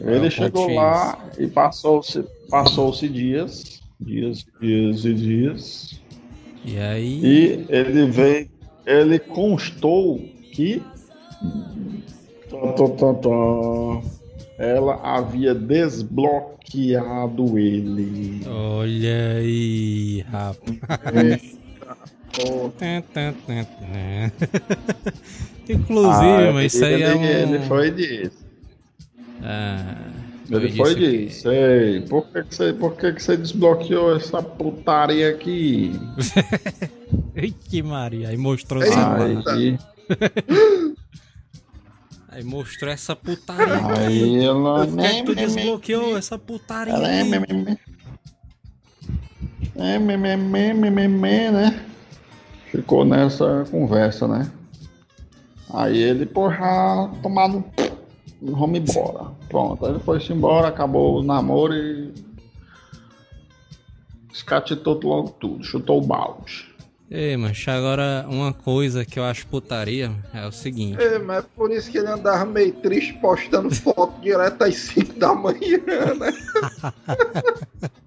Ele 0.01 0.27
é 0.27 0.31
chegou 0.31 0.73
lá 0.73 1.19
e 1.39 1.47
passou, 1.47 2.01
passou-se 2.49 3.09
dias, 3.09 3.81
dias, 4.01 4.47
dias 4.61 5.05
e 5.05 5.15
dias. 5.15 6.01
E 6.65 6.79
aí. 6.79 7.21
E 7.25 7.67
ele 7.69 8.07
veio, 8.07 8.51
ele 8.87 9.19
constou 9.19 10.19
que 10.53 10.83
tó, 12.49 12.89
tó, 12.89 13.15
tó. 13.15 14.03
Ela 14.59 14.97
havia 15.03 15.55
desbloqueado 15.55 17.59
ele. 17.59 18.43
Olha 18.47 19.37
aí, 19.37 20.25
rapaz. 20.31 21.57
Inclusive, 25.69 26.53
mas 26.53 26.75
isso 26.75 26.85
aí 26.85 27.03
é 27.03 27.15
um. 27.15 27.25
Ele 27.25 27.59
foi 27.67 27.91
disso. 27.91 28.39
Ah, 29.43 29.97
Ele 30.51 30.73
foi 30.73 30.95
disso. 30.95 31.51
Ei, 31.51 32.01
por 32.03 32.27
que, 32.29 32.43
que, 32.43 32.55
você, 32.55 32.73
por 32.73 32.97
que, 32.97 33.13
que 33.13 33.23
você 33.23 33.37
desbloqueou 33.37 34.17
essa 34.17 34.43
putaria 34.43 35.31
aqui? 35.31 35.93
que- 37.35 37.51
que 37.53 37.83
Maria. 37.83 38.29
Aí 38.29 38.37
mostrou 38.37 38.83
Ei, 38.83 38.89
essa. 38.91 39.79
Aí, 42.31 42.45
mostrou 42.45 42.93
essa 42.93 43.17
putaria. 43.17 43.75
aí 43.97 44.45
ela. 44.45 44.87
Por 44.87 44.99
que, 44.99 45.09
que 45.09 45.23
tu 45.25 45.35
desbloqueou 45.35 46.17
essa 46.17 46.39
putaria? 46.39 46.93
Ela 46.93 47.09
é 47.09 47.25
meme. 47.25 47.79
É 49.75 49.99
meme, 49.99 50.37
meme, 50.37 50.91
meme, 50.91 51.51
né? 51.51 51.87
Ficou 52.71 53.05
nessa 53.05 53.65
conversa, 53.71 54.29
né? 54.29 54.51
Aí 55.73 55.97
ele, 55.97 56.27
porra, 56.27 57.11
tomar 57.23 57.49
no. 57.49 57.65
Vamos 58.43 58.79
embora. 58.79 59.31
Pronto, 59.49 59.87
aí 59.87 59.93
ele 59.93 60.01
foi-se 60.01 60.33
embora, 60.33 60.69
acabou 60.69 61.21
o 61.21 61.23
namoro 61.23 61.75
e. 61.75 62.13
Escatitou 64.31 65.01
logo 65.03 65.31
tudo, 65.31 65.65
chutou 65.65 65.99
o 65.99 66.07
balde. 66.07 66.68
Ei, 67.11 67.37
mas 67.39 67.65
agora 67.67 68.27
uma 68.29 68.53
coisa 68.53 69.03
que 69.05 69.19
eu 69.19 69.25
acho 69.25 69.47
putaria 69.47 70.13
é 70.35 70.47
o 70.47 70.53
seguinte. 70.53 71.03
é, 71.03 71.19
mas 71.19 71.43
por 71.57 71.71
isso 71.71 71.91
que 71.91 71.97
ele 71.99 72.09
andava 72.09 72.45
meio 72.45 72.73
triste 72.75 73.15
postando 73.15 73.75
foto 73.75 74.21
direto 74.21 74.63
às 74.63 74.75
5 74.77 75.15
da 75.19 75.35
manhã, 75.35 75.79
né? 76.19 76.33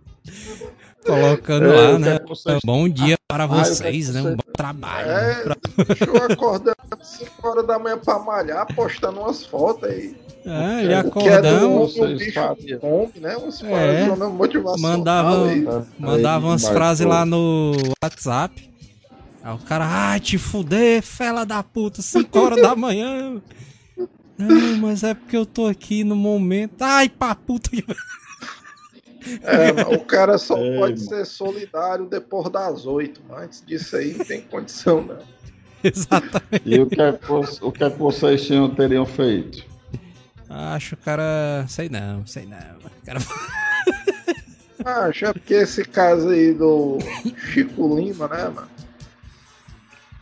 Colocando 1.04 1.66
É, 1.66 1.92
lá, 1.94 1.98
né? 2.00 2.20
vocês- 2.28 2.60
Bom 2.64 2.88
dia 2.88 3.18
para 3.28 3.46
Ah, 3.46 3.48
vocês, 3.48 4.10
né? 4.14 4.22
Um 4.22 4.36
bom 4.36 4.44
trabalho. 4.56 5.10
É, 5.10 5.34
Pra- 5.44 5.56
deixa 5.88 6.04
eu 6.06 6.16
acordando 6.18 6.78
às 6.92 7.08
5 7.08 7.48
horas 7.48 7.66
da 7.66 7.80
manhã 7.80 7.98
pra 7.98 8.20
malhar, 8.20 8.68
postando 8.76 9.20
umas 9.20 9.44
fotos 9.44 9.90
aí. 9.90 10.16
Ah, 10.46 10.82
ele 10.84 10.94
é 10.94 11.02
do 11.02 11.10
acordamos, 11.10 11.94
bicho 12.18 12.40
come, 12.80 13.12
né? 13.20 13.36
Umas 13.38 13.64
É. 13.64 14.08
motivacional 14.28 14.98
Mandava- 14.98 15.48
aí. 15.48 15.68
mandava 15.98 16.46
umas 16.48 16.68
frases 16.68 17.06
lá 17.06 17.26
no 17.26 17.72
WhatsApp. 18.04 18.71
Aí 19.44 19.54
o 19.56 19.58
cara, 19.60 19.86
ai, 19.88 20.20
te 20.20 20.38
fuder, 20.38 21.02
fela 21.02 21.46
da 21.46 21.64
puta, 21.64 22.02
5 22.02 22.40
horas 22.40 22.62
da 22.62 22.76
manhã. 22.76 23.42
Não, 24.38 24.78
mas 24.78 25.04
é 25.04 25.14
porque 25.14 25.36
eu 25.38 25.46
tô 25.46 25.68
aqui 25.68 26.04
no 26.04 26.16
momento. 26.16 26.82
Ai, 26.82 27.10
pra 27.10 27.34
puta. 27.36 27.70
que- 27.70 27.86
É, 29.44 29.72
mas 29.72 29.88
o 29.88 30.00
cara 30.00 30.38
só 30.40 30.58
Ei, 30.58 30.80
pode 30.80 31.06
mano. 31.06 31.10
ser 31.10 31.26
solidário 31.26 32.06
depois 32.08 32.50
das 32.50 32.86
8. 32.86 33.22
Antes 33.36 33.64
disso 33.66 33.96
aí 33.96 34.14
não 34.18 34.26
tem 34.26 34.42
condição, 34.42 35.02
não. 35.04 35.18
Exatamente. 35.84 36.62
E 36.66 36.80
o 36.80 36.86
que, 36.88 37.02
é 37.02 37.20
o 37.62 37.72
que 37.72 37.84
é 37.84 37.90
que 37.90 37.98
vocês 38.00 38.46
tinham, 38.46 38.70
teriam 38.74 39.06
feito? 39.06 39.64
Acho 40.50 40.96
o 40.96 40.98
cara. 40.98 41.66
Sei 41.68 41.88
não, 41.90 42.26
sei 42.26 42.46
não. 42.46 42.58
Cara... 43.06 43.20
Acho 45.08 45.26
é 45.26 45.34
porque 45.34 45.54
esse 45.54 45.84
caso 45.86 46.30
aí 46.30 46.54
do 46.54 46.98
Chico 47.54 47.96
Lima, 47.96 48.28
né, 48.28 48.44
mano? 48.50 48.68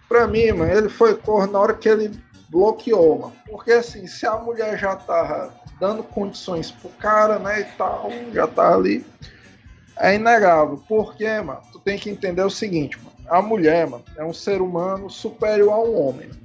Pra 0.10 0.28
mim, 0.28 0.52
mano, 0.52 0.72
ele 0.72 0.90
foi 0.90 1.16
corno 1.16 1.54
na 1.54 1.60
hora 1.60 1.74
que 1.74 1.88
ele 1.88 2.12
bloqueou, 2.50 3.20
mano. 3.20 3.34
Porque 3.50 3.72
assim, 3.72 4.08
se 4.08 4.26
a 4.26 4.36
mulher 4.38 4.78
já 4.78 4.96
tava 4.96 5.54
dando 5.80 6.04
condições 6.04 6.72
pro 6.72 6.90
cara, 6.90 7.40
né, 7.40 7.62
e 7.62 7.64
tal, 7.78 8.10
já 8.34 8.48
tá 8.48 8.74
ali, 8.74 9.06
é 9.98 10.16
inegável. 10.16 10.84
Porque, 10.88 11.30
mano, 11.42 11.62
tu 11.72 11.80
tem 11.80 11.98
que 11.98 12.10
entender 12.10 12.42
o 12.42 12.50
seguinte, 12.50 12.98
mano. 12.98 13.10
A 13.30 13.42
mulher, 13.42 13.88
mano, 13.88 14.04
é 14.18 14.24
um 14.26 14.34
ser 14.34 14.60
humano 14.62 15.10
superior 15.10 15.72
ao 15.72 15.94
homem. 15.94 16.28
mano. 16.28 16.40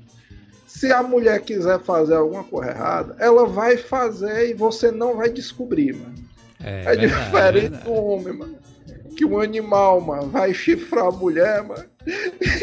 Se 0.67 0.93
a 0.93 1.03
mulher 1.03 1.41
quiser 1.41 1.81
fazer 1.81 2.17
alguma 2.17 2.45
coisa 2.45 2.71
errada, 2.73 3.17
ela 3.19 3.47
vai 3.47 3.77
fazer 3.79 4.51
e 4.51 4.55
você 4.55 4.91
não 4.91 5.17
vai 5.17 5.31
descobrir, 5.31 5.95
mano. 5.95 6.15
É, 6.62 6.81
É 6.81 6.97
verdade, 6.97 7.07
diferente 7.07 7.61
verdade. 7.61 7.85
do 7.85 7.93
homem, 7.95 8.33
mano. 8.35 8.59
Que 9.17 9.25
um 9.25 9.39
animal, 9.41 10.01
mano, 10.01 10.29
vai 10.29 10.53
chifrar 10.53 11.07
a 11.07 11.11
mulher, 11.12 11.62
mano. 11.62 11.85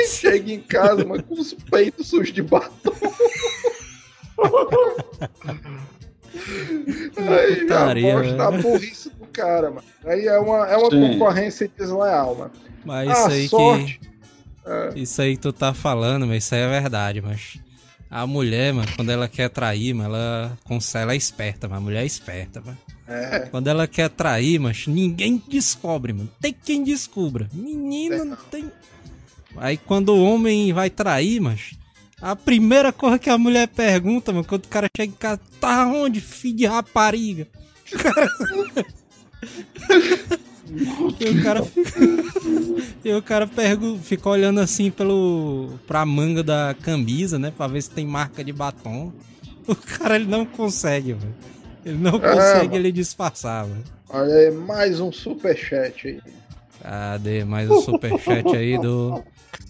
Chega 0.07 0.51
em 0.53 0.59
casa, 0.59 1.03
mano, 1.05 1.23
com 1.23 1.33
os 1.35 1.53
peitos 1.53 2.07
sujos 2.07 2.33
de 2.33 2.41
batom. 2.43 2.91
Aí 7.17 7.55
já 7.55 7.61
Putaria, 7.61 8.13
mostra 8.17 8.47
a 8.47 8.51
né? 8.51 8.57
burrice 8.61 9.09
do 9.09 9.27
cara, 9.27 9.69
mano. 9.69 9.83
Aí 10.05 10.25
é 10.25 10.39
uma, 10.39 10.67
é 10.67 10.77
uma 10.77 10.89
Sim. 10.89 11.01
concorrência 11.13 11.69
desleal, 11.77 12.35
mano. 12.35 12.51
Mas 12.85 13.09
a 13.09 13.13
isso 13.13 13.27
aí 13.27 13.47
sorte. 13.47 13.99
que. 13.99 14.99
Isso 14.99 15.21
aí 15.21 15.35
que 15.35 15.41
tu 15.41 15.51
tá 15.51 15.73
falando, 15.73 16.27
mas 16.27 16.43
isso 16.45 16.55
aí 16.55 16.61
é 16.61 16.69
verdade, 16.81 17.21
mas. 17.21 17.59
A 18.09 18.27
mulher, 18.27 18.73
mano, 18.73 18.89
quando 18.95 19.09
ela 19.09 19.27
quer 19.27 19.49
trair, 19.49 19.93
mano, 19.93 20.13
ela 20.13 20.57
consegue, 20.65 21.03
ela 21.03 21.13
é 21.13 21.15
esperta, 21.15 21.67
mano. 21.69 21.79
A 21.79 21.83
mulher 21.83 22.03
é 22.03 22.05
esperta, 22.05 22.59
mano. 22.59 22.77
É, 23.07 23.39
Quando 23.51 23.67
ela 23.67 23.87
quer 23.87 24.09
trair, 24.09 24.59
mas 24.59 24.85
ninguém 24.87 25.41
descobre, 25.47 26.11
mano. 26.13 26.29
Tem 26.39 26.53
quem 26.53 26.83
descubra. 26.83 27.49
Menina, 27.53 28.23
não 28.25 28.35
tem. 28.35 28.69
Aí 29.57 29.77
quando 29.77 30.09
o 30.09 30.23
homem 30.23 30.71
vai 30.73 30.89
trair, 30.89 31.39
mas 31.39 31.71
a 32.21 32.35
primeira 32.35 32.91
coisa 32.93 33.17
que 33.17 33.29
a 33.29 33.37
mulher 33.37 33.67
pergunta, 33.67 34.31
mano, 34.31 34.45
quando 34.45 34.65
o 34.65 34.69
cara 34.69 34.87
chega 34.95 35.11
em 35.11 35.15
casa, 35.15 35.41
tá 35.59 35.87
onde, 35.87 36.21
filho 36.21 36.57
de 36.57 36.65
rapariga? 36.65 37.47
O 37.93 37.97
cara... 37.97 38.29
e 41.19 41.29
o 41.29 41.43
cara 41.43 41.63
fica. 41.63 41.99
e 43.03 43.13
o 43.13 43.21
cara 43.21 43.47
pergu... 43.47 43.97
fica 43.97 44.29
olhando 44.29 44.59
assim 44.59 44.89
pelo. 44.89 45.79
pra 45.87 46.05
manga 46.05 46.43
da 46.43 46.75
camisa, 46.81 47.37
né? 47.37 47.51
Pra 47.55 47.67
ver 47.67 47.81
se 47.81 47.89
tem 47.89 48.05
marca 48.05 48.43
de 48.43 48.53
batom. 48.53 49.11
O 49.67 49.75
cara 49.75 50.15
ele 50.15 50.25
não 50.25 50.45
consegue, 50.45 51.13
mano. 51.13 51.35
Ele 51.85 51.97
não 51.97 52.19
consegue 52.19 52.67
mano. 52.67 52.75
ele 52.75 52.91
disfarçar, 52.91 53.67
mano. 53.67 53.83
olha 54.09 54.33
aí, 54.33 54.51
mais 54.51 54.99
um 54.99 55.11
superchat 55.11 56.07
aí. 56.07 56.21
Cadê 56.81 57.43
mais 57.43 57.69
um 57.69 57.81
superchat 57.81 58.55
aí 58.55 58.77
do 58.79 59.23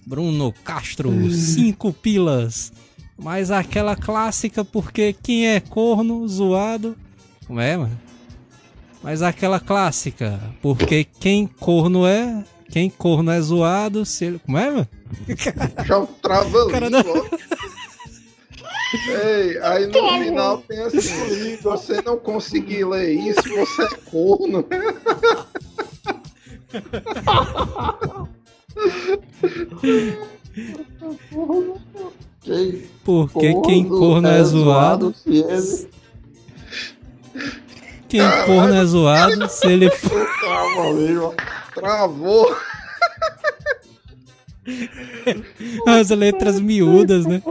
Bruno 0.05 0.53
Castro, 0.63 1.11
cinco 1.31 1.93
pilas. 1.93 2.73
Mas 3.17 3.51
aquela 3.51 3.95
clássica, 3.95 4.65
porque 4.65 5.13
quem 5.13 5.47
é 5.47 5.59
corno, 5.59 6.27
zoado. 6.27 6.97
Como 7.45 7.59
é, 7.59 7.77
mano? 7.77 7.99
Mas 9.03 9.21
aquela 9.21 9.59
clássica, 9.59 10.39
porque 10.61 11.03
quem 11.03 11.45
corno 11.45 12.05
é. 12.05 12.43
Quem 12.69 12.89
corno 12.89 13.31
é 13.31 13.41
zoado, 13.41 14.05
se 14.05 14.25
ele. 14.25 14.39
Como 14.39 14.57
é, 14.57 14.71
mano? 14.71 14.87
Já 15.85 15.99
o 15.99 16.07
trava 16.07 16.69
Cara, 16.69 16.87
língua, 16.87 17.03
ó. 17.05 17.25
Ei, 19.23 19.57
aí 19.61 19.87
no 19.87 20.09
final 20.19 20.57
tem 20.67 20.79
assim, 20.79 21.57
você 21.61 22.01
não 22.01 22.17
conseguir 22.17 22.83
ler 22.85 23.13
isso, 23.13 23.43
você 23.43 23.83
é 23.83 23.89
corno. 24.09 24.65
Quem 32.41 32.83
Porque 33.03 33.53
quem 33.61 33.87
corno 33.87 34.27
é 34.27 34.43
zoado. 34.43 35.13
se 35.15 35.29
ele 35.37 35.87
Quem 38.09 38.21
corno 38.45 38.73
é 38.73 38.85
zoado, 38.85 39.47
se 39.49 39.67
ele 39.67 39.89
for. 39.91 40.27
ó. 41.21 41.33
Travou. 41.73 42.55
As 45.87 46.09
letras 46.09 46.59
miúdas, 46.59 47.25
né? 47.25 47.41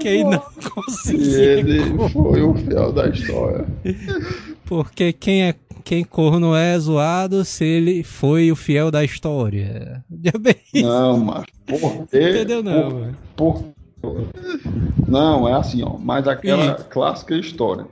Quem 0.00 0.24
não 0.24 0.42
E 0.60 0.70
conseguia. 0.70 1.38
ele 1.58 1.80
foi 2.12 2.42
o 2.42 2.54
fiel 2.54 2.92
da 2.92 3.08
história. 3.08 3.66
Porque 4.66 5.12
quem 5.12 5.44
é 5.44 5.54
quem 5.84 6.02
corno 6.02 6.54
é 6.56 6.76
zoado 6.76 7.44
se 7.44 7.64
ele 7.64 8.02
foi 8.02 8.50
o 8.50 8.56
fiel 8.56 8.90
da 8.90 9.04
história. 9.04 10.04
Já 10.24 10.32
bem, 10.38 10.56
Não, 10.82 11.16
mas 11.18 11.44
por 11.64 12.08
quê? 12.08 12.30
entendeu 12.30 12.60
não? 12.62 13.14
Por, 13.36 13.62
por- 14.02 14.26
Não, 15.06 15.48
é 15.48 15.52
assim, 15.52 15.82
ó. 15.84 15.96
Mas 15.96 16.26
aquela 16.26 16.74
clássica 16.74 17.36
história. 17.36 17.86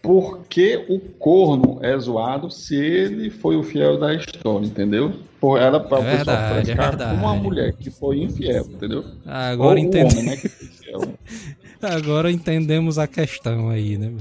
Por 0.00 0.44
que 0.48 0.86
o 0.88 0.98
corno 0.98 1.78
é 1.82 1.98
zoado 1.98 2.50
se 2.50 2.74
ele 2.76 3.28
foi 3.28 3.56
o 3.56 3.62
fiel 3.62 3.98
da 3.98 4.14
história, 4.14 4.64
entendeu? 4.64 5.12
Por 5.40 5.60
ela 5.60 5.80
para 5.80 5.98
É 5.98 6.16
verdade, 6.16 6.70
é 6.70 6.76
com 6.76 7.14
uma 7.16 7.34
mulher 7.34 7.72
que 7.74 7.90
foi 7.90 8.22
infiel, 8.22 8.64
entendeu? 8.70 9.04
Agora, 9.26 9.78
Ou 9.78 9.84
o 9.84 9.86
entende... 9.88 10.14
homem, 10.14 10.26
né, 10.30 10.34
infiel. 10.36 11.00
Agora 11.82 12.30
entendemos 12.30 12.98
a 12.98 13.06
questão 13.06 13.68
aí, 13.68 13.98
né? 13.98 14.12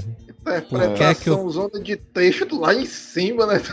Interpretação 0.46 0.94
que 0.94 1.04
é 1.04 1.16
que 1.16 1.30
eu- 1.30 1.50
zona 1.50 1.80
de 1.80 1.96
texto 1.96 2.60
lá 2.60 2.74
em 2.74 2.86
cima, 2.86 3.48
né? 3.48 3.62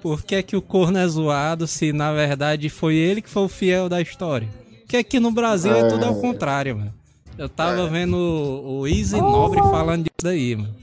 Por 0.00 0.22
que, 0.22 0.42
que 0.42 0.56
o 0.56 0.62
corno 0.62 0.98
é 0.98 1.06
zoado 1.06 1.66
se 1.66 1.92
na 1.92 2.12
verdade 2.12 2.68
foi 2.68 2.96
ele 2.96 3.22
que 3.22 3.30
foi 3.30 3.42
o 3.44 3.48
fiel 3.48 3.88
da 3.88 4.00
história? 4.00 4.48
Porque 4.80 4.96
aqui 4.96 5.20
no 5.20 5.30
Brasil 5.30 5.72
é, 5.72 5.80
é 5.80 5.88
tudo 5.88 6.04
ao 6.04 6.16
contrário, 6.20 6.76
mano. 6.76 6.94
Eu 7.38 7.48
tava 7.48 7.82
é. 7.82 7.88
vendo 7.88 8.16
o, 8.16 8.80
o 8.80 8.88
Easy 8.88 9.16
Nobre 9.16 9.60
falando 9.60 10.04
disso 10.04 10.22
daí, 10.22 10.56
mano. 10.56 10.74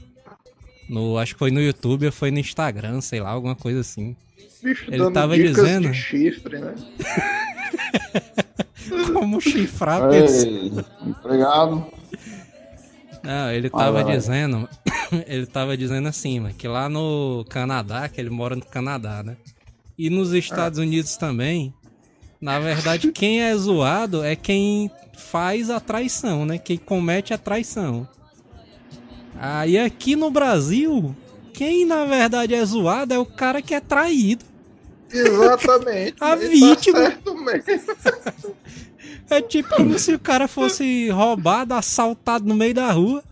No, 0.88 1.18
acho 1.18 1.34
que 1.34 1.38
foi 1.38 1.50
no 1.50 1.60
YouTube 1.60 2.06
ou 2.06 2.12
foi 2.12 2.30
no 2.30 2.38
Instagram, 2.38 3.00
sei 3.00 3.20
lá, 3.20 3.30
alguma 3.30 3.54
coisa 3.54 3.80
assim. 3.80 4.16
Bicho, 4.62 4.92
ele 4.92 5.10
tava 5.10 5.36
dizendo. 5.36 5.92
Chifre, 5.94 6.58
né? 6.58 6.74
Como 9.12 9.40
chifrar 9.40 10.02
a 10.02 10.08
pessoa. 10.08 10.84
Empregado. 11.06 11.86
Não, 13.22 13.50
ele 13.50 13.70
tava 13.70 14.04
dizendo. 14.04 14.68
ele 15.26 15.46
tava 15.46 15.76
dizendo 15.76 16.08
assim, 16.08 16.44
que 16.58 16.66
lá 16.66 16.88
no 16.88 17.44
Canadá, 17.48 18.08
que 18.08 18.20
ele 18.20 18.30
mora 18.30 18.56
no 18.56 18.64
Canadá, 18.64 19.22
né? 19.22 19.36
E 19.98 20.10
nos 20.10 20.32
Estados 20.32 20.78
ah. 20.78 20.82
Unidos 20.82 21.16
também. 21.16 21.74
Na 22.40 22.58
verdade, 22.58 23.12
quem 23.12 23.42
é 23.42 23.54
zoado 23.54 24.24
é 24.24 24.34
quem 24.34 24.90
faz 25.14 25.68
a 25.68 25.78
traição, 25.78 26.46
né? 26.46 26.58
Quem 26.58 26.78
comete 26.78 27.34
a 27.34 27.38
traição. 27.38 28.08
Aí 29.38 29.78
aqui 29.78 30.16
no 30.16 30.30
Brasil, 30.30 31.14
quem 31.52 31.84
na 31.84 32.06
verdade 32.06 32.54
é 32.54 32.64
zoado 32.64 33.12
é 33.12 33.18
o 33.18 33.26
cara 33.26 33.60
que 33.60 33.74
é 33.74 33.80
traído. 33.80 34.44
Exatamente. 35.12 36.16
a 36.20 36.34
vítima. 36.34 37.10
Tá 39.28 39.36
é 39.36 39.40
tipo 39.40 39.76
como 39.76 39.98
se 39.98 40.12
o 40.12 40.18
cara 40.18 40.48
fosse 40.48 41.08
roubado, 41.10 41.74
assaltado 41.74 42.44
no 42.44 42.54
meio 42.54 42.74
da 42.74 42.90
rua. 42.90 43.22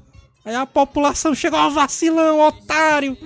Aí 0.45 0.55
a 0.55 0.64
população 0.64 1.35
chegou, 1.35 1.59
ó, 1.59 1.68
vacilão, 1.68 2.41
otário! 2.41 3.16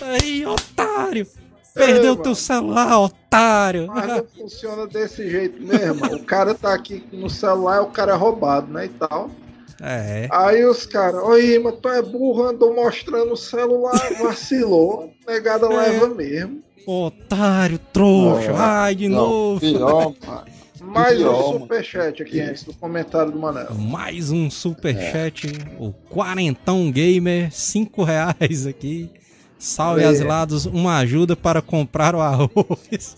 Aí, 0.00 0.46
otário! 0.46 1.26
Perdeu 1.74 2.14
é, 2.14 2.16
teu 2.16 2.34
celular, 2.34 2.98
otário! 2.98 3.86
Mas 3.88 4.08
não 4.08 4.26
funciona 4.34 4.86
desse 4.86 5.28
jeito 5.28 5.60
mesmo. 5.60 6.06
O 6.06 6.24
cara 6.24 6.54
tá 6.54 6.72
aqui 6.72 7.04
no 7.12 7.28
celular, 7.28 7.82
o 7.82 7.90
cara 7.90 8.12
é 8.12 8.16
roubado, 8.16 8.72
né? 8.72 8.86
E 8.86 8.88
tal. 8.88 9.30
É. 9.80 10.28
Aí 10.30 10.64
os 10.64 10.86
caras, 10.86 11.22
oi, 11.22 11.58
mas 11.58 11.74
tu 11.80 11.88
é 11.88 12.02
burro, 12.02 12.44
andou 12.44 12.74
mostrando 12.74 13.32
o 13.32 13.36
celular, 13.36 14.00
vacilou, 14.22 15.12
negada 15.26 15.66
é. 15.66 15.76
leva 15.76 16.08
mesmo. 16.08 16.62
Otário, 16.86 17.78
trouxa, 17.92 18.54
ai, 18.54 18.94
de 18.94 19.08
não, 19.08 19.16
novo. 19.16 19.60
Pior, 19.60 20.14
Mais 20.86 21.20
um 21.20 21.58
superchat 21.58 22.22
aqui 22.22 22.40
antes 22.40 22.62
do 22.62 22.72
comentário 22.72 23.32
do 23.32 23.38
Manel. 23.38 23.74
Mais 23.74 24.30
um 24.30 24.48
superchat, 24.48 25.48
é. 25.48 25.82
o 25.82 25.92
Quarentão 25.92 26.90
Gamer, 26.92 27.52
5 27.52 28.04
reais 28.04 28.66
aqui. 28.66 29.10
Salve 29.58 30.02
é. 30.02 30.06
asilados, 30.06 30.64
uma 30.64 30.98
ajuda 30.98 31.34
para 31.34 31.60
comprar 31.60 32.14
o 32.14 32.20
arroz. 32.20 33.16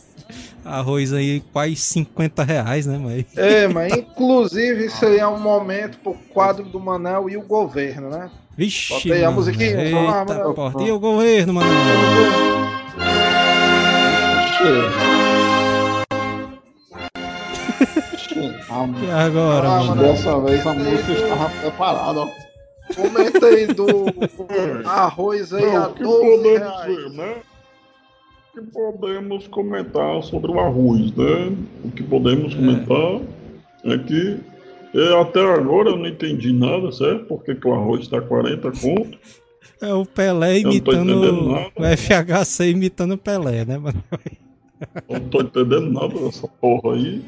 Arroz 0.69 1.12
aí 1.12 1.41
quase 1.53 1.77
50 1.77 2.45
reais, 2.45 2.87
né, 2.87 2.99
mãe? 2.99 3.27
É, 3.37 3.66
mas 3.66 3.93
inclusive 3.97 4.87
isso 4.87 5.05
aí 5.05 5.19
é 5.19 5.27
um 5.27 5.41
momento 5.41 5.99
pro 5.99 6.14
quadro 6.33 6.64
do 6.64 6.79
Manel 6.79 7.29
e 7.31 7.37
o 7.37 7.43
governo, 7.43 8.11
né? 8.11 8.31
Vixe, 8.57 8.93
Botei 8.93 9.25
a 9.25 9.31
musiquinha. 9.31 9.83
Eita, 9.83 10.01
lá, 10.01 10.53
porta. 10.53 10.83
E 10.83 10.91
o 10.91 10.99
governo, 10.99 11.55
Manel? 11.55 11.73
e 19.03 19.11
agora, 19.11 19.69
ah, 19.69 19.85
mano? 19.85 20.03
Dessa 20.03 20.41
vez 20.41 20.66
a 20.66 20.75
música 20.75 21.12
estava 21.12 21.51
preparada, 21.51 22.21
ó. 22.21 22.29
Comenta 22.95 23.47
aí 23.47 23.66
do 23.66 23.87
arroz 24.89 25.53
aí 25.53 25.66
Não, 25.66 25.85
a 25.85 25.89
12 25.89 26.59
reais. 26.59 27.12
né? 27.12 27.35
Que 28.59 28.73
podemos 28.73 29.47
comentar 29.49 30.23
sobre 30.23 30.51
o 30.51 30.59
arroz, 30.59 31.15
né? 31.15 31.53
O 31.85 31.91
que 31.91 32.03
podemos 32.03 32.55
comentar 32.55 33.21
é, 33.85 33.95
é 33.95 33.99
que 33.99 34.41
é, 34.95 35.21
até 35.21 35.41
agora 35.41 35.91
eu 35.91 35.97
não 35.97 36.07
entendi 36.07 36.53
nada, 36.53 36.91
certo? 36.91 37.27
Por 37.27 37.45
que, 37.45 37.57
o 37.67 37.75
arroz 37.75 38.03
está 38.03 38.21
40 38.21 38.71
conto? 38.73 39.19
É 39.81 39.95
o 39.95 40.05
Pelé 40.05 40.59
imitando 40.59 41.55
o 41.77 41.97
FHC 41.97 42.71
imitando 42.71 43.13
o 43.13 43.17
Pelé, 43.17 43.65
né, 43.65 43.79
mano? 43.79 44.03
Eu 45.09 45.21
não 45.21 45.29
tô 45.29 45.41
entendendo 45.41 45.93
nada 45.93 46.19
dessa 46.19 46.49
porra 46.49 46.97
aí. 46.97 47.23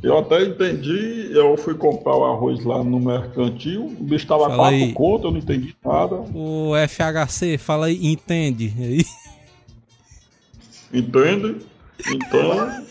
Eu 0.00 0.16
até 0.16 0.44
entendi, 0.44 1.32
eu 1.32 1.56
fui 1.56 1.74
comprar 1.74 2.14
o 2.14 2.24
arroz 2.24 2.64
lá 2.64 2.84
no 2.84 3.00
mercantil, 3.00 3.86
o 3.86 4.04
bicho 4.04 4.28
tava 4.28 4.54
4 4.54 4.92
conto, 4.92 5.26
eu 5.26 5.30
não 5.32 5.38
entendi 5.38 5.74
nada. 5.84 6.22
O 6.32 6.72
FHC, 6.86 7.58
fala 7.58 7.86
aí, 7.86 7.98
entende. 8.06 8.72
Aí. 8.78 9.04
Entende? 10.92 11.56
Então, 12.06 12.82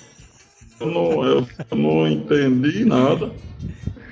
eu 0.79 0.87
não, 0.87 1.25
eu 1.25 1.47
não 1.75 2.07
entendi 2.07 2.85
nada 2.85 3.31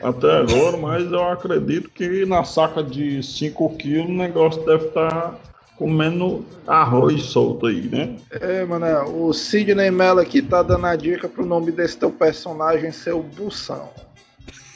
até 0.02 0.38
agora, 0.38 0.78
mas 0.78 1.12
eu 1.12 1.24
acredito 1.28 1.90
que 1.90 2.26
na 2.26 2.44
saca 2.44 2.84
de 2.84 3.22
5 3.22 3.76
quilos 3.78 4.10
o 4.10 4.14
negócio 4.14 4.64
deve 4.66 4.88
estar 4.88 5.10
tá 5.10 5.36
comendo 5.76 6.46
arroz 6.68 7.24
solto 7.24 7.68
aí, 7.68 7.82
né? 7.82 8.18
É, 8.32 8.66
mano, 8.66 9.26
o 9.28 9.34
Sidney 9.34 9.90
Mello 9.90 10.20
aqui 10.20 10.42
tá 10.42 10.62
dando 10.62 10.86
a 10.86 10.96
dica 10.96 11.28
pro 11.28 11.46
nome 11.46 11.72
desse 11.72 11.98
teu 11.98 12.12
personagem 12.12 12.92
ser 12.92 13.14
o 13.14 13.24
Bução. 13.24 13.90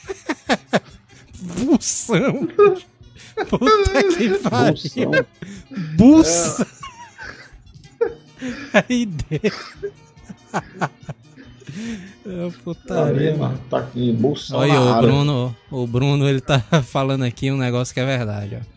Bução? 1.39 2.47
Puta 3.49 4.03
que 4.18 4.30
pariu. 4.39 5.26
Bução. 5.97 6.66
É. 6.66 6.84
Aí 8.74 9.06
dentro. 9.06 9.91
É 12.26 12.52
putaria, 12.64 13.36
mano. 13.36 13.60
Tá 13.70 13.80
aqui, 13.80 14.12
bolsa 14.14 14.56
Olha, 14.56 14.80
o 14.80 15.02
Bruno, 15.02 15.56
o 15.72 15.88
Bruno, 15.88 16.30
ele 16.30 16.39
tá 16.39 16.60
falando 16.84 17.24
aqui 17.24 17.52
um 17.52 17.58
negócio 17.58 17.94
que 17.94 18.00
é 18.00 18.06
verdade, 18.06 18.60
ó. 18.62 18.74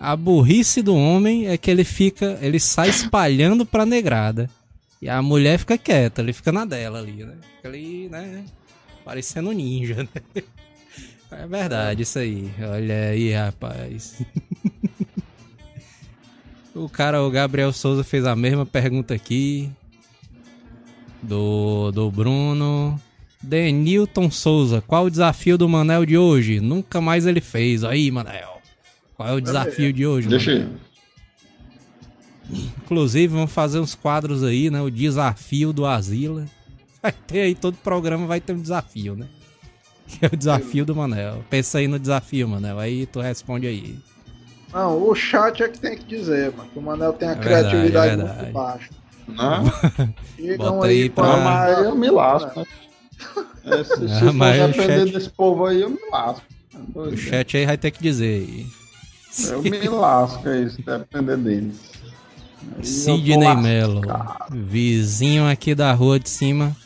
A 0.00 0.16
burrice 0.16 0.82
do 0.82 0.96
homem 0.96 1.46
é 1.46 1.56
que 1.56 1.70
ele 1.70 1.84
fica, 1.84 2.36
ele 2.42 2.58
sai 2.58 2.88
espalhando 2.88 3.64
pra 3.64 3.86
negrada. 3.86 4.50
E 5.00 5.08
a 5.08 5.22
mulher 5.22 5.58
fica 5.58 5.78
quieta, 5.78 6.20
ele 6.20 6.32
fica 6.32 6.50
na 6.50 6.64
dela 6.64 6.98
ali, 6.98 7.24
né? 7.24 7.34
Fica 7.56 7.68
ali, 7.68 8.08
né? 8.08 8.44
Parecendo 9.04 9.52
ninja, 9.52 9.96
né? 10.02 10.42
É 11.34 11.46
verdade 11.46 12.02
isso 12.02 12.18
aí. 12.18 12.52
Olha 12.60 13.08
aí, 13.08 13.32
rapaz. 13.32 14.20
O 16.74 16.88
cara, 16.88 17.22
o 17.22 17.30
Gabriel 17.30 17.72
Souza, 17.72 18.02
fez 18.02 18.24
a 18.24 18.34
mesma 18.34 18.64
pergunta 18.64 19.14
aqui. 19.14 19.70
Do, 21.22 21.90
do 21.92 22.10
Bruno. 22.10 23.00
Denilton 23.42 24.30
Souza, 24.30 24.80
qual 24.80 25.06
o 25.06 25.10
desafio 25.10 25.58
do 25.58 25.68
Manel 25.68 26.06
de 26.06 26.16
hoje? 26.16 26.60
Nunca 26.60 27.00
mais 27.00 27.26
ele 27.26 27.40
fez. 27.40 27.82
Aí, 27.82 28.10
Manel. 28.10 28.60
Qual 29.16 29.28
é 29.28 29.32
o 29.32 29.40
desafio 29.40 29.92
de 29.92 30.06
hoje? 30.06 30.28
Deixa 30.28 30.52
aí. 30.52 30.68
Inclusive, 32.84 33.34
vamos 33.34 33.52
fazer 33.52 33.80
uns 33.80 33.94
quadros 33.94 34.44
aí, 34.44 34.70
né? 34.70 34.80
O 34.80 34.90
desafio 34.90 35.72
do 35.72 35.86
Asila. 35.86 36.46
Vai 37.02 37.12
ter 37.12 37.40
aí, 37.40 37.54
todo 37.54 37.76
programa 37.78 38.26
vai 38.26 38.40
ter 38.40 38.52
um 38.52 38.60
desafio, 38.60 39.16
né? 39.16 39.26
Que 40.06 40.24
é 40.26 40.30
o 40.32 40.36
desafio 40.36 40.84
do 40.84 40.94
Manel. 40.94 41.44
Pensa 41.50 41.78
aí 41.78 41.88
no 41.88 41.98
desafio, 41.98 42.48
Manel. 42.48 42.78
Aí 42.78 43.06
tu 43.06 43.20
responde 43.20 43.66
aí. 43.66 43.98
Não, 44.72 45.08
o 45.08 45.14
chat 45.14 45.62
é 45.62 45.68
que 45.68 45.78
tem 45.78 45.96
que 45.96 46.04
dizer, 46.04 46.52
mano. 46.56 46.68
Que 46.70 46.78
o 46.78 46.82
Manel 46.82 47.12
tem 47.12 47.28
a 47.28 47.32
é 47.32 47.36
criatividade 47.36 48.16
verdade, 48.16 48.38
muito 48.40 48.52
baixa. 48.52 48.90
Não? 49.28 49.64
Chegam 50.36 50.82
aí 50.82 51.10
pra. 51.10 51.36
Mas 51.36 51.78
eu 51.84 51.94
me 51.94 52.10
lasco, 52.10 52.60
né? 52.60 52.66
É, 53.64 53.84
se, 53.84 53.94
se 53.94 54.04
ah, 54.06 54.18
for 54.18 54.72
depender 54.72 55.06
chat... 55.06 55.12
desse 55.12 55.30
povo 55.30 55.66
aí, 55.66 55.82
eu 55.82 55.90
me 55.90 56.00
lasco. 56.10 56.42
É 56.74 56.98
o 56.98 57.16
chat 57.16 57.56
aí 57.56 57.64
vai 57.64 57.78
ter 57.78 57.92
que 57.92 58.02
dizer 58.02 58.42
aí. 58.42 58.66
Eu 59.48 59.62
me 59.62 59.88
lasco 59.88 60.48
aí, 60.48 60.68
se 60.68 60.82
depender 60.82 61.36
deles. 61.36 61.92
Sidney 62.82 63.54
Mello, 63.56 64.02
vizinho 64.50 65.48
aqui 65.48 65.74
da 65.74 65.92
rua 65.92 66.18
de 66.18 66.28
cima, 66.28 66.76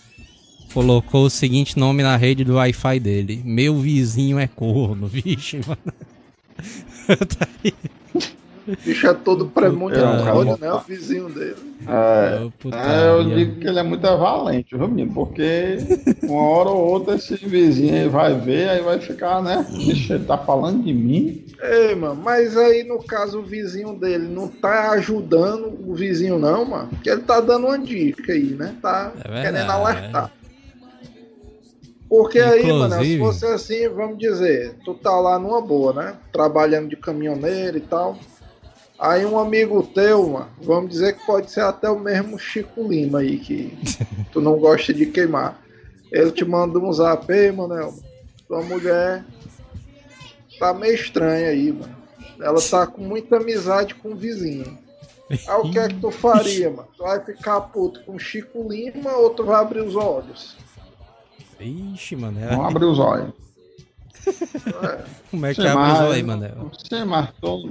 colocou 0.72 1.26
o 1.26 1.30
seguinte 1.30 1.78
nome 1.78 2.03
na 2.03 2.16
rede 2.16 2.45
do 2.45 2.55
Wi-Fi 2.55 3.01
dele: 3.01 3.43
Meu 3.45 3.78
vizinho 3.78 4.39
é 4.39 4.47
corno, 4.47 5.07
vixe, 5.09 5.61
mano. 5.66 5.80
tá 7.39 7.49
aí. 7.65 7.75
Bicho 8.85 9.07
é 9.07 9.15
todo 9.15 9.47
premonitório, 9.47 10.59
né? 10.61 10.73
O 10.73 10.81
vizinho 10.81 11.29
dele. 11.29 11.55
É, 11.87 12.49
é, 12.73 13.11
eu 13.11 13.25
digo 13.25 13.61
que 13.61 13.69
ele 13.69 13.79
é 13.79 13.83
muito 13.83 14.03
valente, 14.03 14.77
viu, 14.77 14.89
menino? 14.89 15.15
Porque 15.15 15.79
uma 16.25 16.43
hora 16.43 16.71
ou 16.71 16.85
outra 16.85 17.15
esse 17.15 17.37
vizinho 17.37 17.95
aí 17.95 18.09
vai 18.09 18.35
ver, 18.35 18.69
aí 18.69 18.83
vai 18.83 18.99
ficar, 18.99 19.41
né? 19.41 19.65
Bicho, 19.71 20.13
ele 20.13 20.25
tá 20.25 20.37
falando 20.37 20.83
de 20.83 20.93
mim. 20.93 21.45
Ei, 21.63 21.95
mano, 21.95 22.17
mas 22.17 22.57
aí 22.57 22.83
no 22.83 22.99
caso 23.03 23.39
o 23.39 23.45
vizinho 23.45 23.95
dele 23.99 24.27
não 24.27 24.49
tá 24.49 24.91
ajudando 24.91 25.73
o 25.89 25.95
vizinho, 25.95 26.39
não, 26.39 26.65
mano. 26.65 26.89
Porque 26.89 27.09
ele 27.09 27.23
tá 27.23 27.41
dando 27.41 27.69
uma 27.69 27.79
dica 27.79 28.33
aí, 28.33 28.57
né? 28.59 28.75
Tá 28.83 29.13
é 29.25 29.43
querendo 29.43 29.71
alertar. 29.71 30.33
Porque 32.09 32.39
Inclusive... 32.39 32.71
aí, 32.71 32.73
mano, 32.73 33.05
se 33.05 33.19
fosse 33.19 33.47
assim, 33.47 33.89
vamos 33.89 34.19
dizer, 34.19 34.77
tu 34.85 34.95
tá 34.95 35.19
lá 35.19 35.39
numa 35.39 35.61
boa, 35.61 35.93
né? 35.93 36.17
Trabalhando 36.33 36.89
de 36.89 36.97
caminhoneiro 36.97 37.79
e 37.79 37.81
tal. 37.81 38.17
Aí 38.99 39.27
um 39.27 39.39
amigo 39.39 39.83
teu, 39.83 40.27
mano, 40.29 40.49
vamos 40.63 40.91
dizer 40.91 41.17
que 41.17 41.27
pode 41.27 41.51
ser 41.51 41.61
até 41.61 41.91
o 41.91 41.99
mesmo 41.99 42.39
Chico 42.39 42.83
Lima 42.83 43.19
aí, 43.19 43.39
que 43.39 43.77
tu 44.33 44.41
não 44.41 44.59
gosta 44.59 44.95
de 44.95 45.07
queimar. 45.07 45.61
Ele 46.11 46.31
te 46.31 46.45
manda 46.45 46.79
um 46.79 46.93
zap, 46.93 47.31
ei, 47.31 47.53
Manel, 47.53 47.93
tua 48.47 48.63
mulher 48.63 49.25
tá 50.59 50.73
meio 50.73 50.95
estranha 50.95 51.49
aí, 51.49 51.73
mano. 51.73 51.97
Ela 52.41 52.61
tá 52.61 52.87
com 52.87 53.03
muita 53.03 53.37
amizade 53.37 53.95
com 53.95 54.13
o 54.13 54.17
vizinho. 54.17 54.79
Aí 55.31 55.61
o 55.61 55.71
que 55.71 55.79
é 55.79 55.89
que 55.89 56.01
tu 56.01 56.11
faria, 56.13 56.71
mano? 56.71 56.89
Tu 56.97 57.03
vai 57.03 57.23
ficar 57.23 57.61
puto 57.61 58.03
com 58.05 58.19
Chico 58.19 58.67
Lima 58.69 59.13
ou 59.17 59.31
tu 59.31 59.45
vai 59.45 59.61
abrir 59.61 59.81
os 59.81 59.97
olhos? 59.97 60.57
Ixi, 61.61 62.17
mano. 62.17 62.39
Vamos 62.49 62.67
abrir 62.67 62.85
os 62.85 62.99
olhos. 62.99 63.31
É. 64.27 65.05
Como 65.31 65.47
é 65.47 65.55
que 65.55 65.67
abre 65.67 65.93
os 65.93 65.99
olhos 66.01 66.15
aí, 66.15 66.23
Manel? 66.23 66.71
Sim, 66.89 67.05
mas, 67.05 67.29
tô- 67.41 67.69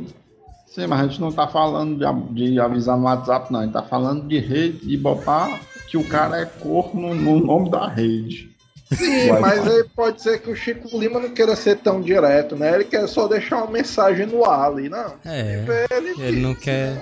Sim, 0.68 0.88
mas 0.88 1.00
a 1.00 1.08
gente 1.08 1.22
não 1.22 1.32
tá 1.32 1.48
falando 1.48 1.98
de, 2.34 2.52
de 2.52 2.60
avisar 2.60 2.98
no 2.98 3.04
WhatsApp, 3.06 3.52
não. 3.52 3.62
A 3.62 3.64
gente 3.64 3.74
tá 3.74 3.84
falando 3.84 4.28
de 4.28 4.40
rede, 4.40 4.86
de 4.86 4.98
botar 4.98 5.60
que 5.88 5.98
o 5.98 6.04
cara 6.08 6.42
é 6.42 6.46
corno 6.46 7.14
no 7.16 7.40
nome 7.40 7.70
da 7.70 7.88
rede. 7.88 8.50
Sim, 8.94 9.32
mas 9.40 9.66
aí 9.68 9.84
pode 9.96 10.22
ser 10.22 10.40
que 10.42 10.50
o 10.50 10.56
Chico 10.56 10.88
Lima 10.98 11.20
não 11.20 11.30
queira 11.30 11.56
ser 11.56 11.78
tão 11.78 12.02
direto, 12.02 12.56
né? 12.56 12.74
Ele 12.76 12.84
quer 12.86 13.08
só 13.08 13.28
deixar 13.28 13.58
uma 13.64 13.72
mensagem 13.72 14.26
no 14.26 14.44
ar 14.46 14.70
ali, 14.72 14.90
não. 14.90 15.14
É. 15.26 15.64
Ele, 15.92 16.22
Ele 16.22 16.40
não 16.42 16.54
quer. 16.56 17.02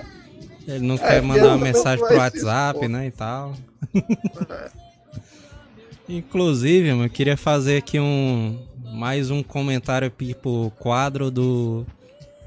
Ele 0.66 0.86
não 0.86 0.94
É, 0.94 0.98
quer 0.98 1.22
mandar 1.22 1.48
uma 1.48 1.58
mensagem 1.58 2.04
pro 2.04 2.16
WhatsApp, 2.16 2.78
expor. 2.78 2.88
né? 2.88 3.06
E 3.06 3.10
tal. 3.10 3.52
Inclusive, 6.08 6.88
eu 6.88 7.10
queria 7.10 7.36
fazer 7.36 7.78
aqui 7.78 7.98
um. 7.98 8.58
Mais 8.92 9.30
um 9.30 9.42
comentário 9.42 10.06
aqui 10.06 10.34
pro 10.34 10.70
quadro 10.78 11.30
do. 11.30 11.86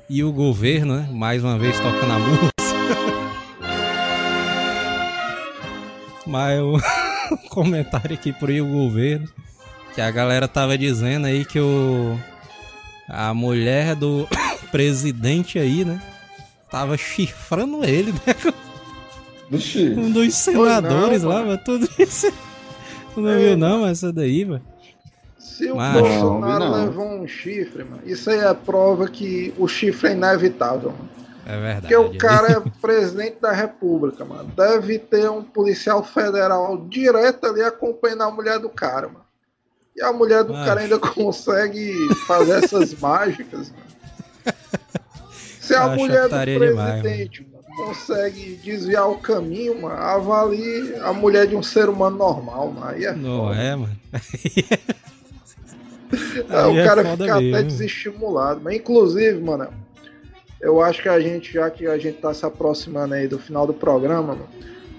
E 0.09 0.23
o 0.23 0.31
governo, 0.31 0.97
né? 0.97 1.09
Mais 1.11 1.43
uma 1.43 1.57
vez 1.57 1.75
tocando 1.77 2.13
a 2.13 2.19
música. 2.19 2.51
Mas 6.25 6.61
um 7.31 7.37
comentário 7.49 8.13
aqui 8.13 8.31
pro 8.31 8.51
e 8.51 8.61
o 8.61 8.67
governo. 8.67 9.27
Que 9.95 10.01
a 10.01 10.11
galera 10.11 10.47
tava 10.47 10.77
dizendo 10.77 11.25
aí 11.25 11.43
que 11.43 11.59
o. 11.59 12.17
A 13.09 13.33
mulher 13.33 13.95
do 13.95 14.27
presidente 14.71 15.57
aí, 15.57 15.83
né? 15.83 15.99
Tava 16.69 16.97
chifrando 16.97 17.83
ele, 17.83 18.11
né? 18.11 18.19
Um 19.97 20.11
dos 20.11 20.35
senadores 20.35 21.23
não, 21.23 21.29
lá, 21.29 21.57
tudo 21.57 21.89
isso. 21.97 22.31
Tu 23.17 23.21
não 23.21 23.35
viu 23.35 23.57
não 23.57 23.87
essa 23.87 24.13
daí, 24.13 24.45
mano? 24.45 24.63
Se 25.39 25.71
o 25.71 25.75
Macho. 25.75 26.01
Bolsonaro 26.01 26.59
Não, 26.65 26.71
não. 26.71 26.85
levou 26.85 27.07
um 27.19 27.27
chifre, 27.27 27.83
mano, 27.83 28.03
isso 28.05 28.29
aí 28.29 28.37
é 28.37 28.53
prova 28.53 29.07
que 29.07 29.51
o 29.57 29.67
chifre 29.67 30.09
é 30.09 30.11
inevitável, 30.11 30.91
mano. 30.91 31.09
É 31.43 31.59
verdade. 31.59 31.95
Porque 31.95 31.95
o 31.95 32.15
cara 32.15 32.51
é 32.51 32.59
presidente 32.79 33.37
da 33.41 33.51
república, 33.51 34.23
mano. 34.23 34.51
Deve 34.55 34.99
ter 34.99 35.27
um 35.31 35.43
policial 35.43 36.03
federal 36.03 36.77
direto 36.87 37.47
ali 37.47 37.63
acompanhando 37.63 38.21
a 38.21 38.29
mulher 38.29 38.59
do 38.59 38.69
cara, 38.69 39.07
mano. 39.07 39.25
E 39.95 40.01
a 40.03 40.13
mulher 40.13 40.43
do 40.43 40.53
Macho. 40.53 40.65
cara 40.67 40.81
ainda 40.81 40.99
consegue 41.09 41.91
fazer 42.27 42.63
essas 42.63 42.93
mágicas, 42.99 43.71
mano. 43.71 43.87
Se 45.59 45.73
a 45.73 45.85
Acho 45.85 45.95
mulher 45.95 46.21
do 46.21 46.29
putaria 46.29 46.59
demais, 46.59 47.01
presidente 47.01 47.41
mano, 47.41 47.56
consegue 47.77 48.55
desviar 48.63 49.09
o 49.09 49.19
caminho, 49.19 49.81
mano, 49.81 49.95
avalie 49.95 50.95
a 51.01 51.13
mulher 51.13 51.47
de 51.47 51.55
um 51.55 51.61
ser 51.61 51.87
humano 51.87 52.17
normal, 52.17 52.71
mano. 52.71 52.87
Aí 52.87 53.05
é 53.05 53.13
Não 53.15 53.47
foda. 53.47 53.55
é, 53.61 53.75
mano? 53.75 53.97
É, 56.49 56.65
o 56.65 56.79
é 56.79 56.85
cara 56.85 57.03
fica 57.17 57.35
até 57.35 57.41
mesmo. 57.41 57.67
desestimulado. 57.67 58.61
Mas, 58.63 58.77
inclusive, 58.77 59.41
mano, 59.41 59.67
eu 60.61 60.81
acho 60.81 61.01
que 61.01 61.09
a 61.09 61.19
gente, 61.19 61.51
já 61.51 61.69
que 61.69 61.85
a 61.85 61.97
gente 61.97 62.19
tá 62.19 62.33
se 62.33 62.45
aproximando 62.45 63.13
aí 63.13 63.27
do 63.27 63.37
final 63.37 63.67
do 63.67 63.73
programa, 63.73 64.33
mano, 64.33 64.47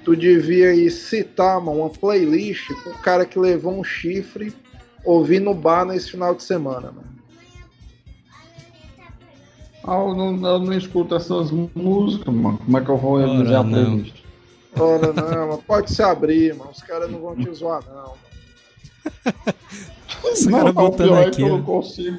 tu 0.05 0.14
devia 0.14 0.68
aí 0.68 0.91
citar, 0.91 1.59
mano, 1.62 1.81
uma 1.81 1.89
playlist 1.89 2.68
pro 2.83 2.93
cara 2.99 3.24
que 3.24 3.39
levou 3.39 3.72
um 3.72 3.83
chifre 3.83 4.55
ouvir 5.03 5.41
no 5.41 5.55
bar 5.55 5.87
nesse 5.87 6.11
final 6.11 6.35
de 6.35 6.43
semana, 6.43 6.93
mano. 6.93 7.17
Ah, 9.89 9.99
eu, 10.09 10.14
não, 10.14 10.49
eu 10.49 10.59
não 10.61 10.72
escuto 10.72 11.14
essas 11.14 11.51
músicas, 11.74 12.32
mano. 12.34 12.59
Como 12.59 12.78
é 12.78 12.80
que 12.80 12.89
eu 12.91 12.97
vou 12.97 13.12
Ora, 13.14 13.30
avisar 13.32 13.61
a 13.61 13.64
não. 13.64 13.70
playlist? 13.72 14.14
Ora, 14.78 15.12
não, 15.12 15.49
mano, 15.49 15.62
pode 15.66 15.93
se 15.93 16.03
abrir, 16.03 16.55
mano. 16.55 16.70
Os 16.70 16.82
caras 16.82 17.11
não 17.11 17.20
vão 17.20 17.34
te 17.36 17.53
zoar, 17.55 17.82
não. 17.86 17.95
Mano. 17.95 18.12
Os 20.32 20.47
Não, 20.47 20.72
botando 20.72 21.09
pior 21.09 21.22
é 21.22 21.26
aqui, 21.26 21.36
que 21.36 21.43
eu 21.43 21.62
consigo. 21.62 22.18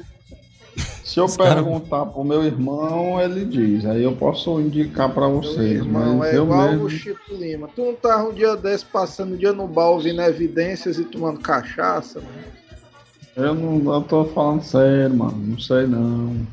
Se 1.04 1.18
eu 1.18 1.24
Os 1.24 1.36
cara- 1.36 1.56
perguntar 1.56 2.06
pro 2.06 2.22
meu 2.22 2.44
irmão, 2.44 3.20
ele 3.20 3.44
diz. 3.44 3.84
Aí 3.84 4.02
eu 4.04 4.12
posso 4.14 4.60
indicar 4.60 5.12
pra 5.12 5.28
Meu 5.28 5.42
vocês. 5.42 5.72
irmão, 5.72 6.18
Mas 6.18 6.32
é 6.34 6.38
eu 6.38 6.44
igual 6.44 6.68
mesmo. 6.70 6.84
o 6.84 6.90
Chico 6.90 7.34
Lima. 7.34 7.68
Tu 7.74 7.82
não 7.84 7.94
tava 7.94 8.28
um 8.28 8.32
dia 8.32 8.56
desse 8.56 8.84
passando 8.84 9.34
o 9.34 9.36
dia 9.36 9.52
no 9.52 9.66
bar 9.66 9.88
ouvindo 9.90 10.22
evidências 10.22 10.98
e 10.98 11.04
tomando 11.04 11.40
cachaça, 11.40 12.20
mano? 12.20 12.60
Eu 13.36 13.54
não 13.54 13.92
eu 13.94 14.02
tô 14.02 14.24
falando 14.26 14.62
sério, 14.62 15.16
mano. 15.16 15.36
Não 15.36 15.58
sei 15.58 15.86
não. 15.86 16.46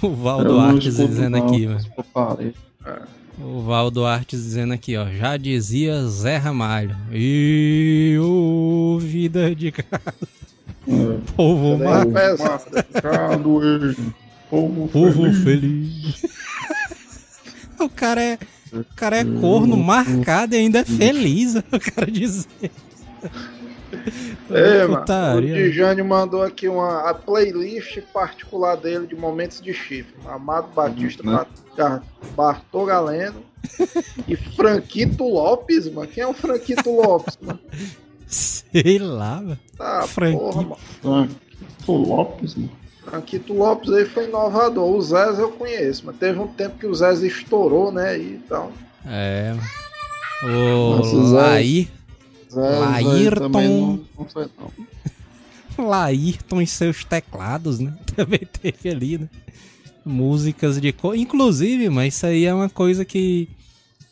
O 0.02 0.14
Valdo 0.14 0.58
Artes 0.58 0.96
dizendo 0.96 1.36
aqui, 1.36 1.66
mano. 1.66 1.84
putaria. 1.94 2.54
O 3.38 3.62
Valdo 3.62 4.06
Artes 4.06 4.42
dizendo 4.42 4.72
aqui, 4.72 4.96
ó. 4.96 5.06
Já 5.10 5.36
dizia 5.36 6.02
Zé 6.06 6.36
Ramalho. 6.36 6.96
E 7.12 8.16
o 8.20 8.98
vida 9.00 9.54
de 9.54 9.72
cara. 9.72 10.14
É. 10.88 11.18
Povo 11.36 11.82
é. 11.82 11.84
Marcado. 11.84 12.42
Povo, 14.48 14.88
Povo 14.88 15.32
feliz. 15.32 16.22
o 17.78 17.88
cara 17.88 18.22
é. 18.22 18.38
O 18.72 18.84
cara 18.94 19.16
é 19.16 19.24
corno 19.24 19.76
marcado 19.76 20.54
e 20.54 20.58
ainda 20.58 20.80
é 20.80 20.84
feliz. 20.84 21.56
O 21.72 21.94
cara 21.94 22.10
diz. 22.10 22.48
É, 24.50 24.86
mano. 24.86 25.04
O. 25.38 25.40
Dijane 25.40 26.02
mandou 26.02 26.42
aqui 26.42 26.68
uma 26.68 27.08
a 27.08 27.14
playlist 27.14 27.98
particular 28.12 28.76
dele 28.76 29.06
de 29.06 29.14
momentos 29.16 29.60
de 29.60 29.72
chifre. 29.72 30.14
Amado 30.26 30.68
Batista, 30.74 31.22
Né? 31.22 31.44
Ba- 31.76 32.02
Bartô 32.36 32.84
Galeno 32.84 33.42
e 34.28 34.36
Franquito 34.36 35.24
Lopes, 35.24 35.90
mano. 35.92 36.08
Quem 36.08 36.22
é 36.22 36.26
o 36.26 36.32
Franquito 36.34 36.90
Lopes, 36.90 37.38
mano? 37.40 37.58
Sei 38.26 38.98
lá, 38.98 39.40
velho. 39.40 39.58
Tá, 39.76 40.02
Franquito. 40.06 40.38
porra, 40.40 40.62
mano. 40.62 40.76
Franquito 41.02 41.92
Lopes, 41.92 42.54
mano. 42.54 42.70
Franquito 43.04 43.52
Lopes 43.54 43.90
aí 43.92 44.04
foi 44.04 44.24
inovador. 44.28 44.88
O 44.94 45.02
Zez 45.02 45.38
eu 45.38 45.50
conheço, 45.52 46.02
mas 46.06 46.16
teve 46.16 46.38
um 46.38 46.46
tempo 46.46 46.78
que 46.78 46.86
o 46.86 46.94
Zez 46.94 47.22
estourou, 47.22 47.90
né? 47.90 48.16
E 48.16 48.40
tal. 48.48 48.70
É. 49.06 49.54
O 50.44 50.96
Nossa. 50.96 51.16
Laí. 51.34 51.88
Laírton. 52.54 53.50
também 53.50 53.68
não, 53.68 54.04
não 54.18 54.28
sei 54.28 54.46
não. 54.58 54.70
Laírton 55.88 56.60
e 56.60 56.66
seus 56.66 57.04
teclados, 57.04 57.78
né? 57.78 57.96
Também 58.14 58.40
teve 58.40 58.88
ali, 58.88 59.18
né? 59.18 59.28
Músicas 60.04 60.80
de 60.80 60.92
cor. 60.92 61.16
Inclusive, 61.16 61.88
mas 61.88 62.14
isso 62.14 62.26
aí 62.26 62.44
é 62.44 62.54
uma 62.54 62.68
coisa 62.68 63.04
que 63.04 63.48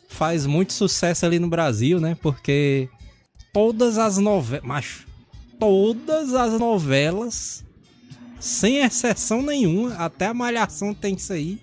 faz 0.07 0.45
muito 0.45 0.73
sucesso 0.73 1.25
ali 1.25 1.39
no 1.39 1.47
Brasil, 1.47 1.99
né? 1.99 2.15
Porque 2.21 2.89
todas 3.53 3.97
as 3.97 4.17
novelas. 4.17 4.65
Macho, 4.65 5.07
todas 5.59 6.33
as 6.33 6.59
novelas, 6.59 7.63
sem 8.39 8.77
exceção 8.77 9.41
nenhuma, 9.41 9.95
até 9.95 10.27
a 10.27 10.33
Malhação 10.33 10.93
tem 10.93 11.15
isso 11.15 11.33
aí. 11.33 11.59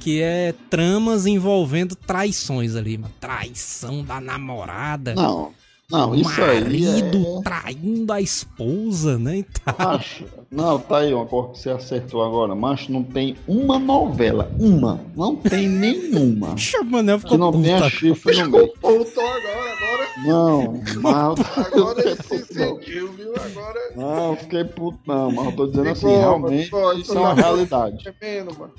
Que 0.00 0.20
é 0.20 0.54
tramas 0.68 1.24
envolvendo 1.24 1.94
traições 1.94 2.74
ali, 2.74 2.98
mano. 2.98 3.14
Traição 3.18 4.04
da 4.04 4.20
namorada. 4.20 5.14
Não, 5.14 5.54
não, 5.90 6.14
isso 6.14 6.40
aí 6.40 6.60
marido 6.62 7.38
é... 7.38 7.42
traindo 7.42 8.12
a 8.12 8.20
esposa, 8.20 9.18
né? 9.18 9.38
E 9.38 9.42
tal. 9.42 9.74
Macho, 9.78 10.24
não, 10.50 10.78
tá 10.78 10.98
aí 10.98 11.12
uma 11.12 11.26
cor 11.26 11.50
que 11.52 11.58
você 11.58 11.70
acertou 11.70 12.22
agora. 12.24 12.54
Macho, 12.54 12.90
não 12.90 13.02
tem 13.02 13.36
uma 13.46 13.78
novela. 13.78 14.50
Uma. 14.58 15.00
Não 15.14 15.36
tem 15.36 15.68
nenhuma. 15.68 16.48
Poxa, 16.56 16.82
mano, 16.82 17.10
eu 17.10 17.18
que 17.18 17.24
fico 17.24 17.36
não 17.36 17.52
puta. 17.52 17.90
chifre 17.90 18.42
no 18.42 18.50
meio. 18.50 18.72
Voltou 18.80 19.22
agora, 19.26 19.72
agora. 19.72 20.08
Não, 20.26 20.80
mas 21.02 21.66
Agora 21.66 22.00
ele 22.00 22.16
se 22.16 22.22
puto, 22.22 22.54
não. 22.54 22.76
sentiu, 22.78 23.12
viu? 23.12 23.34
Agora. 23.34 23.80
Não, 23.96 24.30
eu 24.30 24.36
fiquei 24.36 24.64
puto 24.64 24.98
não, 25.06 25.30
mas 25.32 25.44
eu 25.46 25.52
tô 25.52 25.66
dizendo 25.66 25.88
assim, 25.90 26.00
Ficou, 26.06 26.18
realmente 26.18 26.64
ficou, 26.64 26.92
isso 26.94 27.02
ficou 27.02 27.16
é 27.16 27.20
uma 27.20 27.34
realidade. 27.34 28.14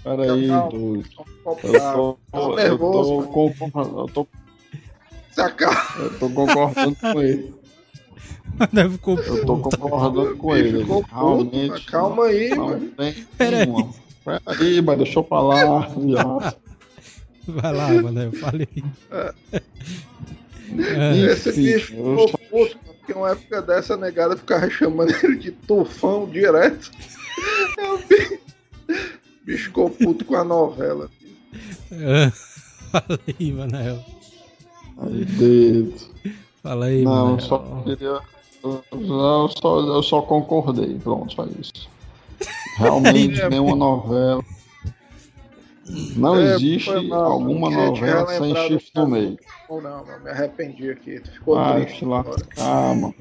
Peraí, 0.03 0.47
doido. 0.47 1.03
Eu 1.45 1.55
tô, 1.55 1.57
Tá 1.61 1.67
eu 1.93 2.17
tô, 2.31 2.59
eu 2.59 2.77
tô, 2.77 3.99
eu 3.99 4.05
tô 4.13 4.27
concordando 6.19 6.95
com 6.95 7.21
ele. 7.21 7.53
Mano, 8.73 8.91
ficou 8.91 9.19
Eu 9.19 9.45
tô 9.45 9.57
puta. 9.57 9.77
concordando 9.77 10.36
com 10.38 10.55
ele. 10.55 10.79
Ficou 10.81 11.01
Realmente. 11.01 11.86
calma 11.88 12.25
aí, 12.25 12.55
mano. 12.55 12.91
Peraí. 13.38 13.65
nenhuma. 13.65 13.93
Peraí, 14.23 14.81
mas 14.81 14.97
deixa 14.97 15.19
eu 15.19 15.23
falar. 15.23 15.89
já. 16.07 16.55
Vai 17.47 17.73
lá, 17.73 17.89
mano, 18.01 18.21
eu 18.23 18.31
falei. 18.31 18.67
É, 19.11 19.33
Esse 21.31 21.49
Enfim, 21.49 21.61
bicho 21.61 21.93
eu 21.95 22.27
ficou 22.27 22.39
puto, 22.49 22.77
mano, 22.81 22.95
porque 22.99 23.13
uma 23.13 23.31
época 23.31 23.61
dessa 23.61 23.95
negada 23.97 24.36
ficava 24.36 24.67
chamando 24.69 25.11
ele 25.23 25.36
de 25.38 25.51
tufão 25.51 26.27
direto. 26.27 26.89
É 27.77 27.91
o 27.91 27.97
bicho, 27.99 28.39
bicho 29.43 29.63
ficou 29.65 29.89
puto 29.91 30.25
com 30.25 30.36
a 30.36 30.43
novela. 30.43 31.09
Fala 32.91 33.19
aí, 33.39 33.51
Manel. 33.51 34.03
Aí, 34.97 35.25
dedo. 35.25 35.93
Fala 36.63 36.85
aí, 36.85 37.03
Não, 37.03 37.25
Manel. 37.31 37.39
só 37.41 37.83
queria. 37.83 38.19
Eu 38.63 39.49
só, 39.61 39.79
eu 39.79 40.01
só 40.03 40.21
concordei, 40.23 40.97
pronto, 40.97 41.33
só 41.33 41.45
isso. 41.59 41.87
Realmente, 42.77 43.39
É, 43.41 43.49
nenhuma 43.49 43.75
novela. 43.75 44.43
Não 46.15 46.35
É, 46.37 46.55
existe 46.55 46.89
mal, 47.07 47.33
alguma 47.33 47.69
novela 47.69 48.25
sem 48.27 48.55
chifre 48.67 48.91
no 48.95 49.07
meio. 49.07 49.37
Ou 49.69 49.79
não, 49.81 50.03
não, 50.03 50.19
me 50.21 50.29
arrependi 50.31 50.89
aqui. 50.89 51.19
Tu 51.19 51.31
ficou 51.31 51.55
Vai 51.55 51.85
triste 51.85 52.05
lascar, 52.05 52.95
mano. 52.95 53.13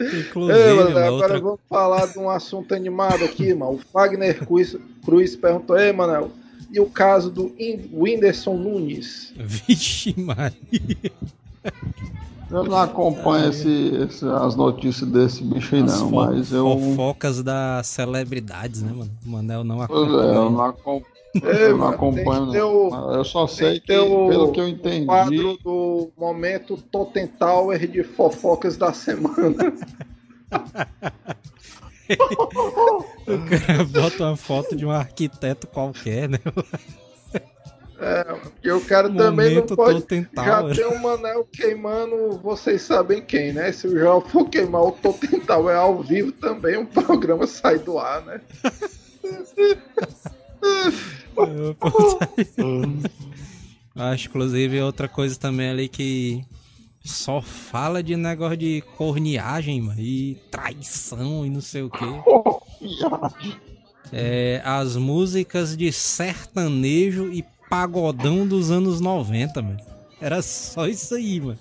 Inclusive, 0.00 0.58
Ei, 0.58 0.74
mano, 0.74 0.88
agora 0.90 1.12
outra... 1.12 1.40
vamos 1.40 1.60
falar 1.68 2.06
de 2.06 2.18
um 2.18 2.30
assunto 2.30 2.74
animado 2.74 3.24
aqui, 3.24 3.52
mano. 3.54 3.72
O 3.74 3.78
Fagner 3.78 4.44
Cruz, 4.44 4.76
Cruz 5.04 5.36
perguntou, 5.36 5.78
ei, 5.78 5.92
Manel, 5.92 6.30
e 6.70 6.80
o 6.80 6.86
caso 6.86 7.30
do 7.30 7.54
In- 7.58 7.88
Whindersson 7.92 8.56
Nunes? 8.56 9.32
Vixe, 9.36 10.14
Maria. 10.18 11.12
Eu 12.50 12.64
não 12.64 12.78
acompanho 12.78 13.50
esse, 13.50 13.68
esse- 14.08 14.24
as 14.26 14.54
notícias 14.56 15.10
desse 15.10 15.42
bicho 15.44 15.74
aí, 15.74 15.82
não, 15.82 16.10
mas 16.10 16.50
eu. 16.52 16.64
Fofocas 16.66 17.42
das 17.42 17.86
celebridades, 17.88 18.82
né, 18.82 18.90
mano? 18.92 19.10
O 19.26 19.28
Manel 19.28 19.62
não 19.64 19.86
Pois 19.86 20.08
é, 20.08 20.12
eu 20.12 20.18
acompanha. 20.20 20.50
não 20.50 20.60
acompanho. 20.64 21.18
Eu 21.42 21.76
não 21.78 21.88
acompanho, 21.88 22.46
não. 22.46 22.88
o- 22.88 23.14
Eu 23.14 23.24
só 23.24 23.46
sei 23.46 23.78
que 23.80 23.86
pelo 23.86 24.50
que 24.50 24.58
eu 24.60 24.66
entendi, 24.66 25.04
Quadro 25.04 25.58
do 25.62 26.08
momento 26.16 26.78
Totem 26.90 27.26
Tower 27.26 27.86
de 27.86 28.02
fofocas 28.02 28.78
da 28.78 28.94
semana. 28.94 29.54
O 33.28 33.66
cara 33.66 33.84
bota 33.84 34.24
uma 34.24 34.36
foto 34.36 34.74
de 34.74 34.86
um 34.86 34.90
arquiteto 34.90 35.66
qualquer, 35.66 36.28
né? 36.28 36.38
Porque 38.42 38.70
o 38.70 38.80
cara 38.80 39.08
também 39.08 39.48
não 39.48 39.54
Momento 39.56 39.76
pode. 39.76 40.00
Totem 40.00 40.26
Já 40.34 40.60
Tower. 40.60 40.76
tem 40.76 40.86
o 40.86 41.02
Manel 41.02 41.44
queimando, 41.52 42.38
vocês 42.38 42.82
sabem 42.82 43.20
quem, 43.20 43.52
né? 43.52 43.72
Se 43.72 43.88
o 43.88 43.98
João 43.98 44.20
for 44.20 44.48
queimar 44.48 44.82
o 44.82 44.92
Totem 44.92 45.40
Tower 45.40 45.76
ao 45.76 46.00
vivo 46.02 46.30
também, 46.32 46.78
um 46.78 46.86
programa 46.86 47.46
sai 47.46 47.78
do 47.78 47.98
ar, 47.98 48.24
né? 48.24 48.40
Acho, 53.96 54.28
inclusive, 54.28 54.80
outra 54.80 55.08
coisa 55.08 55.36
também 55.38 55.70
ali 55.70 55.88
que 55.88 56.44
só 57.08 57.40
fala 57.40 58.02
de 58.02 58.16
negócio 58.16 58.56
de 58.56 58.82
corniagem, 58.96 59.80
mano, 59.80 60.00
e 60.00 60.36
traição 60.50 61.44
e 61.46 61.50
não 61.50 61.60
sei 61.60 61.82
o 61.82 61.90
quê. 61.90 62.04
É, 64.12 64.62
as 64.64 64.96
músicas 64.96 65.76
de 65.76 65.92
sertanejo 65.92 67.30
e 67.32 67.44
pagodão 67.68 68.46
dos 68.46 68.70
anos 68.70 69.00
90, 69.00 69.60
mano. 69.62 69.78
Era 70.20 70.40
só 70.42 70.86
isso 70.86 71.14
aí, 71.14 71.40
mano. 71.40 71.58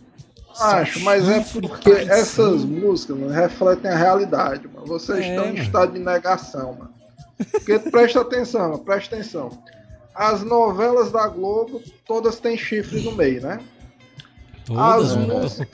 Acho, 0.60 1.00
mas 1.02 1.28
é 1.30 1.40
porque 1.42 1.92
essas 1.92 2.64
músicas 2.64 3.18
mano, 3.18 3.32
refletem 3.32 3.92
a 3.92 3.96
realidade, 3.98 4.68
mano. 4.68 4.88
Vocês 4.88 5.20
É, 5.20 5.30
estão 5.30 5.46
em 5.46 5.52
mano. 5.54 5.64
estado 5.64 5.94
de 5.94 6.00
negação, 6.00 6.74
mano. 6.74 6.90
Porque 7.52 7.78
presta 7.80 8.22
atenção, 8.22 8.62
mano, 8.72 8.80
presta 8.80 9.16
atenção. 9.16 9.52
As 10.16 10.42
novelas 10.44 11.12
da 11.12 11.28
Globo, 11.28 11.82
todas 12.08 12.40
têm 12.40 12.58
chifre 12.58 13.02
no 13.02 13.12
meio, 13.12 13.42
né? 13.42 13.60
Todas, 14.68 15.62
As, 15.62 15.68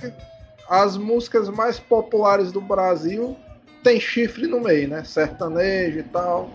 as 0.69 0.97
músicas 0.97 1.49
mais 1.49 1.79
populares 1.79 2.51
do 2.51 2.61
Brasil 2.61 3.35
tem 3.83 3.99
chifre 3.99 4.45
no 4.45 4.61
meio, 4.61 4.87
né? 4.87 5.03
Sertanejo 5.03 5.99
e 5.99 6.03
tal. 6.03 6.51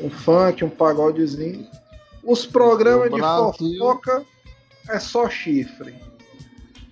Um 0.00 0.10
funk, 0.10 0.64
um 0.64 0.70
pagodezinho. 0.70 1.66
Os 2.22 2.44
programas 2.44 3.10
de 3.10 3.20
fofoca 3.20 4.24
é 4.88 4.98
só 4.98 5.30
chifre. 5.30 5.94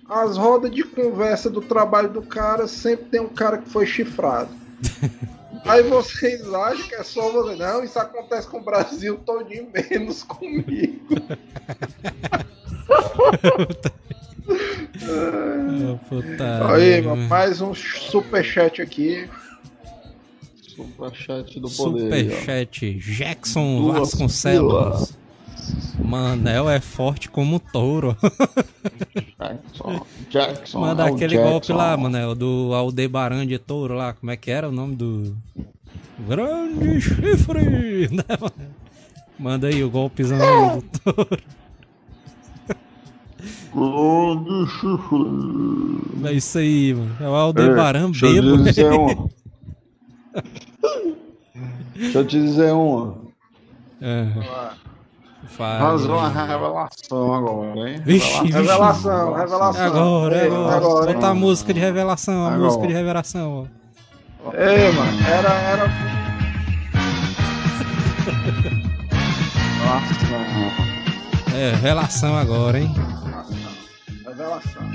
As 0.09 0.35
rodas 0.35 0.71
de 0.71 0.83
conversa 0.83 1.49
do 1.49 1.61
trabalho 1.61 2.09
do 2.09 2.23
cara 2.23 2.67
sempre 2.67 3.05
tem 3.05 3.19
um 3.19 3.29
cara 3.29 3.59
que 3.59 3.69
foi 3.69 3.85
chifrado. 3.85 4.49
Aí 5.65 5.83
vocês 5.83 6.51
acham 6.51 6.87
que 6.87 6.95
é 6.95 7.03
só 7.03 7.31
você. 7.31 7.55
Não, 7.55 7.83
isso 7.83 7.99
acontece 7.99 8.47
com 8.47 8.57
o 8.57 8.63
Brasil 8.63 9.19
todinho, 9.19 9.69
menos 9.71 10.23
comigo. 10.23 11.05
Ah, 15.01 16.73
Aí, 16.73 17.01
mano, 17.01 17.27
mais 17.27 17.61
um 17.61 17.73
superchat 17.73 18.81
aqui. 18.81 19.27
Superchat 20.61 21.59
do 21.59 21.69
poder. 21.69 22.03
ó. 22.11 22.17
Superchat 22.17 22.93
Jackson 22.99 23.77
Duas 23.81 23.99
Vasconcelos. 23.99 25.13
Manel 26.03 26.69
é 26.69 26.79
forte 26.79 27.29
como 27.29 27.59
touro. 27.59 28.17
Jackson. 29.39 30.05
Jackson. 30.29 30.79
Manda 30.79 31.03
é 31.07 31.11
aquele 31.11 31.35
Jackson. 31.35 31.49
golpe 31.51 31.73
lá, 31.73 31.95
Manel, 31.95 32.33
do 32.35 32.73
Aldebaran 32.73 33.45
de 33.45 33.57
touro 33.59 33.93
lá. 33.95 34.13
Como 34.13 34.31
é 34.31 34.37
que 34.37 34.49
era 34.49 34.67
o 34.67 34.71
nome 34.71 34.95
do. 34.95 35.35
Grande 36.27 36.99
chifre! 37.01 38.09
Né? 38.11 38.23
Manda 39.37 39.67
aí 39.67 39.83
o 39.83 39.89
golpezão 39.89 40.37
aí 40.41 40.75
do 40.81 40.81
touro. 41.13 41.41
Grande 43.73 44.67
chifre. 44.71 46.27
É 46.27 46.33
isso 46.33 46.57
aí, 46.57 46.93
mano. 46.93 47.15
É 47.19 47.27
o 47.29 47.35
Aldebaran 47.35 48.11
Deixa 48.11 48.25
eu 48.27 48.41
bêbado. 48.41 48.63
te 48.63 48.69
dizer 48.69 48.91
uma. 48.91 49.13
Deixa 51.95 52.17
eu 52.19 52.25
te 52.27 52.39
dizer 52.41 52.71
uma. 52.73 53.15
É. 54.01 54.27
Faz. 55.47 55.81
Fazer 55.81 56.09
uma 56.11 56.29
revelação 56.29 57.33
agora, 57.33 57.89
hein? 57.89 58.01
Vixe, 58.05 58.41
vixe. 58.41 58.53
Revelação, 58.53 59.33
revelação. 59.33 59.85
Agora, 59.85 60.37
Ei, 60.37 60.47
agora. 60.47 60.75
agora? 60.77 61.13
Botar 61.13 61.29
a 61.29 61.33
música 61.35 61.73
de 61.73 61.79
revelação, 61.79 62.43
a 62.45 62.53
Agora. 62.53 62.63
música 62.63 62.87
de 62.87 62.93
revelação, 62.93 63.67
ó. 64.45 64.51
Ei, 64.53 64.91
mano, 64.91 65.21
era, 65.27 65.53
era. 65.53 65.85
Revelação. 69.79 71.55
É, 71.55 71.73
relação 71.81 72.37
agora, 72.37 72.79
hein? 72.79 72.93
Revelação. 74.49 74.89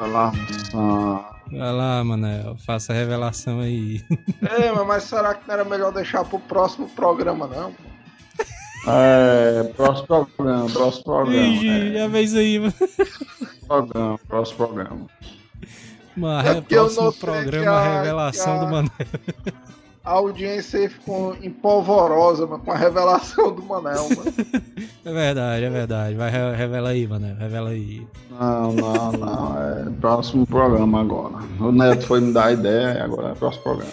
Revelação. 0.00 1.24
Vai 1.52 1.72
lá, 1.72 2.02
Manel, 2.02 2.56
faça 2.56 2.92
a 2.92 2.96
revelação 2.96 3.60
aí. 3.60 4.02
Mano, 4.72 4.86
mas 4.86 5.04
será 5.04 5.34
que 5.34 5.46
não 5.46 5.54
era 5.54 5.64
melhor 5.64 5.92
deixar 5.92 6.24
pro 6.24 6.38
próximo 6.40 6.88
programa, 6.90 7.46
não? 7.46 7.72
É, 8.86 9.62
próximo 9.76 10.06
programa, 10.36 10.70
próximo 10.70 11.04
programa. 11.04 11.46
Ixi, 11.46 11.68
É, 11.68 11.92
já 11.98 12.06
vez 12.08 12.34
aí, 12.34 12.58
mano. 12.58 12.74
programa, 13.66 14.18
próximo 14.26 14.56
programa. 14.56 15.06
Mano, 16.16 16.48
É 16.48 16.60
próximo 16.60 17.12
programa, 17.12 17.70
a- 17.72 17.96
revelação 18.00 18.54
a- 18.54 18.64
do 18.64 18.70
Manel. 18.70 18.90
A 20.04 20.10
audiência 20.12 20.80
aí 20.80 20.88
ficou 20.88 21.34
empolvorosa, 21.42 22.46
mano, 22.46 22.62
com 22.62 22.70
a 22.72 22.76
revelação 22.76 23.54
do 23.54 23.62
Manel, 23.64 24.08
mano. 24.10 24.34
É 25.06 25.12
verdade, 25.12 25.64
é 25.66 25.68
verdade. 25.70 26.14
Vai, 26.16 26.30
re- 26.30 26.56
revela 26.56 26.88
aí, 26.88 27.06
Manel, 27.06 27.36
revela 27.36 27.68
aí. 27.70 28.06
Não, 28.30 28.72
não, 28.72 29.12
não. 29.12 29.58
É 29.58 29.90
próximo 30.00 30.46
programa 30.46 31.02
agora. 31.02 31.36
O 31.60 31.70
Neto 31.70 32.06
foi 32.06 32.20
me 32.22 32.32
dar 32.32 32.46
a 32.46 32.52
ideia, 32.52 33.04
agora 33.04 33.32
é 33.32 33.34
próximo 33.34 33.62
programa. 33.64 33.92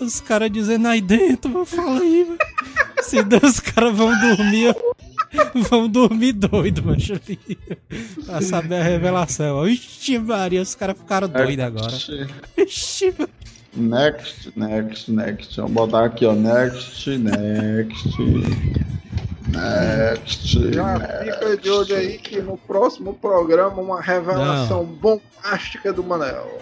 Os 0.00 0.20
caras 0.20 0.50
dizendo 0.52 0.86
aí 0.86 1.00
dentro, 1.00 1.64
fala 1.64 1.98
aí, 2.00 2.24
mano. 2.24 2.38
Se 3.02 3.20
Deus, 3.24 3.42
os 3.42 3.60
caras 3.60 3.96
vão 3.96 4.12
dormir, 4.20 4.76
vão 5.68 5.88
dormir 5.88 6.32
doido, 6.34 6.84
mano. 6.84 6.98
Pra 8.24 8.40
saber 8.40 8.76
a 8.76 8.82
revelação. 8.84 9.66
Ixi, 9.68 10.18
Maria, 10.20 10.62
os 10.62 10.74
caras 10.76 10.96
ficaram 10.96 11.28
doidos 11.28 11.64
agora. 11.64 11.92
Ixi, 12.58 13.12
mano. 13.18 13.30
Next, 13.76 14.52
next, 14.56 15.10
next. 15.10 15.56
Vamos 15.56 15.72
botar 15.72 16.04
aqui, 16.04 16.24
ó. 16.26 16.32
Next, 16.32 17.10
next. 17.18 18.08
Next. 19.48 20.72
Já 20.72 20.98
next. 20.98 21.24
fica 21.24 21.56
de 21.56 21.70
olho 21.70 21.96
aí 21.96 22.18
que 22.18 22.40
no 22.40 22.56
próximo 22.56 23.14
programa 23.14 23.80
uma 23.82 24.00
revelação 24.00 24.84
bombástica 24.84 25.92
do 25.92 26.02
Manel. 26.02 26.60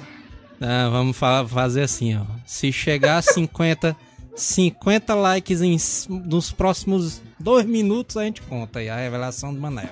Não, 0.59 0.91
vamos 0.91 1.17
fa- 1.17 1.47
fazer 1.47 1.83
assim, 1.83 2.17
ó. 2.17 2.23
Se 2.47 2.73
chegar 2.73 3.19
a 3.19 3.23
50, 3.23 3.97
50 4.35 5.15
likes 5.15 5.61
em, 5.61 5.77
nos 6.09 6.51
próximos 6.53 7.21
dois 7.39 7.67
minutos, 7.67 8.17
a 8.17 8.25
gente 8.25 8.41
conta 8.43 8.79
aí 8.79 8.89
a 8.89 8.97
revelação 8.97 9.53
do 9.53 9.61
Manel. 9.61 9.89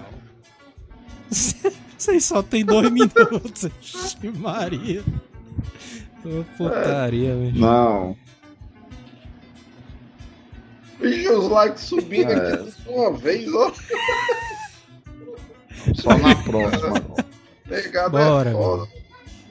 Vocês 1.99 2.25
só 2.25 2.43
tem 2.43 2.65
dois 2.65 2.89
minutos. 2.93 3.69
Maria. 4.39 5.03
Putaria, 6.57 7.35
velho. 7.35 7.59
Não. 7.59 8.17
Vixe, 11.01 11.29
os 11.31 11.49
likes 11.49 11.83
subindo 11.85 12.31
É. 12.31 12.53
aqui 12.55 12.71
de 12.83 12.89
uma 12.89 13.13
vez, 13.13 13.49
ó. 13.55 13.73
Só 15.95 16.17
na 16.19 16.35
próxima. 16.37 16.97
agora. 16.99 17.25
Pegada 17.69 18.09
Bora, 18.11 18.51
é 18.51 18.53
foda. 18.53 18.89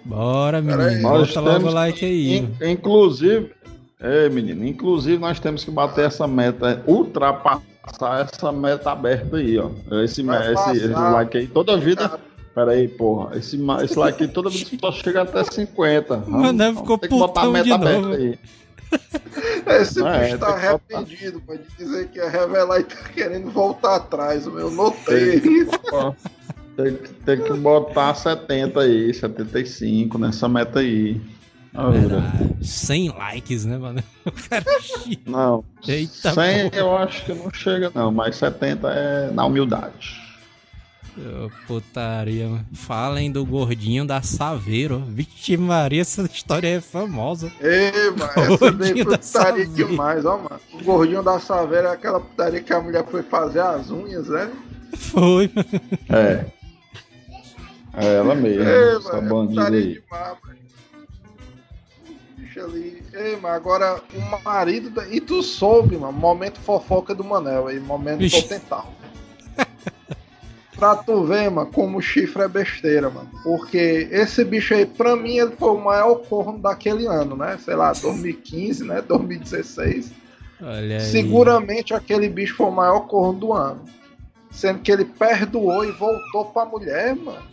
Bora, 0.06 0.58
aí. 0.58 0.64
menino. 0.64 1.02
Nós 1.02 1.28
Bota 1.30 1.40
logo 1.40 1.68
o 1.68 1.72
like 1.74 2.06
aí. 2.06 2.38
In- 2.38 2.56
inclusive, 2.72 3.52
é, 4.00 4.30
menino, 4.30 4.66
inclusive 4.66 5.18
nós 5.18 5.40
temos 5.40 5.64
que 5.64 5.72
bater 5.72 6.06
essa 6.06 6.28
meta, 6.28 6.84
ultrapassar 6.86 7.62
passar 7.82 8.22
essa 8.32 8.52
meta 8.52 8.92
aberta 8.92 9.38
aí, 9.38 9.58
ó. 9.58 9.72
Esse, 10.04 10.22
esse, 10.22 10.72
esse 10.78 10.88
like 10.90 11.36
aí 11.38 11.48
toda 11.48 11.76
vida. 11.78 12.20
Pera 12.60 12.72
aí, 12.72 12.88
porra. 12.89 13.38
Esse, 13.38 13.57
esse 13.86 13.97
like 13.97 14.22
aí 14.24 14.28
toda 14.30 14.49
vida 14.49 14.70
só 14.82 14.91
chega 14.91 15.22
até 15.22 15.43
50. 15.45 16.18
Vamos- 16.18 16.30
Mano, 16.41 16.57
vamos 16.57 16.82
ficou 16.82 16.97
ter 16.97 17.07
que 17.07 17.16
botar 17.18 17.41
a 17.43 17.49
meta 17.49 17.64
de 17.64 17.72
aberta 17.72 18.01
novo. 18.01 18.14
aí. 18.16 18.39
Esse 19.80 20.03
É, 20.03 20.03
bicho 20.03 20.03
tá 20.03 20.18
tem 20.18 20.30
que 20.30 20.38
botar. 20.38 20.47
arrependido, 20.97 21.41
pode 21.41 21.62
dizer 21.78 22.10
que 22.10 22.18
ia 22.20 22.30
revelar 22.30 22.80
e 22.82 22.84
tá 22.84 22.95
querendo 23.14 23.49
voltar 23.49 23.95
atrás. 23.95 24.45
meu 24.45 24.70
notei. 24.72 25.39
Tem, 26.76 26.95
que- 26.95 27.14
tem 27.26 27.41
que 27.43 27.53
botar 27.53 28.14
70 28.14 28.82
aí, 28.82 29.14
75 29.14 30.18
nessa 30.18 30.49
meta 30.49 30.80
aí. 30.80 31.22
Ora. 31.74 32.24
Ah, 32.24 32.55
100 32.62 33.10
likes, 33.10 33.64
né, 33.64 33.78
mano? 33.78 34.03
O 34.26 34.32
cara 34.49 34.66
xi- 34.82 35.20
Não, 35.26 35.64
Eita 35.88 36.34
100 36.34 36.72
eu 36.74 36.95
acho 36.97 37.26
que 37.26 37.34
não 37.34 37.49
chega 37.53 37.89
não, 37.95 38.12
mas 38.12 38.36
70 38.36 38.89
é 38.89 39.32
na 39.32 39.45
humildade. 39.45 40.28
Ô, 41.20 41.52
Putaria, 41.68 42.48
mano. 42.48 42.66
Falem 42.74 43.30
do 43.32 43.46
gordinho 43.46 44.06
da 44.06 44.22
Saveiro. 44.22 45.00
Vixe 45.08 45.58
Maria, 45.58 46.02
essa 46.02 46.22
história 46.24 46.68
é 46.68 46.80
famosa. 46.82 47.52
Ei, 47.60 47.92
mano, 48.18 48.54
essa 48.54 48.72
daí 48.72 48.94
Gordinho 48.94 49.04
foi 49.04 49.12
da 49.12 49.18
putaria 49.18 49.66
Saveira. 49.66 49.68
demais, 49.68 50.26
ó, 50.26 50.38
mano. 50.38 50.62
O 50.74 50.84
gordinho 50.84 51.22
da 51.24 51.40
Saveira 51.40 51.90
é 51.90 51.92
aquela 51.92 52.20
putaria 52.22 52.62
que 52.62 52.74
a 52.74 52.80
mulher 52.82 53.06
foi 53.06 53.22
fazer 53.24 53.60
as 53.60 53.90
unhas, 53.92 54.28
né? 54.30 54.50
Foi, 54.96 55.52
mano. 55.54 55.70
É. 56.10 56.46
É 57.96 58.16
ela 58.16 58.36
mesmo, 58.36 58.64
Ei, 58.64 58.96
essa 58.98 59.14
mano, 59.14 59.26
é 59.26 59.30
bandida 59.30 59.62
putaria 59.66 59.80
aí. 59.80 59.94
demais, 59.94 60.38
mano. 60.44 60.60
Bicho 62.38 62.60
ali. 62.62 63.04
Ei, 63.14 63.36
mano, 63.36 63.56
agora 63.56 64.02
o 64.14 64.44
marido. 64.44 64.90
Da... 64.90 65.08
E 65.10 65.20
tu 65.20 65.44
soube, 65.44 65.98
mano, 65.98 66.14
momento 66.14 66.60
fofoca 66.62 67.14
do 67.14 67.24
Manel 67.24 67.68
aí, 67.68 67.80
momento 67.80 68.24
Ixi. 68.24 68.48
Pra 70.80 70.96
tu 70.96 71.26
ver, 71.26 71.52
mano, 71.52 71.70
como 71.72 71.98
o 71.98 72.02
chifre 72.02 72.44
é 72.44 72.48
besteira, 72.48 73.10
mano. 73.10 73.30
Porque 73.44 74.08
esse 74.10 74.44
bicho 74.44 74.74
aí, 74.74 74.86
pra 74.86 75.16
mim, 75.16 75.38
ele 75.38 75.52
foi 75.58 75.72
o 75.72 75.84
maior 75.84 76.16
corno 76.16 76.58
daquele 76.58 77.06
ano, 77.06 77.36
né? 77.36 77.60
Sei 77.64 77.76
lá, 77.76 77.92
2015, 77.92 78.86
né? 78.86 79.02
2016. 79.02 80.12
Olha 80.62 80.98
aí. 80.98 81.02
Seguramente 81.02 81.94
aquele 81.94 82.30
bicho 82.30 82.56
foi 82.56 82.68
o 82.68 82.72
maior 82.72 83.02
corno 83.02 83.40
do 83.40 83.54
ano. 83.54 83.82
Sendo 84.50 84.80
que 84.80 84.92
ele 84.92 85.06
perdoou 85.06 85.86
e 85.86 85.92
voltou 85.92 86.46
pra 86.46 86.66
mulher, 86.66 87.16
mano. 87.16 87.44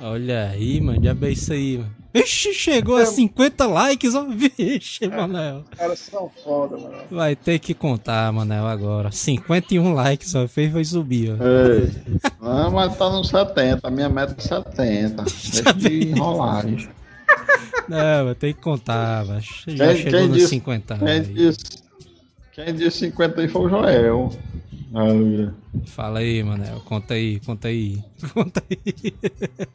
Olha 0.00 0.50
aí, 0.50 0.80
mano. 0.80 1.02
Já 1.02 1.14
bem 1.14 1.32
isso 1.32 1.52
aí, 1.52 1.78
mano. 1.78 2.03
Vixe, 2.14 2.52
chegou 2.54 2.96
a 2.96 3.02
É. 3.02 3.06
50 3.06 3.66
likes, 3.66 4.14
ó. 4.14 4.24
Vixe, 4.24 5.08
Manel. 5.08 5.64
Os 5.72 5.78
caras 5.78 5.98
são 5.98 6.30
foda, 6.44 6.76
mano. 6.76 6.94
Vai 7.10 7.34
ter 7.34 7.58
que 7.58 7.74
contar, 7.74 8.32
Manel, 8.32 8.66
agora. 8.66 9.10
51 9.10 9.92
likes, 9.92 10.34
ó. 10.34 10.46
Fez 10.46 10.72
vai 10.72 10.84
subir, 10.84 11.32
ó. 11.32 11.44
Ei. 11.44 11.90
Não, 12.40 12.70
mas 12.70 12.96
tá 12.96 13.10
no 13.10 13.24
70, 13.24 13.80
a 13.88 13.90
minha 13.90 14.08
meta 14.08 14.36
é 14.38 14.40
70. 14.40 15.22
Deixa 15.26 15.72
de 15.74 16.10
enrolar. 16.10 16.66
gente. 16.68 16.88
Não, 17.88 18.24
vai 18.26 18.34
ter 18.34 18.54
que 18.54 18.60
contar, 18.60 19.24
mas 19.26 19.44
já 19.66 19.86
Quem- 19.88 19.96
chegou 19.96 20.12
quem 20.20 20.28
nos 20.28 20.36
disse- 20.38 20.48
50 20.50 20.96
Quem 20.98 21.22
disse, 21.22 21.64
quem 22.52 22.74
disse 22.74 22.98
50 22.98 23.40
aí 23.40 23.48
foi 23.48 23.62
o 23.62 23.68
Joel. 23.68 24.32
Olha. 24.94 25.52
Fala 25.86 26.20
aí, 26.20 26.42
Manel. 26.44 26.80
Conta 26.84 27.14
aí, 27.14 27.40
conta 27.40 27.66
aí. 27.68 27.98
Conta 28.32 28.62
aí. 28.70 29.10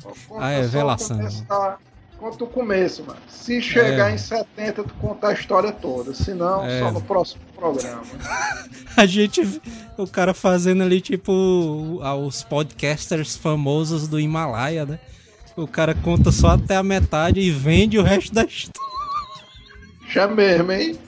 Conta 0.02 0.16
Ah, 0.40 0.52
é 0.52 0.62
revelação. 0.62 1.18
começo 1.18 1.44
da- 1.46 1.78
Conta 2.20 2.44
o 2.44 2.48
começo, 2.48 3.04
mano. 3.06 3.20
Se 3.30 3.62
chegar 3.62 4.12
É. 4.12 4.16
em 4.16 4.18
70, 4.18 4.84
tu 4.84 4.94
conta 4.96 5.30
a 5.30 5.34
história 5.34 5.72
toda. 5.72 6.14
Se 6.14 6.34
não, 6.34 6.66
É. 6.66 6.80
só 6.80 6.92
no 6.92 7.02
próximo 7.02 7.42
programa. 7.56 8.02
A 8.98 9.06
gente, 9.06 9.42
o 9.98 10.06
cara 10.06 10.34
fazendo 10.34 10.84
ali, 10.84 11.00
tipo, 11.00 11.32
os 12.28 12.44
podcasters 12.44 13.38
famosos 13.38 14.08
do 14.10 14.20
Himalaia, 14.20 14.86
né? 14.86 15.00
O 15.56 15.66
cara 15.68 15.96
conta 15.96 16.32
só 16.32 16.50
até 16.50 16.76
a 16.76 16.84
metade 16.84 17.40
e 17.40 17.50
vende 17.52 17.98
o 17.98 18.04
resto 18.04 18.34
da 18.34 18.44
história. 18.44 18.90
Já 20.10 20.28
mesmo, 20.28 20.72
hein? 20.74 21.00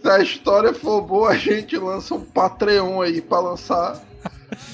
Se 0.00 0.08
a 0.08 0.18
história 0.20 0.72
for 0.72 1.00
boa, 1.02 1.30
a 1.30 1.36
gente 1.36 1.76
lança 1.76 2.14
um 2.14 2.20
Patreon 2.20 3.00
aí 3.00 3.20
pra 3.20 3.40
lançar 3.40 4.00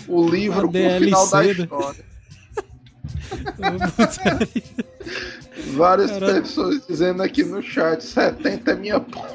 o 0.08 0.28
livro 0.28 0.68
A 0.68 0.72
com 0.72 0.96
o 0.96 1.00
final 1.00 1.30
da 1.30 1.44
história. 1.46 2.04
Várias 5.74 6.10
Caralho. 6.10 6.42
pessoas 6.42 6.86
dizendo 6.86 7.22
aqui 7.22 7.44
no 7.44 7.62
chat: 7.62 8.02
70 8.02 8.70
é 8.70 8.74
minha 8.74 9.00
pomba. 9.00 9.30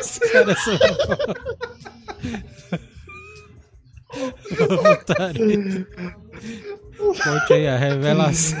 Os 0.00 0.18
caras 0.18 0.58
são. 0.60 0.78
Conte 7.22 7.52
aí 7.52 7.66
a 7.66 7.76
revelação. 7.76 8.58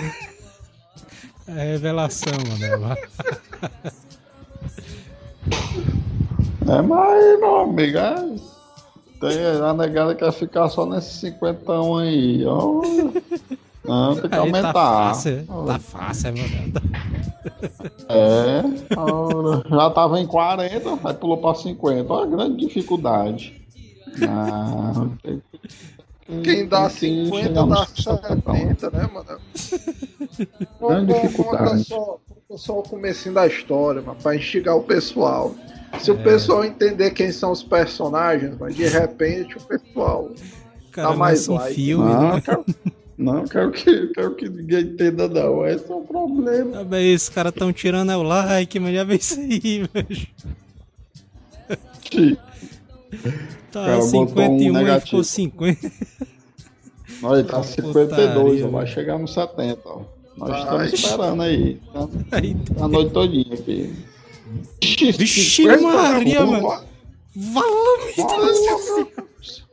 A 1.48 1.52
revelação, 1.52 2.32
mano. 2.32 2.96
É, 6.66 6.80
mas, 6.80 7.38
meu 7.38 7.56
amigo, 7.56 7.98
é, 7.98 8.14
tem 9.20 9.44
a 9.44 9.74
negada 9.74 10.14
que 10.14 10.24
quer 10.24 10.32
ficar 10.32 10.68
só 10.70 10.86
nesse 10.86 11.20
51 11.20 11.96
aí. 11.98 12.46
Ó. 12.46 12.80
Não, 13.84 14.14
tem 14.16 14.28
que 14.30 14.34
Aí 14.34 14.40
aumentar. 14.40 14.72
tá 14.72 14.72
fácil, 14.72 15.46
tá 15.66 15.78
fácil, 15.78 16.28
é, 16.28 16.32
mano. 16.32 16.72
É, 18.08 18.62
já 19.76 19.90
tava 19.90 20.18
em 20.20 20.26
40, 20.26 20.98
aí 21.04 21.14
pulou 21.14 21.36
pra 21.38 21.54
50. 21.54 22.12
Olha 22.12 22.24
a 22.26 22.30
grande 22.36 22.66
dificuldade. 22.66 23.60
Que- 25.22 25.42
Quem 26.42 26.66
dá 26.66 26.88
tem 26.88 27.24
que 27.24 27.24
50 27.26 27.42
chegar 27.48 27.66
dá 27.66 27.66
nos 27.66 27.88
70, 27.90 28.90
né, 28.90 29.10
mano? 29.12 29.40
Grande 30.80 31.12
Conta 31.12 31.26
dificuldade. 31.26 31.84
só, 31.84 32.18
conta 32.48 32.56
só 32.62 32.78
o 32.78 32.82
comecinho 32.82 33.34
da 33.34 33.46
história, 33.46 34.00
mano, 34.00 34.16
pra 34.22 34.34
instigar 34.34 34.76
o 34.76 34.82
pessoal. 34.82 35.54
Se 36.00 36.10
É. 36.10 36.14
o 36.14 36.22
pessoal 36.22 36.64
entender 36.64 37.10
quem 37.10 37.30
são 37.30 37.52
os 37.52 37.62
personagens, 37.62 38.56
mano, 38.58 38.72
de 38.72 38.86
repente 38.88 39.56
o 39.58 39.60
pessoal. 39.60 40.30
Cara 40.92 41.08
Dá 41.10 41.16
mais 41.16 41.48
um 41.48 41.54
like. 41.56 41.74
filme, 41.74 42.04
Não, 42.12 42.34
né? 42.34 42.42
Não 43.16 43.44
quero, 43.46 43.70
que, 43.72 44.06
quero 44.08 44.34
que 44.34 44.48
ninguém 44.48 44.80
entenda, 44.82 45.28
não. 45.28 45.66
Esse 45.66 45.90
é 45.90 45.94
o 45.94 46.00
problema. 46.00 46.72
Tá 46.72 46.84
bem, 46.84 47.14
os 47.14 47.28
caras 47.28 47.52
tão 47.52 47.72
tirando 47.72 48.10
é 48.12 48.16
o 48.16 48.22
like, 48.22 48.78
mas 48.80 48.94
já 48.94 49.04
vem 49.04 49.16
isso 49.16 49.38
aí, 49.40 49.88
velho. 49.92 50.26
Tá, 53.70 53.84
cara 53.84 53.96
botou 53.98 54.22
um 54.22 54.28
51 54.28 54.58
e 54.62 54.70
negativo. 54.72 55.06
ficou 55.06 55.24
50. 55.24 55.92
Nós 57.22 57.46
tá 57.46 57.56
Uma 57.56 57.64
52, 57.64 58.10
putaria, 58.10 58.66
ó, 58.66 58.70
vai 58.70 58.86
chegar 58.86 59.18
no 59.18 59.26
70. 59.28 59.80
Ó. 59.86 60.02
Nós 60.36 60.50
Vai. 60.50 60.60
estamos 60.62 60.92
esperando 60.92 61.42
aí. 61.42 61.80
tá? 61.92 62.08
Aí, 62.36 62.56
A 62.80 62.88
noite 62.88 63.12
todinha 63.12 63.54
aqui. 63.54 63.94
Vixe, 64.82 65.44
50 65.62 65.80
Maria, 65.82 66.44
mano. 66.44 66.82
Vala-me 67.36 68.14
Deus. 68.16 69.64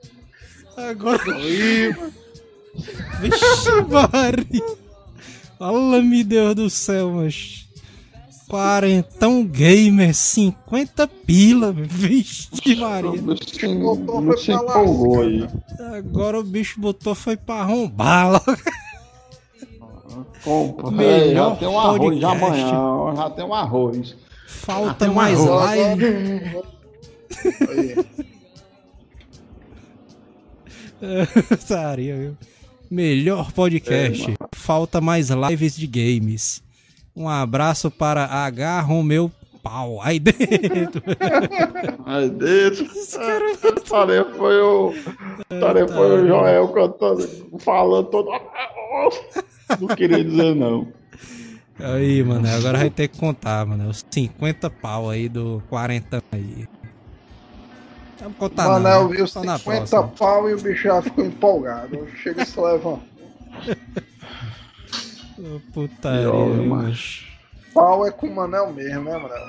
Agora. 0.77 1.19
Vixe, 3.19 3.71
Maria. 3.89 4.77
Fala-me 5.57 6.23
Deus 6.23 6.55
do 6.55 6.69
céu, 6.69 7.11
mas. 7.11 7.61
Quarentão 8.49 9.45
gamer, 9.45 10.13
50 10.13 11.07
pila, 11.07 11.71
vixe 11.71 12.49
Maria. 12.75 13.11
Botou, 13.79 14.21
não 14.21 14.33
foi 14.33 14.37
se 14.37 14.51
pra 14.51 14.61
lá. 14.61 14.81
empolgou 14.81 15.21
aí. 15.21 15.47
Agora 15.97 16.39
o 16.39 16.43
bicho 16.43 16.81
botou 16.81 17.15
foi 17.15 17.37
pra 17.37 17.55
arrombar 17.61 18.31
lá. 18.33 18.41
Compra. 20.43 20.91
Melhor 20.91 21.51
já 21.51 21.55
tem 21.55 21.67
um 21.69 21.79
arroz 21.79 22.15
de 22.15 22.21
podcast. 22.21 22.43
amanhã. 22.73 23.15
Já 23.15 23.29
tem 23.29 23.45
um 23.45 23.53
arroz. 23.53 24.15
Falta 24.47 25.05
tem 25.05 25.15
mais 25.15 25.39
uma 25.39 25.55
live. 25.55 26.63
Putaria, 31.47 32.15
viu? 32.17 32.37
Melhor 32.91 33.53
podcast. 33.53 34.35
Falta 34.51 34.99
mais 34.99 35.29
lives 35.29 35.77
de 35.77 35.87
games. 35.87 36.61
Um 37.15 37.29
abraço 37.29 37.89
para 37.89 38.25
H. 38.25 38.81
Romeu 38.81 39.31
Pau. 39.63 40.01
Aí 40.01 40.19
dentro. 40.19 41.01
Aí 42.05 42.29
dentro. 42.29 42.85
Tarefa 43.87 44.33
foi 44.33 44.61
o. 44.61 44.93
Tarefa 45.47 45.93
foi 45.93 46.21
o 46.21 46.27
Joel 46.27 46.67
cantando, 46.67 47.29
falando 47.59 48.07
todo. 48.09 48.29
Não 49.79 49.87
queria 49.95 50.21
dizer 50.21 50.53
não. 50.53 50.91
Aí, 51.79 52.21
mano. 52.21 52.45
Agora 52.49 52.79
vai 52.79 52.89
ter 52.89 53.07
que 53.07 53.17
contar, 53.17 53.65
mano. 53.65 53.87
Os 53.87 54.05
50 54.11 54.69
pau 54.69 55.09
aí 55.09 55.29
do 55.29 55.63
40 55.69 56.21
aí. 56.29 56.67
Não 58.21 58.29
vou 58.29 58.49
contar 58.49 58.67
Manel 58.67 59.01
não. 59.03 59.09
viu 59.09 59.27
Só 59.27 59.43
na 59.43 59.57
50 59.57 59.87
próxima. 59.89 60.07
pau 60.17 60.49
e 60.49 60.53
o 60.53 60.61
bicho 60.61 60.83
já 60.83 61.01
ficou 61.01 61.25
empolgado. 61.25 62.07
Chega 62.21 62.43
e 62.43 62.45
se 62.45 62.59
levanta. 62.59 63.01
Ô, 65.39 65.59
Putaria, 65.73 66.21
Pior, 66.29 66.55
macho. 66.67 67.25
Pau 67.73 68.05
é 68.05 68.11
com 68.11 68.27
o 68.27 68.35
Manel 68.35 68.71
mesmo, 68.73 69.03
né, 69.05 69.17
Manel? 69.17 69.47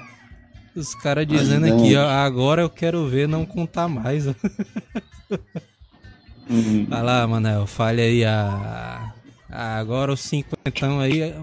Os 0.75 0.95
caras 0.95 1.27
dizendo 1.27 1.67
Ai, 1.67 1.73
aqui, 1.73 1.97
ó, 1.97 2.09
agora 2.09 2.63
eu 2.63 2.71
quero 2.71 3.07
ver 3.07 3.29
não 3.29 3.45
contar 3.45 3.89
mais. 3.89 4.27
ó. 4.27 4.35
Hum. 6.51 6.87
Vai 6.89 7.03
lá, 7.03 7.27
Manel, 7.27 7.67
fale 7.69 8.03
aí 8.03 8.25
a. 8.25 9.13
a- 9.49 9.79
agora 9.79 10.13
os 10.13 10.21
cinquentão 10.21 10.99
aí. 10.99 11.23
é, 11.23 11.37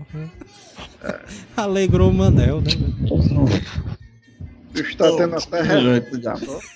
Alegrou 1.56 2.10
o 2.12 2.14
Manel, 2.14 2.60
né? 2.62 2.70
O 4.80 4.84
bicho 4.84 4.98
tá 4.98 5.12
tendo 5.18 5.36
até 5.36 5.62
Que 5.62 5.68
refluxo. 5.68 6.20
diabo. 6.22 6.62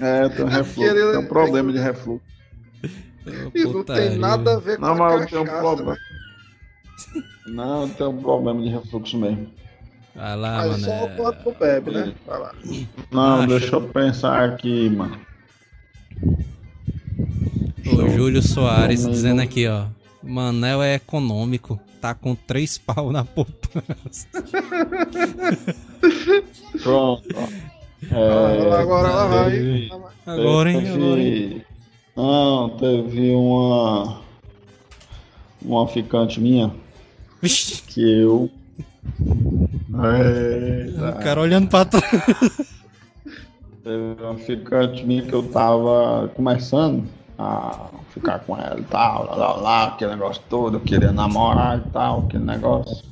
É, 0.00 0.28
tem 0.28 0.44
um 0.44 0.48
refluxo, 0.48 0.90
Aquele- 0.92 1.10
tem 1.10 1.20
um 1.20 1.26
problema 1.26 1.72
de 1.72 1.78
refluxo. 1.80 2.22
E 3.52 3.64
não 3.64 3.82
tem 3.82 4.16
nada 4.16 4.54
a 4.54 4.58
ver 4.60 4.76
com 4.76 4.82
Não, 4.82 4.92
a 4.92 4.94
mas 4.94 5.20
eu 5.22 5.26
tenho 5.28 5.42
um 5.42 5.44
cachaça, 5.44 5.60
problema. 5.60 5.92
né? 5.92 5.98
Não, 7.48 7.88
tenho 7.88 8.10
um 8.10 8.22
problema 8.22 8.62
de 8.62 8.68
refluxo 8.68 9.18
mesmo. 9.18 9.48
Vai 10.14 10.36
lá, 10.36 10.56
Mas 10.68 10.82
só 10.82 10.90
o 10.90 11.00
Manel. 11.00 11.16
quanto 11.16 11.42
tu 11.42 11.56
bebe, 11.58 11.90
né? 11.90 12.14
Vai 12.24 12.38
lá. 12.38 12.54
Não, 13.10 13.38
Acho. 13.40 13.48
deixa 13.48 13.74
eu 13.76 13.88
pensar 13.88 14.44
aqui, 14.48 14.88
mano. 14.90 15.20
O 17.86 18.08
Júlio 18.10 18.40
Soares 18.42 19.04
dizendo 19.06 19.40
aqui, 19.42 19.66
ó. 19.66 19.86
Manel 20.28 20.82
é 20.82 20.94
econômico, 20.94 21.80
tá 22.00 22.14
com 22.14 22.34
três 22.34 22.76
pau 22.78 23.10
na 23.10 23.24
poupança. 23.24 24.26
Pronto, 26.82 27.28
É, 28.10 28.72
agora 28.80 29.08
lá 29.08 29.26
vai. 29.26 29.88
Agora, 30.26 30.70
hein? 30.70 30.80
teve- 30.82 30.92
Agora, 30.94 31.20
hein? 31.20 31.64
Não, 32.16 32.70
teve 32.70 33.30
uma. 33.34 34.20
Uma 35.60 35.88
ficante 35.88 36.40
minha 36.40 36.72
Vixe, 37.42 37.82
que 37.82 38.00
eu. 38.20 38.48
Eita. 39.18 41.10
o 41.10 41.22
cara 41.22 41.40
olhando 41.40 41.68
pra 41.68 41.84
trás. 41.84 42.04
Teve 43.82 44.22
uma 44.22 44.34
ficante 44.36 45.04
minha 45.04 45.22
que 45.22 45.32
eu 45.32 45.42
tava 45.50 46.28
começando 46.36 47.04
a 47.36 47.88
ficar 48.18 48.38
com 48.40 48.56
ela 48.56 48.78
e 48.78 48.84
tal, 48.84 49.26
lá, 49.26 49.34
lá, 49.36 49.56
lá, 49.56 49.84
aquele 49.88 50.12
negócio 50.12 50.42
todo, 50.48 50.76
eu 50.76 50.80
queria 50.80 51.12
namorar 51.12 51.78
e 51.78 51.90
tal, 51.90 52.20
aquele 52.20 52.44
negócio. 52.44 53.04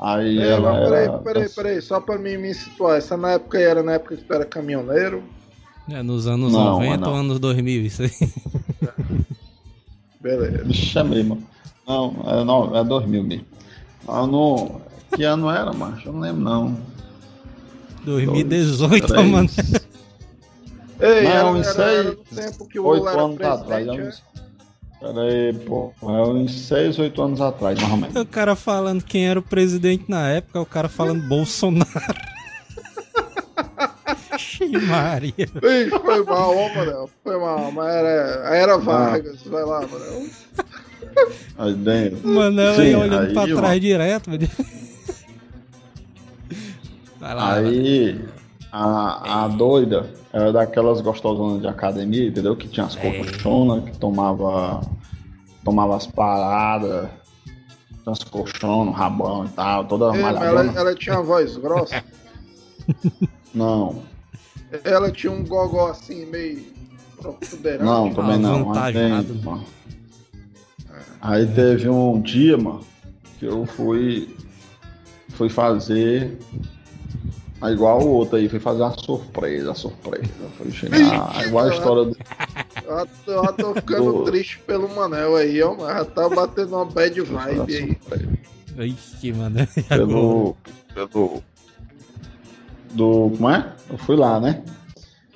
Aí 0.00 0.38
É, 0.38 0.50
ela 0.52 0.72
mas 0.72 0.84
peraí, 0.88 1.04
era. 1.04 1.18
peraí, 1.18 1.48
peraí, 1.48 1.82
só 1.82 2.00
pra 2.00 2.16
mim 2.18 2.36
me 2.36 2.54
situar. 2.54 2.98
Essa 2.98 3.16
na 3.16 3.32
época 3.32 3.58
aí 3.58 3.64
era 3.64 3.82
na 3.82 3.94
época 3.94 4.16
que 4.16 4.22
tu 4.24 4.32
era 4.32 4.44
caminhoneiro. 4.44 5.24
É 5.90 6.02
nos 6.02 6.26
anos 6.26 6.52
Não, 6.52 6.64
90 6.80 6.96
não. 6.98 7.10
ou 7.12 7.16
anos 7.18 7.40
2000, 7.40 7.82
isso 7.86 8.02
aí. 8.02 8.10
Beleza. 10.20 10.64
Vixe, 10.64 10.98
é 10.98 11.02
mesmo. 11.02 11.42
Não, 11.86 12.14
é, 12.26 12.44
não, 12.44 12.76
é 12.76 12.84
2000 12.84 13.22
mesmo. 13.24 13.46
Ah, 14.06 14.26
não, 14.26 14.80
que 15.14 15.22
ano 15.24 15.50
era, 15.50 15.72
macho? 15.72 16.08
Eu 16.08 16.12
não 16.12 16.20
lembro, 16.20 16.42
não. 16.42 16.76
2018, 18.04 19.06
Três. 19.06 19.26
mano. 19.30 19.48
Ei, 21.00 21.22
Não, 21.24 21.56
era, 21.56 21.60
isso 21.60 21.82
aí, 21.82 22.16
tempo 22.34 22.68
que 22.68 22.78
o 22.78 22.84
Oito 22.86 23.04
Lula 23.04 23.22
anos 23.22 23.40
atrás. 23.40 23.86
presidente, 23.86 24.22
é 24.24 24.38
Pera 25.00 25.20
aí, 25.22 25.52
pô. 25.52 25.92
É 26.02 26.06
uns 26.06 26.52
6, 26.52 26.98
8 26.98 27.22
anos 27.22 27.40
atrás, 27.40 27.78
mais 27.78 27.92
ou 27.92 27.98
menos. 27.98 28.16
O 28.16 28.26
cara 28.26 28.56
falando 28.56 29.04
quem 29.04 29.28
era 29.28 29.38
o 29.38 29.42
presidente 29.42 30.06
na 30.08 30.28
época, 30.28 30.60
o 30.60 30.66
cara 30.66 30.88
falando 30.88 31.22
Bolsonaro. 31.28 31.88
Maria. 34.88 35.32
Ih, 35.38 35.90
foi 35.90 36.24
mal, 36.24 36.56
ó, 36.56 36.74
Manel. 36.74 37.10
Foi 37.22 37.38
mal, 37.38 37.70
mas 37.70 37.94
era, 37.94 38.56
era 38.56 38.78
Vargas. 38.78 39.42
Vai 39.44 39.64
lá, 39.64 39.80
Manel. 39.86 40.26
Aí 41.58 41.74
dentro. 41.74 42.28
Manel 42.28 42.74
Sim, 42.74 42.80
aí 42.80 42.96
olhando 42.96 43.26
aí, 43.28 43.34
pra 43.34 43.46
trás 43.56 43.80
direto. 43.80 44.30
meu 44.30 44.38
Deus. 44.38 44.50
Vai 47.20 47.34
lá, 47.34 47.54
vai 47.54 47.62
lá. 47.64 48.37
A, 48.70 49.44
a 49.44 49.48
doida 49.48 50.10
era 50.32 50.52
daquelas 50.52 51.00
gostosonas 51.00 51.62
de 51.62 51.66
academia, 51.68 52.28
entendeu? 52.28 52.54
Que 52.54 52.68
tinha 52.68 52.84
as 52.86 52.94
colchonas, 52.94 53.84
que 53.84 53.98
tomava, 53.98 54.82
tomava 55.64 55.96
as 55.96 56.06
paradas, 56.06 57.08
tinha 58.02 58.12
as 58.12 58.22
colchonas, 58.24 58.94
rabão 58.94 59.46
e 59.46 59.48
tal, 59.48 59.84
toda 59.86 60.14
Ei, 60.14 60.22
ela, 60.22 60.66
ela 60.66 60.94
tinha 60.94 61.16
uma 61.16 61.22
voz 61.24 61.56
grossa. 61.56 62.04
Não, 63.54 64.02
Ela 64.84 65.10
tinha 65.10 65.32
um 65.32 65.44
gogó 65.44 65.88
assim, 65.88 66.26
meio 66.26 66.62
protuberante. 67.16 67.84
não, 67.84 68.12
também 68.12 68.38
não. 68.38 68.72
Aí, 68.78 68.92
tem, 68.92 69.10
mano. 69.42 69.64
Aí 71.20 71.46
teve 71.46 71.88
um 71.88 72.20
dia, 72.20 72.56
mano, 72.56 72.80
que 73.38 73.46
eu 73.46 73.66
fui, 73.66 74.36
fui 75.30 75.48
fazer 75.48 76.38
ah, 77.60 77.70
igual 77.72 78.00
o 78.02 78.08
outro 78.08 78.36
aí, 78.36 78.48
fui 78.48 78.60
fazer 78.60 78.82
uma 78.82 78.96
surpresa, 78.98 79.74
surpresa. 79.74 80.28
Fui 80.56 80.70
chegar, 80.70 81.46
igual 81.46 81.66
a 81.66 81.68
história 81.74 82.04
do. 82.04 82.16
Eu 82.84 83.08
tô, 83.24 83.32
eu 83.32 83.52
tô 83.52 83.74
ficando 83.80 84.12
Do- 84.12 84.24
triste 84.24 84.58
pelo 84.66 84.88
Manel 84.94 85.36
aí, 85.36 85.60
ó. 85.62 85.74
Mas 85.74 85.88
já 85.96 86.04
tá 86.04 86.28
batendo 86.28 86.74
uma 86.76 86.84
bad 86.84 87.20
vibe 87.20 87.98
aí. 88.78 88.88
Ixi, 88.88 89.32
mano. 89.32 89.56
pelo, 89.88 90.56
pelo 90.94 91.42
do 92.92 93.30
como 93.36 93.50
é? 93.50 93.72
Eu 93.90 93.98
fui 93.98 94.16
lá, 94.16 94.40
né? 94.40 94.62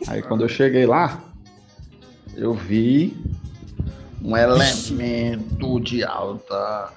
Aí 0.06 0.22
quando 0.22 0.42
eu 0.42 0.48
cheguei 0.48 0.86
lá, 0.86 1.20
eu 2.36 2.54
vi 2.54 3.16
um 4.22 4.36
elemento 4.36 5.80
de 5.80 6.02
alta 6.04 6.92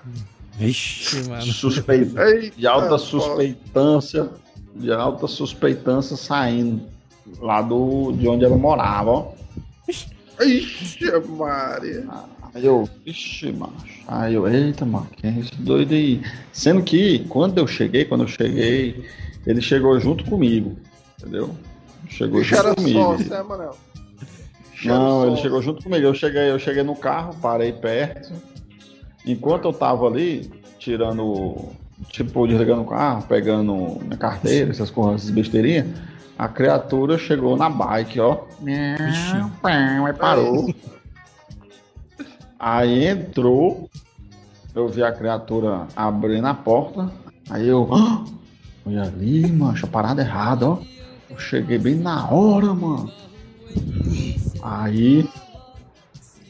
Vixe, 0.58 1.28
mano. 1.28 1.42
suspeita, 1.42 2.22
Eita, 2.30 2.56
de 2.56 2.68
alta 2.68 2.90
pô. 2.90 2.98
suspeitância, 3.00 4.30
de 4.76 4.92
alta 4.92 5.28
suspeitância 5.28 6.16
saindo 6.18 6.82
lá 7.40 7.62
do 7.62 8.12
de 8.12 8.28
onde 8.28 8.46
ela 8.46 8.58
morava, 8.58 9.10
ó. 9.10 9.32
Ixi, 10.42 11.12
Maria. 11.38 12.06
Aí 12.54 12.66
eu, 12.66 12.88
ixi, 13.06 13.52
macho. 13.52 14.04
Aí 14.08 14.34
eu, 14.34 14.48
eita, 14.48 14.86
mano, 14.86 15.08
quem 15.18 15.36
é 15.36 15.40
esse 15.40 15.56
doido 15.56 15.94
aí? 15.94 16.22
Sendo 16.52 16.84
que 16.84 17.20
quando 17.28 17.58
eu 17.58 17.68
cheguei, 17.68 18.06
quando 18.06 18.22
eu 18.22 18.28
cheguei, 18.28 19.06
ele 19.46 19.62
chegou 19.62 20.00
junto 20.00 20.24
comigo, 20.26 20.78
entendeu? 21.20 21.56
Chegou 22.10 22.44
junto 22.44 22.60
era 22.60 22.76
comigo. 22.76 23.00
sócio, 23.00 23.30
né, 23.30 23.44
Manel? 23.44 23.78
Não, 24.84 25.22
ele 25.22 25.30
sócio. 25.32 25.44
chegou 25.44 25.62
junto 25.62 25.84
comigo. 25.84 26.06
Eu 26.06 26.14
cheguei, 26.14 26.52
eu 26.52 26.60
cheguei 26.60 26.84
no 26.84 26.96
carro, 26.96 27.36
parei 27.42 27.74
perto. 27.74 28.32
Enquanto 29.26 29.66
eu 29.66 29.74
tava 29.74 30.06
ali, 30.08 30.50
tirando, 30.80 31.70
tipo, 32.10 32.48
desligando 32.48 32.82
o 32.82 32.86
carro, 32.86 33.24
pegando 33.24 34.00
minha 34.02 34.18
carteira, 34.18 34.72
essas 34.72 34.90
coisas, 34.90 35.22
essas 35.22 35.32
besteirinhas, 35.32 35.88
a 36.38 36.48
criatura 36.48 37.18
chegou 37.18 37.56
na 37.56 37.70
bike, 37.70 38.20
ó. 38.20 38.44
Aí 40.08 40.14
parou. 40.14 40.74
Aí 42.60 43.08
entrou, 43.08 43.90
eu 44.74 44.88
vi 44.88 45.04
a 45.04 45.12
criatura 45.12 45.88
abrindo 45.96 46.48
a 46.48 46.54
porta. 46.54 47.12
Aí 47.50 47.68
eu, 47.68 47.88
ah, 47.94 48.26
olha 48.86 49.04
ali, 49.04 49.50
mancha, 49.52 49.88
parada 49.88 50.22
errada, 50.22 50.70
ó. 50.70 50.80
Eu 51.30 51.38
cheguei 51.38 51.78
bem 51.78 51.96
na 51.96 52.30
hora, 52.30 52.74
mano. 52.74 53.12
Aí. 54.62 55.28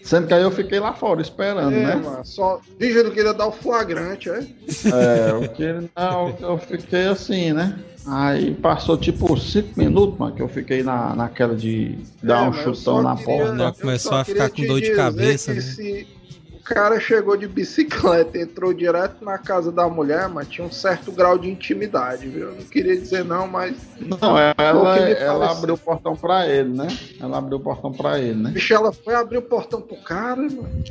Sendo 0.06 0.28
que 0.28 0.34
aí 0.36 0.43
eu 0.43 0.51
fiquei 0.51 0.80
lá 0.80 0.93
fora 0.93 1.20
esperando, 1.20 1.74
É, 1.76 1.84
né? 1.84 1.95
mano, 1.95 2.24
só. 2.24 2.62
Bicho, 2.78 2.99
ele 2.99 3.10
queria 3.10 3.34
dar 3.34 3.47
o 3.47 3.51
flagrante, 3.51 4.30
é? 4.30 4.38
É, 4.38 5.32
eu, 5.32 5.49
que, 5.49 5.66
não, 5.97 6.38
eu 6.39 6.58
fiquei 6.60 7.08
assim, 7.08 7.51
né? 7.53 7.76
Aí 8.06 8.53
passou 8.53 8.95
tipo 8.99 9.36
cinco 9.36 9.70
minutos, 9.76 10.20
mano, 10.20 10.36
que 10.36 10.43
eu 10.43 10.47
fiquei 10.47 10.84
na, 10.84 11.16
naquela 11.16 11.56
de 11.56 11.97
dar 12.22 12.45
É, 12.45 12.49
um 12.49 12.53
chutão 12.53 13.01
na 13.01 13.16
queria- 13.16 13.45
porta. 13.47 13.64
Eu 13.64 13.74
começou 13.74 14.14
a 14.14 14.24
ficar 14.24 14.47
com 14.51 14.64
dor 14.68 14.80
de 14.80 14.95
cabeça, 14.95 15.51
que 15.51 15.58
né? 15.60 15.66
Se 15.66 16.08
o 16.24 16.24
cara 16.66 16.99
chegou 16.99 17.38
de 17.38 17.47
bicicleta, 17.47 18.39
entrou 18.39 18.74
direto 18.74 19.24
na 19.24 19.38
casa 19.38 19.72
da 19.72 19.88
mulher, 19.88 20.28
mas 20.28 20.47
tinha 20.47 20.66
um 20.66 20.72
certo 20.72 21.11
grau 21.11 21.38
de 21.38 21.47
intimidade, 21.47 22.28
viu? 22.28 22.49
Eu 22.49 22.55
não 22.55 22.63
queria 22.63 22.97
dizer 22.97 23.24
não, 23.24 23.47
mas. 23.47 23.76
Não, 23.99 24.36
ela, 24.38 24.97
ela 24.97 25.51
abriu 25.51 25.76
o 25.76 25.78
portão 25.78 26.16
pra 26.16 26.47
ele, 26.47 26.76
né? 26.76 26.88
Ela 27.22 27.38
abriu 27.38 27.57
o 27.57 27.61
portão 27.61 27.91
pra 27.91 28.20
ele, 28.20 28.41
né? 28.41 28.49
Bicho, 28.49 28.74
ela 28.74 28.91
foi 28.91 29.13
abrir 29.13 29.38
o 29.38 29.43
portão 29.43 29.80
pro 29.80 29.95
cara, 29.97 30.41
mano. 30.41 30.84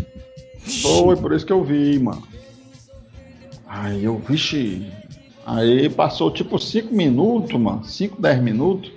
Foi 0.81 1.17
por 1.17 1.33
isso 1.33 1.45
que 1.45 1.53
eu 1.53 1.65
vi, 1.65 1.99
mano. 1.99 2.23
Aí 3.67 4.05
eu, 4.05 4.17
vixe. 4.19 4.91
Aí 5.45 5.91
passou 5.91 6.31
tipo 6.31 6.57
5 6.57 6.95
minutos, 6.95 7.61
mano. 7.61 7.85
5, 7.85 8.23
10 8.23 8.41
minutos. 8.41 8.93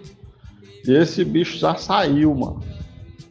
E 0.85 0.93
esse 0.93 1.25
bicho 1.25 1.57
já 1.57 1.75
saiu, 1.75 2.35
mano. 2.35 2.63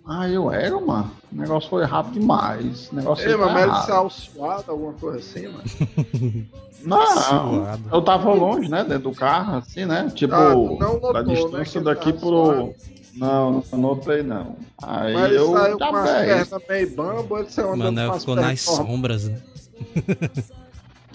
Aí 0.05 0.35
eu 0.35 0.53
era, 0.53 0.79
mano. 0.81 1.11
O 1.37 1.41
negócio 1.41 1.69
foi 1.69 1.85
rápido 1.85 2.15
demais. 2.15 2.89
O 2.91 2.97
negócio 2.97 3.29
Ei, 3.29 3.37
foi 3.37 3.47
mas 3.47 3.57
ele 3.57 3.71
errado. 3.71 3.87
saiu 3.87 4.11
suado, 4.11 4.71
alguma 4.71 4.93
coisa 4.95 5.19
assim, 5.19 5.49
mano. 5.49 6.47
Não, 6.83 7.07
Suado. 7.07 7.83
eu 7.93 8.03
tava 8.03 8.33
longe, 8.33 8.69
né? 8.71 8.85
Dentro 8.85 9.11
do 9.11 9.13
carro, 9.13 9.57
assim, 9.59 9.85
né? 9.85 10.11
Tipo, 10.15 10.35
Ah, 10.35 10.55
notou, 10.55 11.13
da 11.13 11.23
né, 11.23 11.35
distância 11.35 11.81
que 11.81 11.85
daqui 11.85 12.13
pro. 12.13 12.75
Não, 13.15 13.65
não 13.73 13.79
notei 13.79 14.23
não. 14.23 14.57
Aí 14.83 15.15
Mas 15.15 15.25
ele 15.31 15.39
eu. 15.39 15.53
saiu 15.53 15.79
tá 15.79 15.89
com 15.89 15.97
as 15.97 16.11
bem. 16.11 16.27
pernas 16.27 16.63
meio 16.69 16.97
bamba, 16.97 17.39
ele 17.41 17.51
saiu 17.51 17.73
as 18.13 18.21
ficou 18.21 18.37
nas 18.37 18.61
sombras, 18.61 19.29
né? 19.29 19.41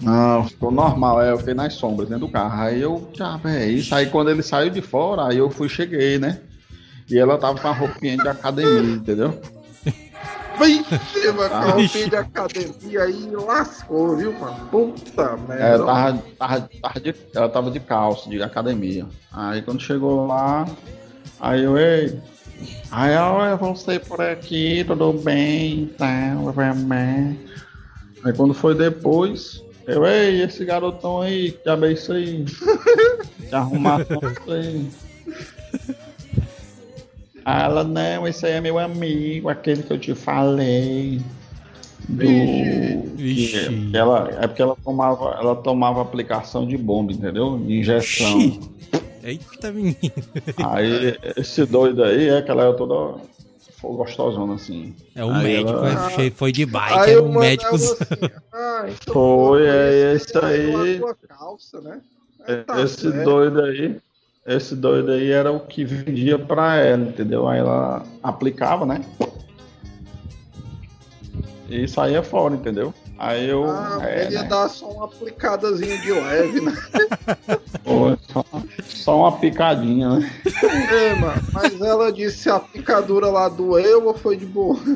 Não, 0.00 0.44
ficou 0.48 0.72
normal, 0.72 1.22
é, 1.22 1.30
eu 1.30 1.38
fiquei 1.38 1.54
nas 1.54 1.74
sombras 1.74 2.08
dentro 2.08 2.26
do 2.26 2.32
carro. 2.32 2.60
Aí 2.60 2.82
eu, 2.82 3.08
já, 3.12 3.38
é 3.44 3.66
isso. 3.66 3.94
Aí 3.94 4.06
quando 4.06 4.30
ele 4.30 4.42
saiu 4.42 4.68
de 4.68 4.82
fora, 4.82 5.28
aí 5.28 5.38
eu 5.38 5.48
fui, 5.48 5.68
cheguei, 5.68 6.18
né? 6.18 6.40
E 7.08 7.16
ela 7.16 7.38
tava 7.38 7.60
com 7.60 7.68
a 7.68 7.72
roupinha 7.72 8.16
de 8.16 8.26
academia, 8.28 8.96
entendeu? 8.96 9.40
Vixe, 10.62 11.32
mano, 11.32 11.72
roupinha 11.72 12.08
de 12.08 12.16
academia 12.16 13.02
aí 13.02 13.30
lascou, 13.30 14.16
viu, 14.16 14.32
mano? 14.32 14.66
Puta 14.70 15.36
merda. 15.36 15.64
É, 15.64 15.78
tava, 15.78 16.22
tava, 16.38 16.68
tava 16.80 17.00
de, 17.00 17.14
ela 17.34 17.48
tava 17.48 17.70
de 17.70 17.80
calça, 17.80 18.30
de 18.30 18.42
academia. 18.42 19.06
Aí 19.32 19.62
quando 19.62 19.80
chegou 19.80 20.26
lá, 20.26 20.66
aí 21.40 21.64
eu, 21.64 21.76
ei. 21.76 22.20
Aí 22.90 23.14
eu, 23.14 23.56
você 23.56 23.98
por 23.98 24.20
aqui, 24.20 24.84
tudo 24.86 25.12
bem, 25.12 25.86
tá, 25.98 26.36
bem. 26.86 27.40
Aí 28.24 28.32
quando 28.32 28.54
foi 28.54 28.74
depois, 28.74 29.62
eu, 29.86 30.06
ei, 30.06 30.42
esse 30.42 30.64
garotão 30.64 31.22
aí, 31.22 31.58
já 31.64 31.74
é 31.74 31.92
isso 31.92 32.12
aí. 32.12 32.44
Já 33.50 33.58
arrumar 33.58 34.00
isso 34.00 34.52
aí. 34.52 34.90
Aí 37.44 37.62
ela, 37.64 37.84
não, 37.84 38.26
esse 38.28 38.46
aí 38.46 38.52
é 38.52 38.60
meu 38.60 38.78
amigo, 38.78 39.48
aquele 39.48 39.82
que 39.82 39.92
eu 39.92 39.98
te 39.98 40.14
falei. 40.14 41.20
Do... 42.08 42.24
Vixe. 43.16 43.68
Que 43.90 43.96
ela, 43.96 44.28
é 44.40 44.46
porque 44.46 44.62
ela 44.62 44.76
tomava, 44.84 45.30
ela 45.38 45.54
tomava 45.56 46.02
aplicação 46.02 46.66
de 46.66 46.76
bomba, 46.76 47.12
entendeu? 47.12 47.58
De 47.58 47.78
injeção. 47.78 48.38
Ixi. 48.40 48.60
Eita, 49.22 49.70
menino. 49.70 49.96
Aí 50.64 51.16
esse 51.36 51.64
doido 51.64 52.02
aí 52.02 52.28
é 52.28 52.42
que 52.42 52.50
ela 52.50 52.64
é 52.68 52.72
toda 52.72 53.20
foi 53.82 53.96
gostosona 53.96 54.54
assim. 54.54 54.94
É 55.14 55.24
o 55.24 55.30
Aí 55.32 55.42
médico, 55.44 55.70
ela- 55.70 56.12
é, 56.22 56.30
foi 56.30 56.52
de 56.52 56.64
bike, 56.64 56.98
Aí 56.98 57.12
é 57.14 57.18
o 57.18 57.24
um 57.26 57.38
médico. 57.38 57.74
assim, 57.74 57.94
ah, 58.52 58.86
então 58.88 59.12
Foi, 59.14 59.66
é 59.66 60.14
esse 60.14 60.38
aí. 60.38 61.00
calça, 61.28 61.80
né? 61.80 62.00
Aí 62.46 62.56
tá 62.64 62.80
esse 62.82 63.00
certo. 63.10 63.24
doido 63.24 63.60
aí, 63.62 63.96
esse 64.46 64.74
doido 64.74 65.12
aí 65.12 65.30
era 65.30 65.52
o 65.52 65.60
que 65.60 65.84
vendia 65.84 66.38
pra 66.38 66.76
ela, 66.76 67.02
entendeu? 67.02 67.48
Aí 67.48 67.58
ela 67.60 68.04
aplicava, 68.22 68.84
né? 68.84 69.04
E 71.68 71.86
saía 71.88 72.22
fora, 72.22 72.54
entendeu? 72.54 72.92
Aí 73.18 73.48
eu. 73.48 73.64
Ah, 73.70 74.00
é, 74.02 74.24
ele 74.24 74.34
ia 74.34 74.42
né? 74.42 74.48
dar 74.48 74.68
só 74.68 74.90
uma 74.90 75.04
aplicadazinha 75.04 75.96
de 75.98 76.12
leve, 76.12 76.60
né? 76.60 76.72
Foi 77.84 78.18
só, 78.32 78.44
só 78.84 79.18
uma 79.20 79.38
picadinha, 79.38 80.18
né? 80.18 80.32
É, 80.90 81.14
mano, 81.14 81.42
mas 81.52 81.80
ela 81.80 82.12
disse 82.12 82.38
se 82.38 82.50
a 82.50 82.58
picadura 82.58 83.28
lá 83.28 83.48
doeu 83.48 84.06
ou 84.06 84.14
foi 84.14 84.36
de 84.36 84.46
boa. 84.46 84.78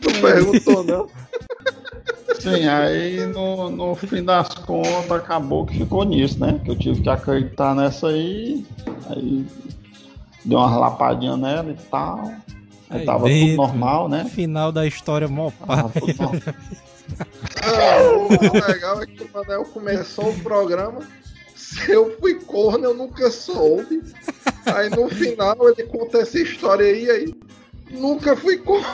Tu 0.00 0.12
perguntou, 0.22 0.84
não? 0.84 1.08
Sim, 2.40 2.66
aí 2.68 3.26
no, 3.26 3.70
no 3.70 3.94
fim 3.94 4.22
das 4.22 4.48
contas 4.48 5.10
acabou 5.10 5.66
que 5.66 5.78
ficou 5.78 6.04
nisso, 6.04 6.38
né? 6.40 6.60
Que 6.64 6.70
eu 6.70 6.76
tive 6.76 7.02
que 7.02 7.08
acreditar 7.08 7.74
nessa 7.74 8.08
aí. 8.08 8.64
Aí 9.08 9.46
deu 10.44 10.58
umas 10.58 10.78
lapadinhas 10.78 11.38
nela 11.38 11.70
e 11.70 11.90
tal. 11.90 12.32
Aí 12.88 13.00
Aí 13.00 13.06
tava 13.06 13.28
dentro. 13.28 13.48
tudo 13.48 13.56
normal, 13.56 14.08
né? 14.08 14.24
Final 14.26 14.70
da 14.70 14.86
história, 14.86 15.28
mó. 15.28 15.50
Ah, 17.62 18.02
o 18.02 18.28
legal 18.68 19.02
é 19.02 19.06
que 19.06 19.22
o 19.22 19.30
Manel 19.32 19.64
começou 19.66 20.30
o 20.30 20.40
programa. 20.40 21.00
Se 21.54 21.90
eu 21.90 22.16
fui 22.18 22.34
corno, 22.34 22.84
eu 22.84 22.94
nunca 22.94 23.30
soube. 23.30 24.02
Aí 24.66 24.90
no 24.90 25.08
final 25.08 25.56
ele 25.68 25.84
conta 25.84 26.18
essa 26.18 26.38
história 26.38 26.86
aí, 26.86 27.10
aí. 27.10 27.34
Nunca 27.90 28.36
fui 28.36 28.58
corno. 28.58 28.86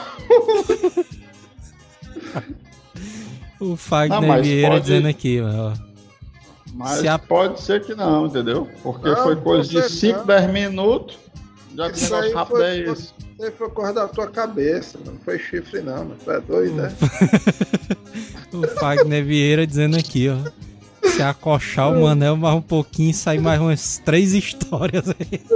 O 3.71 3.77
Fagner 3.77 4.19
Não, 4.21 4.27
mas 4.27 4.45
Vieira 4.45 4.69
pode- 4.71 4.81
dizendo 4.81 5.07
aqui, 5.07 5.41
ó. 5.41 5.73
Mas 6.73 6.99
Se 6.99 7.07
a- 7.07 7.19
pode 7.19 7.61
ser 7.61 7.83
que 7.85 7.93
não, 7.95 8.25
entendeu? 8.25 8.67
Porque 8.81 9.07
Não, 9.07 9.23
foi 9.23 9.35
coisa 9.35 9.69
de 9.69 9.81
você 9.81 9.89
5, 9.89 10.19
não. 10.19 10.25
10 10.25 10.51
minutos. 10.51 11.17
Já 11.75 11.89
que 11.89 11.93
o 11.93 11.97
Isso 11.97 12.15
aí 12.15 12.21
negócio 12.21 12.37
rápido 12.37 12.55
foi- 12.57 12.65
é 12.65 12.77
isso. 12.91 13.13
Você 13.37 13.51
foi 13.51 13.69
cor 13.69 13.93
da 13.93 14.07
tua 14.07 14.27
cabeça, 14.27 14.97
mano. 14.99 15.13
Não 15.13 15.19
foi 15.23 15.39
chifre, 15.39 15.81
não, 15.81 15.97
mano. 15.97 16.15
Tu 16.23 16.31
é 16.31 16.39
doido, 16.41 16.75
né? 16.75 16.93
O 18.53 18.67
Fagner 18.79 19.25
Vieira 19.25 19.65
dizendo 19.65 19.97
aqui, 19.97 20.29
ó. 20.29 20.37
Se 21.09 21.21
acochar 21.23 21.91
o 21.91 22.03
Manel 22.03 22.37
mais 22.37 22.55
um 22.55 22.61
pouquinho, 22.61 23.11
sai 23.13 23.39
mais 23.39 23.59
umas 23.59 23.97
três 24.05 24.33
histórias 24.33 25.05
aí. 25.09 25.41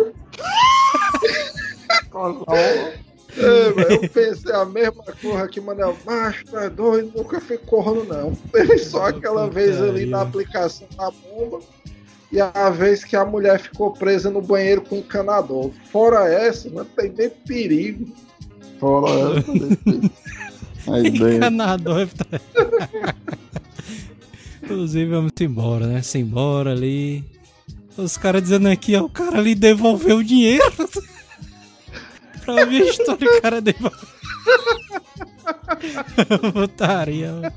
É, 3.38 3.94
eu 3.94 4.10
pensei 4.10 4.52
a 4.52 4.66
mesma 4.66 5.04
coisa 5.04 5.48
que 5.48 5.62
Manel, 5.62 5.96
macho, 6.06 6.44
tu 6.46 6.58
é 6.58 6.70
doido, 6.70 7.12
nunca 7.16 7.40
fui 7.40 7.58
corno, 7.58 8.04
não. 8.04 8.36
Ele 8.54 8.78
só 8.80 9.08
aquela 9.08 9.48
vez 9.48 9.80
ali 9.82 10.06
na 10.06 10.22
aplicação 10.22 10.88
da 10.98 11.12
bomba 11.12 11.60
e 12.32 12.42
a 12.42 12.70
vez 12.70 13.04
que 13.04 13.16
a 13.16 13.24
mulher 13.24 13.60
ficou 13.60 13.92
presa 13.92 14.30
no 14.30 14.42
banheiro 14.42 14.82
com 14.82 14.96
um 14.96 15.00
encanador. 15.00 15.72
Fora 15.92 16.28
essa, 16.28 16.70
não 16.70 16.84
tem 16.84 17.14
nem 17.16 17.30
perigo. 17.30 18.08
Fora 18.80 19.40
essa. 19.40 20.92
Aí 20.92 21.10
bem. 21.12 21.38
Encanador. 21.38 22.08
Inclusive, 24.64 25.12
vamos 25.12 25.32
embora, 25.40 25.88
né? 25.88 26.02
Se 26.02 26.18
embora 26.18 26.72
ali. 26.72 27.24
Os 27.96 28.18
caras 28.18 28.44
dizendo 28.44 28.68
aqui, 28.68 28.96
ó, 28.96 29.04
o 29.06 29.10
cara 29.10 29.38
ali 29.38 29.56
devolveu 29.56 30.18
o 30.18 30.24
dinheiro. 30.24 30.64
Pra 32.56 32.66
ver 32.66 32.82
a 32.82 32.86
história, 32.86 33.28
o 33.38 33.42
cara. 33.42 33.62
Putaria. 36.54 37.32
mano. 37.34 37.54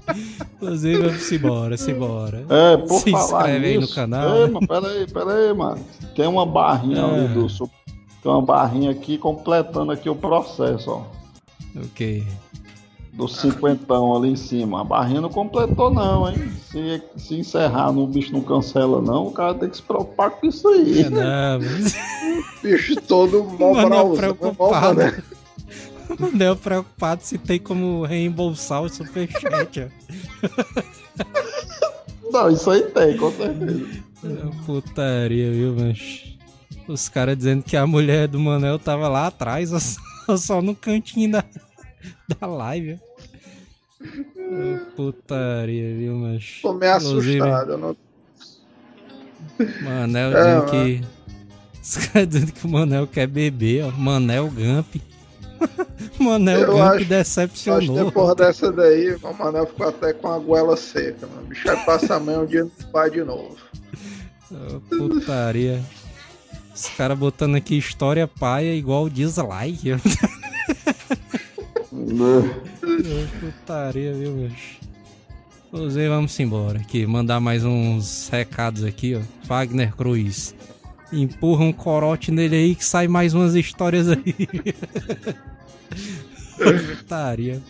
Inclusive, 0.57 1.03
vamos 1.09 1.33
embora, 1.33 1.77
se 1.77 1.91
embora. 1.93 2.45
É, 2.49 2.77
por 2.77 3.01
Se 3.01 3.11
falar 3.11 3.25
inscreve 3.51 3.67
aí 3.67 3.75
no 3.75 3.81
nisso, 3.83 3.95
canal, 3.95 4.37
É, 4.37 4.41
né? 4.47 4.53
mano, 4.53 4.67
peraí, 4.67 5.07
peraí, 5.07 5.55
mano. 5.55 5.85
Tem 6.15 6.27
uma 6.27 6.45
barrinha 6.47 7.05
ali 7.05 7.25
Ah. 7.27 7.29
do. 7.29 7.47
Tem 8.23 8.31
uma 8.31 8.43
barrinha 8.43 8.91
aqui 8.91 9.17
completando 9.17 9.93
aqui 9.93 10.11
o 10.11 10.15
processo, 10.15 10.91
ó. 10.91 11.03
Ok. 11.85 12.27
Do 13.13 13.27
cinquentão 13.29 14.17
ali 14.17 14.31
em 14.31 14.37
cima. 14.37 14.81
A 14.81 14.85
barrinha 14.85 15.21
não 15.21 15.29
completou, 15.29 15.93
não, 15.93 16.31
hein? 16.31 16.51
Se, 16.71 17.03
se 17.17 17.35
encerrar, 17.35 17.93
no 17.93 18.07
bicho 18.07 18.33
não 18.33 18.41
cancela, 18.41 19.03
não. 19.03 19.27
O 19.27 19.33
cara 19.33 19.55
tem 19.55 19.69
que 19.69 19.77
se 19.77 19.83
preocupar 19.83 20.31
com 20.31 20.47
isso 20.47 20.67
aí. 20.69 21.03
É, 21.03 21.11
não, 21.11 21.59
mas... 21.61 21.97
Bicho 22.63 22.97
todo 23.03 23.43
mó 23.45 23.75
Manel 23.75 23.89
brauso, 23.89 24.11
mó, 24.11 24.17
preocupado. 24.17 25.01
né? 25.01 25.23
Manel 26.19 26.57
preocupado 26.57 27.23
se 27.23 27.37
tem 27.39 27.59
como 27.59 28.05
reembolsar 28.05 28.83
o 28.83 28.89
superchat, 28.89 29.81
ó. 29.81 30.91
Não, 32.33 32.49
isso 32.49 32.71
aí 32.71 32.83
tem, 32.83 33.17
com 33.17 33.31
certeza. 33.33 33.87
É 34.25 34.65
Putaria, 34.65 35.51
viu, 35.51 35.75
mas. 35.77 36.37
Os 36.87 37.09
caras 37.09 37.37
dizendo 37.37 37.63
que 37.63 37.77
a 37.77 37.87
mulher 37.87 38.29
do 38.29 38.39
Manel 38.39 38.79
tava 38.79 39.09
lá 39.09 39.27
atrás, 39.27 39.71
só 40.39 40.61
no 40.63 40.75
cantinho 40.75 41.33
da, 41.33 41.45
da 42.41 42.47
live. 42.47 42.99
É 44.03 44.77
Putaria, 44.97 45.95
viu, 45.97 46.15
mas. 46.15 46.59
Tô 46.63 46.73
meio 46.73 46.97
Inclusive, 46.97 47.41
assustado. 47.41 47.77
não- 47.79 47.97
Manel 49.83 50.37
É, 50.37 50.55
mano. 50.57 50.71
que. 50.71 51.01
Os 51.83 51.97
caras 52.07 52.29
dizendo 52.29 52.53
que 52.53 52.67
o 52.67 52.69
Manel 52.71 53.07
quer 53.07 53.27
beber, 53.27 53.85
ó. 53.85 53.91
Manel 53.91 54.49
Gump. 54.51 54.97
Manel 56.19 56.61
Eu 56.61 56.67
Gump 56.73 56.81
acho- 56.83 56.95
Acho 56.97 57.05
decepcionou. 57.07 58.05
depois 58.07 58.35
dessa 58.37 58.73
daí, 58.73 59.15
o 59.17 59.33
Manel 59.35 59.67
ficou 59.67 59.89
até 59.89 60.13
com 60.13 60.29
a 60.29 60.39
goela 60.39 60.77
seca, 60.77 61.27
mano. 61.27 61.43
O 61.43 61.47
bicho 61.47 61.67
vai 61.67 61.85
passar 61.85 62.17
amanhã 62.17 62.41
um 62.41 62.47
dia 62.47 62.65
no 62.65 62.71
pai 62.93 63.11
de 63.11 63.23
novo. 63.23 63.57
Putaria. 64.89 65.83
Os 66.75 66.87
caras 66.97 67.19
botando 67.19 67.57
aqui 67.57 67.77
história 67.77 68.27
paia 68.27 68.75
igual 68.75 69.09
dislike. 69.11 69.91
Putaria, 73.41 74.13
viu, 74.13 74.33
bicho? 74.33 74.79
Inclusive, 75.69 76.09
vamos 76.09 76.39
embora 76.41 76.81
aqui. 76.81 77.07
Mandar 77.07 77.39
mais 77.41 77.65
uns 77.65 78.29
recados 78.29 78.83
aqui, 78.85 79.15
ó. 79.15 79.21
Wagner 79.47 79.95
Cruz. 79.95 80.55
Empurra 81.13 81.65
um 81.65 81.73
corote 81.73 82.31
nele 82.31 82.57
aí 82.57 82.75
que 82.75 82.85
sai 82.85 83.07
mais 83.09 83.35
umas 83.35 83.55
histórias 83.55 84.09
aí. 84.09 84.35
Putaria. 86.99 87.63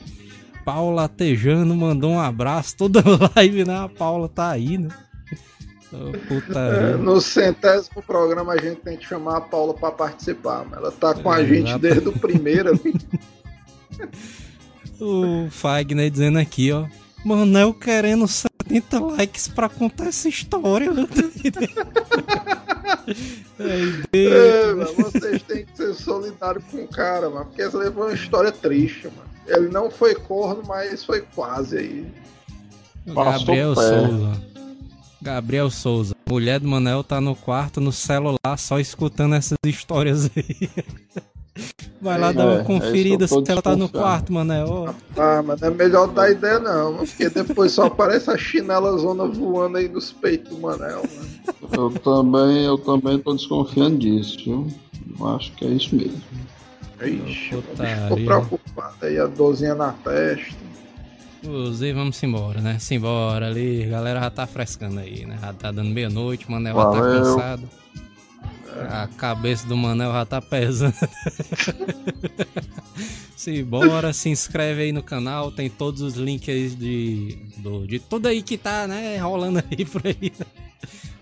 Paula 0.64 1.08
Tejano 1.08 1.74
mandou 1.74 2.12
um 2.12 2.20
abraço. 2.20 2.76
Toda 2.76 3.02
live, 3.36 3.64
né? 3.64 3.84
A 3.84 3.88
Paula 3.88 4.28
tá 4.28 4.50
aí, 4.50 4.78
né? 4.78 4.88
Ô, 5.92 6.58
É, 6.58 6.96
no 6.96 7.20
centésimo 7.20 8.02
programa 8.02 8.52
a 8.52 8.56
gente 8.56 8.80
tem 8.80 8.96
que 8.96 9.04
chamar 9.06 9.38
a 9.38 9.40
Paula 9.40 9.74
pra 9.74 9.90
participar, 9.90 10.64
mas 10.64 10.78
ela 10.78 10.92
tá 10.92 11.14
com 11.14 11.30
a 11.30 11.42
gente 11.42 11.68
Exato. 11.68 11.78
desde 11.80 12.08
o 12.08 12.12
primeiro. 12.12 12.78
O 15.00 15.48
Fagner 15.50 16.10
dizendo 16.10 16.38
aqui, 16.38 16.70
ó. 16.72 16.86
Manel 17.24 17.72
querendo 17.74 18.26
70 18.28 19.00
likes 19.00 19.48
pra 19.48 19.68
contar 19.68 20.06
essa 20.06 20.28
história. 20.28 20.90
Ai. 23.58 24.04
É, 24.12 24.74
mano, 24.74 24.94
vocês 24.94 25.42
têm 25.42 25.64
que 25.64 25.76
ser 25.76 25.94
solidários 25.94 26.64
com 26.70 26.84
o 26.84 26.88
cara, 26.88 27.28
mano, 27.28 27.46
porque 27.46 27.62
essa 27.62 27.78
foi 27.78 27.90
uma 27.90 28.12
história 28.12 28.52
triste, 28.52 29.08
mano. 29.08 29.28
Ele 29.46 29.68
não 29.68 29.90
foi 29.90 30.14
corno, 30.14 30.62
mas 30.66 31.04
foi 31.04 31.22
quase 31.34 31.78
aí. 31.78 32.06
Gabriel. 33.06 33.74
Souza. 33.74 34.50
Gabriel 35.20 35.70
Souza. 35.70 36.14
Mulher 36.28 36.60
do 36.60 36.68
Manel 36.68 37.02
tá 37.02 37.20
no 37.20 37.34
quarto, 37.34 37.80
no 37.80 37.92
celular, 37.92 38.56
só 38.56 38.78
escutando 38.78 39.34
essas 39.34 39.58
histórias 39.64 40.30
aí. 40.36 40.70
Vai 42.00 42.18
lá 42.18 42.30
É, 42.30 42.32
dar 42.32 42.42
é 42.42 42.46
uma 42.46 42.54
isso 42.56 42.64
conferida 42.64 43.28
que 43.28 43.34
eu 43.34 43.44
se 43.44 43.52
ela 43.52 43.60
tá 43.62 43.76
no 43.76 43.88
quarto, 43.88 44.32
Manel. 44.32 44.68
Ó, 44.68 44.94
Ah, 45.16 45.42
mas 45.44 45.60
não 45.60 45.68
é 45.68 45.70
melhor 45.70 46.06
dar 46.08 46.30
ideia 46.30 46.58
não, 46.58 46.96
porque 46.98 47.28
depois 47.28 47.72
só 47.72 47.86
aparece 47.86 48.30
a 48.30 48.38
chinela 48.38 48.96
zona 48.96 49.26
voando 49.26 49.76
aí 49.76 49.88
nos 49.88 50.10
peitos 50.12 50.50
do 50.50 50.60
Manel, 50.60 51.02
mano. 51.02 51.30
Eu 51.72 51.90
também, 52.00 52.64
eu 52.64 52.78
também 52.78 53.18
tô 53.18 53.34
desconfiando 53.34 53.98
disso, 53.98 54.38
viu? 54.44 54.66
Eu 55.18 55.28
acho 55.28 55.52
que 55.52 55.64
é 55.66 55.68
isso 55.68 55.94
mesmo. 55.94 56.20
Ixi, 57.02 57.54
o 57.54 57.62
ficou 57.62 58.16
preocupado 58.16 58.94
aí, 59.02 59.18
a 59.18 59.26
dorzinha 59.26 59.74
na 59.74 59.92
testa. 59.92 60.70
Zé, 61.72 61.92
vamos 61.94 62.22
embora, 62.22 62.60
né? 62.60 62.78
Simbora 62.78 63.46
ali, 63.46 63.84
a 63.84 63.88
galera 63.88 64.20
já 64.20 64.30
tá 64.30 64.46
frescando 64.46 65.00
aí, 65.00 65.24
né? 65.24 65.38
Já 65.40 65.52
tá 65.54 65.72
dando 65.72 65.90
meia-noite, 65.90 66.50
Manel 66.50 66.76
já 66.76 66.86
tá 66.90 67.00
cansado. 67.00 67.62
A 68.88 69.08
cabeça 69.08 69.66
do 69.66 69.76
Manel 69.76 70.12
já 70.12 70.24
tá 70.24 70.40
pesando. 70.40 70.94
Simbora, 73.36 74.12
se 74.12 74.28
inscreve 74.28 74.82
aí 74.82 74.92
no 74.92 75.02
canal, 75.02 75.50
tem 75.50 75.70
todos 75.70 76.02
os 76.02 76.14
links 76.14 76.48
aí 76.48 76.68
de, 76.68 77.38
do, 77.56 77.86
de 77.86 77.98
tudo 77.98 78.28
aí 78.28 78.42
que 78.42 78.58
tá, 78.58 78.86
né, 78.86 79.16
rolando 79.16 79.62
aí 79.70 79.84
por 79.84 80.02
aí. 80.04 80.30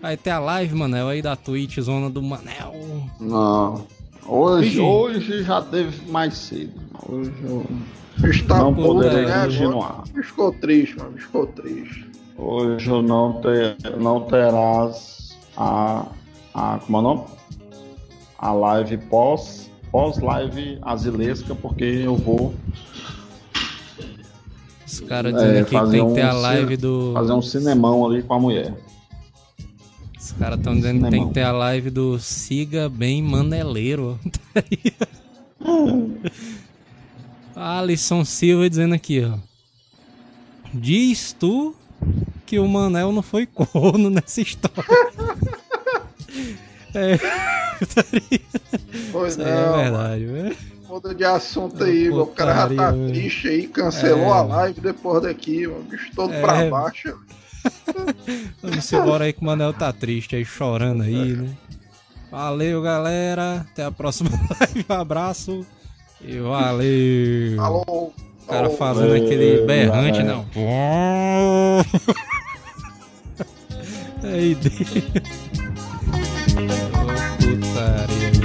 Vai 0.01 0.17
ter 0.17 0.31
a 0.31 0.39
live, 0.39 0.75
Manel, 0.75 1.07
aí 1.07 1.21
da 1.21 1.35
Twitch, 1.35 1.79
Zona 1.79 2.09
do 2.09 2.21
Manel. 2.21 2.73
Não. 3.19 3.85
Hoje, 4.25 4.79
hoje 4.79 5.43
já 5.43 5.61
teve 5.61 6.09
mais 6.11 6.35
cedo. 6.35 6.73
Hoje 7.07 7.31
eu 7.43 7.65
O 8.17 8.21
bicho 8.21 8.45
tá 8.45 8.59
não 8.59 8.75
poderei 8.75 9.25
né, 9.25 9.45
continuar. 9.45 10.03
Ficou 10.07 10.51
triste, 10.51 10.97
mano, 10.97 11.17
ficou 11.17 11.47
triste. 11.47 12.09
Hoje 12.37 12.89
eu 12.89 13.01
não, 13.01 13.41
ter, 13.41 13.77
não 13.97 14.21
terás 14.21 15.37
a, 15.57 16.05
a. 16.53 16.79
Como 16.79 16.97
é 16.97 16.99
o 16.99 17.03
nome? 17.03 17.23
A 18.39 18.51
live 18.53 18.97
pós. 18.97 19.69
Pós-live 19.91 20.77
azilesca, 20.83 21.55
porque 21.55 21.83
eu 21.83 22.15
vou 22.15 22.53
Os 24.85 24.99
caras 25.01 25.33
dizendo 25.33 25.57
É, 25.57 25.63
que 25.63 25.71
tem 25.91 26.07
que 26.07 26.13
ter 26.13 26.21
a 26.21 26.33
live 26.33 26.77
do. 26.77 27.11
fazer 27.15 27.33
um 27.33 27.41
cinemão 27.41 28.05
ali 28.05 28.21
com 28.21 28.33
a 28.35 28.39
mulher. 28.39 28.73
Os 30.19 30.31
caras 30.33 30.59
estão 30.59 30.75
dizendo 30.75 31.03
que 31.05 31.09
tem 31.09 31.27
que 31.27 31.33
ter 31.33 31.41
a 31.41 31.51
live 31.51 31.89
do 31.89 32.19
Siga 32.19 32.87
Bem 32.87 33.21
Maneleiro. 33.23 34.19
Alisson 37.55 38.23
Silva 38.23 38.69
dizendo 38.69 38.93
aqui, 38.95 39.23
ó. 39.25 39.37
Diz 40.73 41.33
tu 41.33 41.75
que 42.45 42.59
o 42.59 42.67
Manel 42.67 43.11
não 43.11 43.21
foi 43.23 43.45
corno 43.47 44.09
nessa 44.09 44.39
história. 44.41 44.83
é, 46.93 47.19
Pois 49.11 49.39
aí 49.39 49.45
não, 49.45 49.79
é 49.79 49.83
verdade, 49.83 50.25
velho. 50.25 50.57
Muda 50.87 51.13
de 51.13 51.23
assunto 51.23 51.83
aí, 51.83 52.09
mano. 52.09 52.23
o 52.23 52.27
cara 52.27 52.53
já 52.55 52.75
tá 52.75 52.91
velho. 52.91 53.07
triste 53.09 53.47
aí, 53.47 53.67
cancelou 53.67 54.33
É. 54.33 54.39
a 54.39 54.41
live 54.41 54.81
depois 54.81 55.21
daqui, 55.23 55.67
mano. 55.67 55.79
o 55.81 55.83
bicho 55.83 56.09
todo 56.15 56.33
É. 56.33 56.41
pra 56.41 56.65
baixo. 56.69 57.15
Vamos 58.63 58.91
embora 58.93 59.25
aí 59.25 59.33
que 59.33 59.41
o 59.41 59.45
Manel 59.45 59.73
tá 59.73 59.91
triste 59.93 60.35
aí, 60.35 60.43
chorando 60.45 61.03
aí, 61.03 61.33
né? 61.35 61.49
Valeu, 62.31 62.81
galera. 62.81 63.65
Até 63.71 63.83
a 63.83 63.91
próxima 63.91 64.29
live. 64.31 64.85
Um 64.89 64.93
abraço. 64.93 65.65
E 66.21 66.37
valeu. 66.37 67.55
Falou. 67.57 68.13
O 68.43 68.47
cara 68.51 68.69
fazendo 68.71 69.09
Valeu, 69.09 69.25
aquele 69.25 69.65
berrante, 69.65 70.23
não. 70.23 70.45
Aí, 74.23 74.55
de- 74.55 75.78
Ô, 76.59 77.37
putaria. 77.37 78.38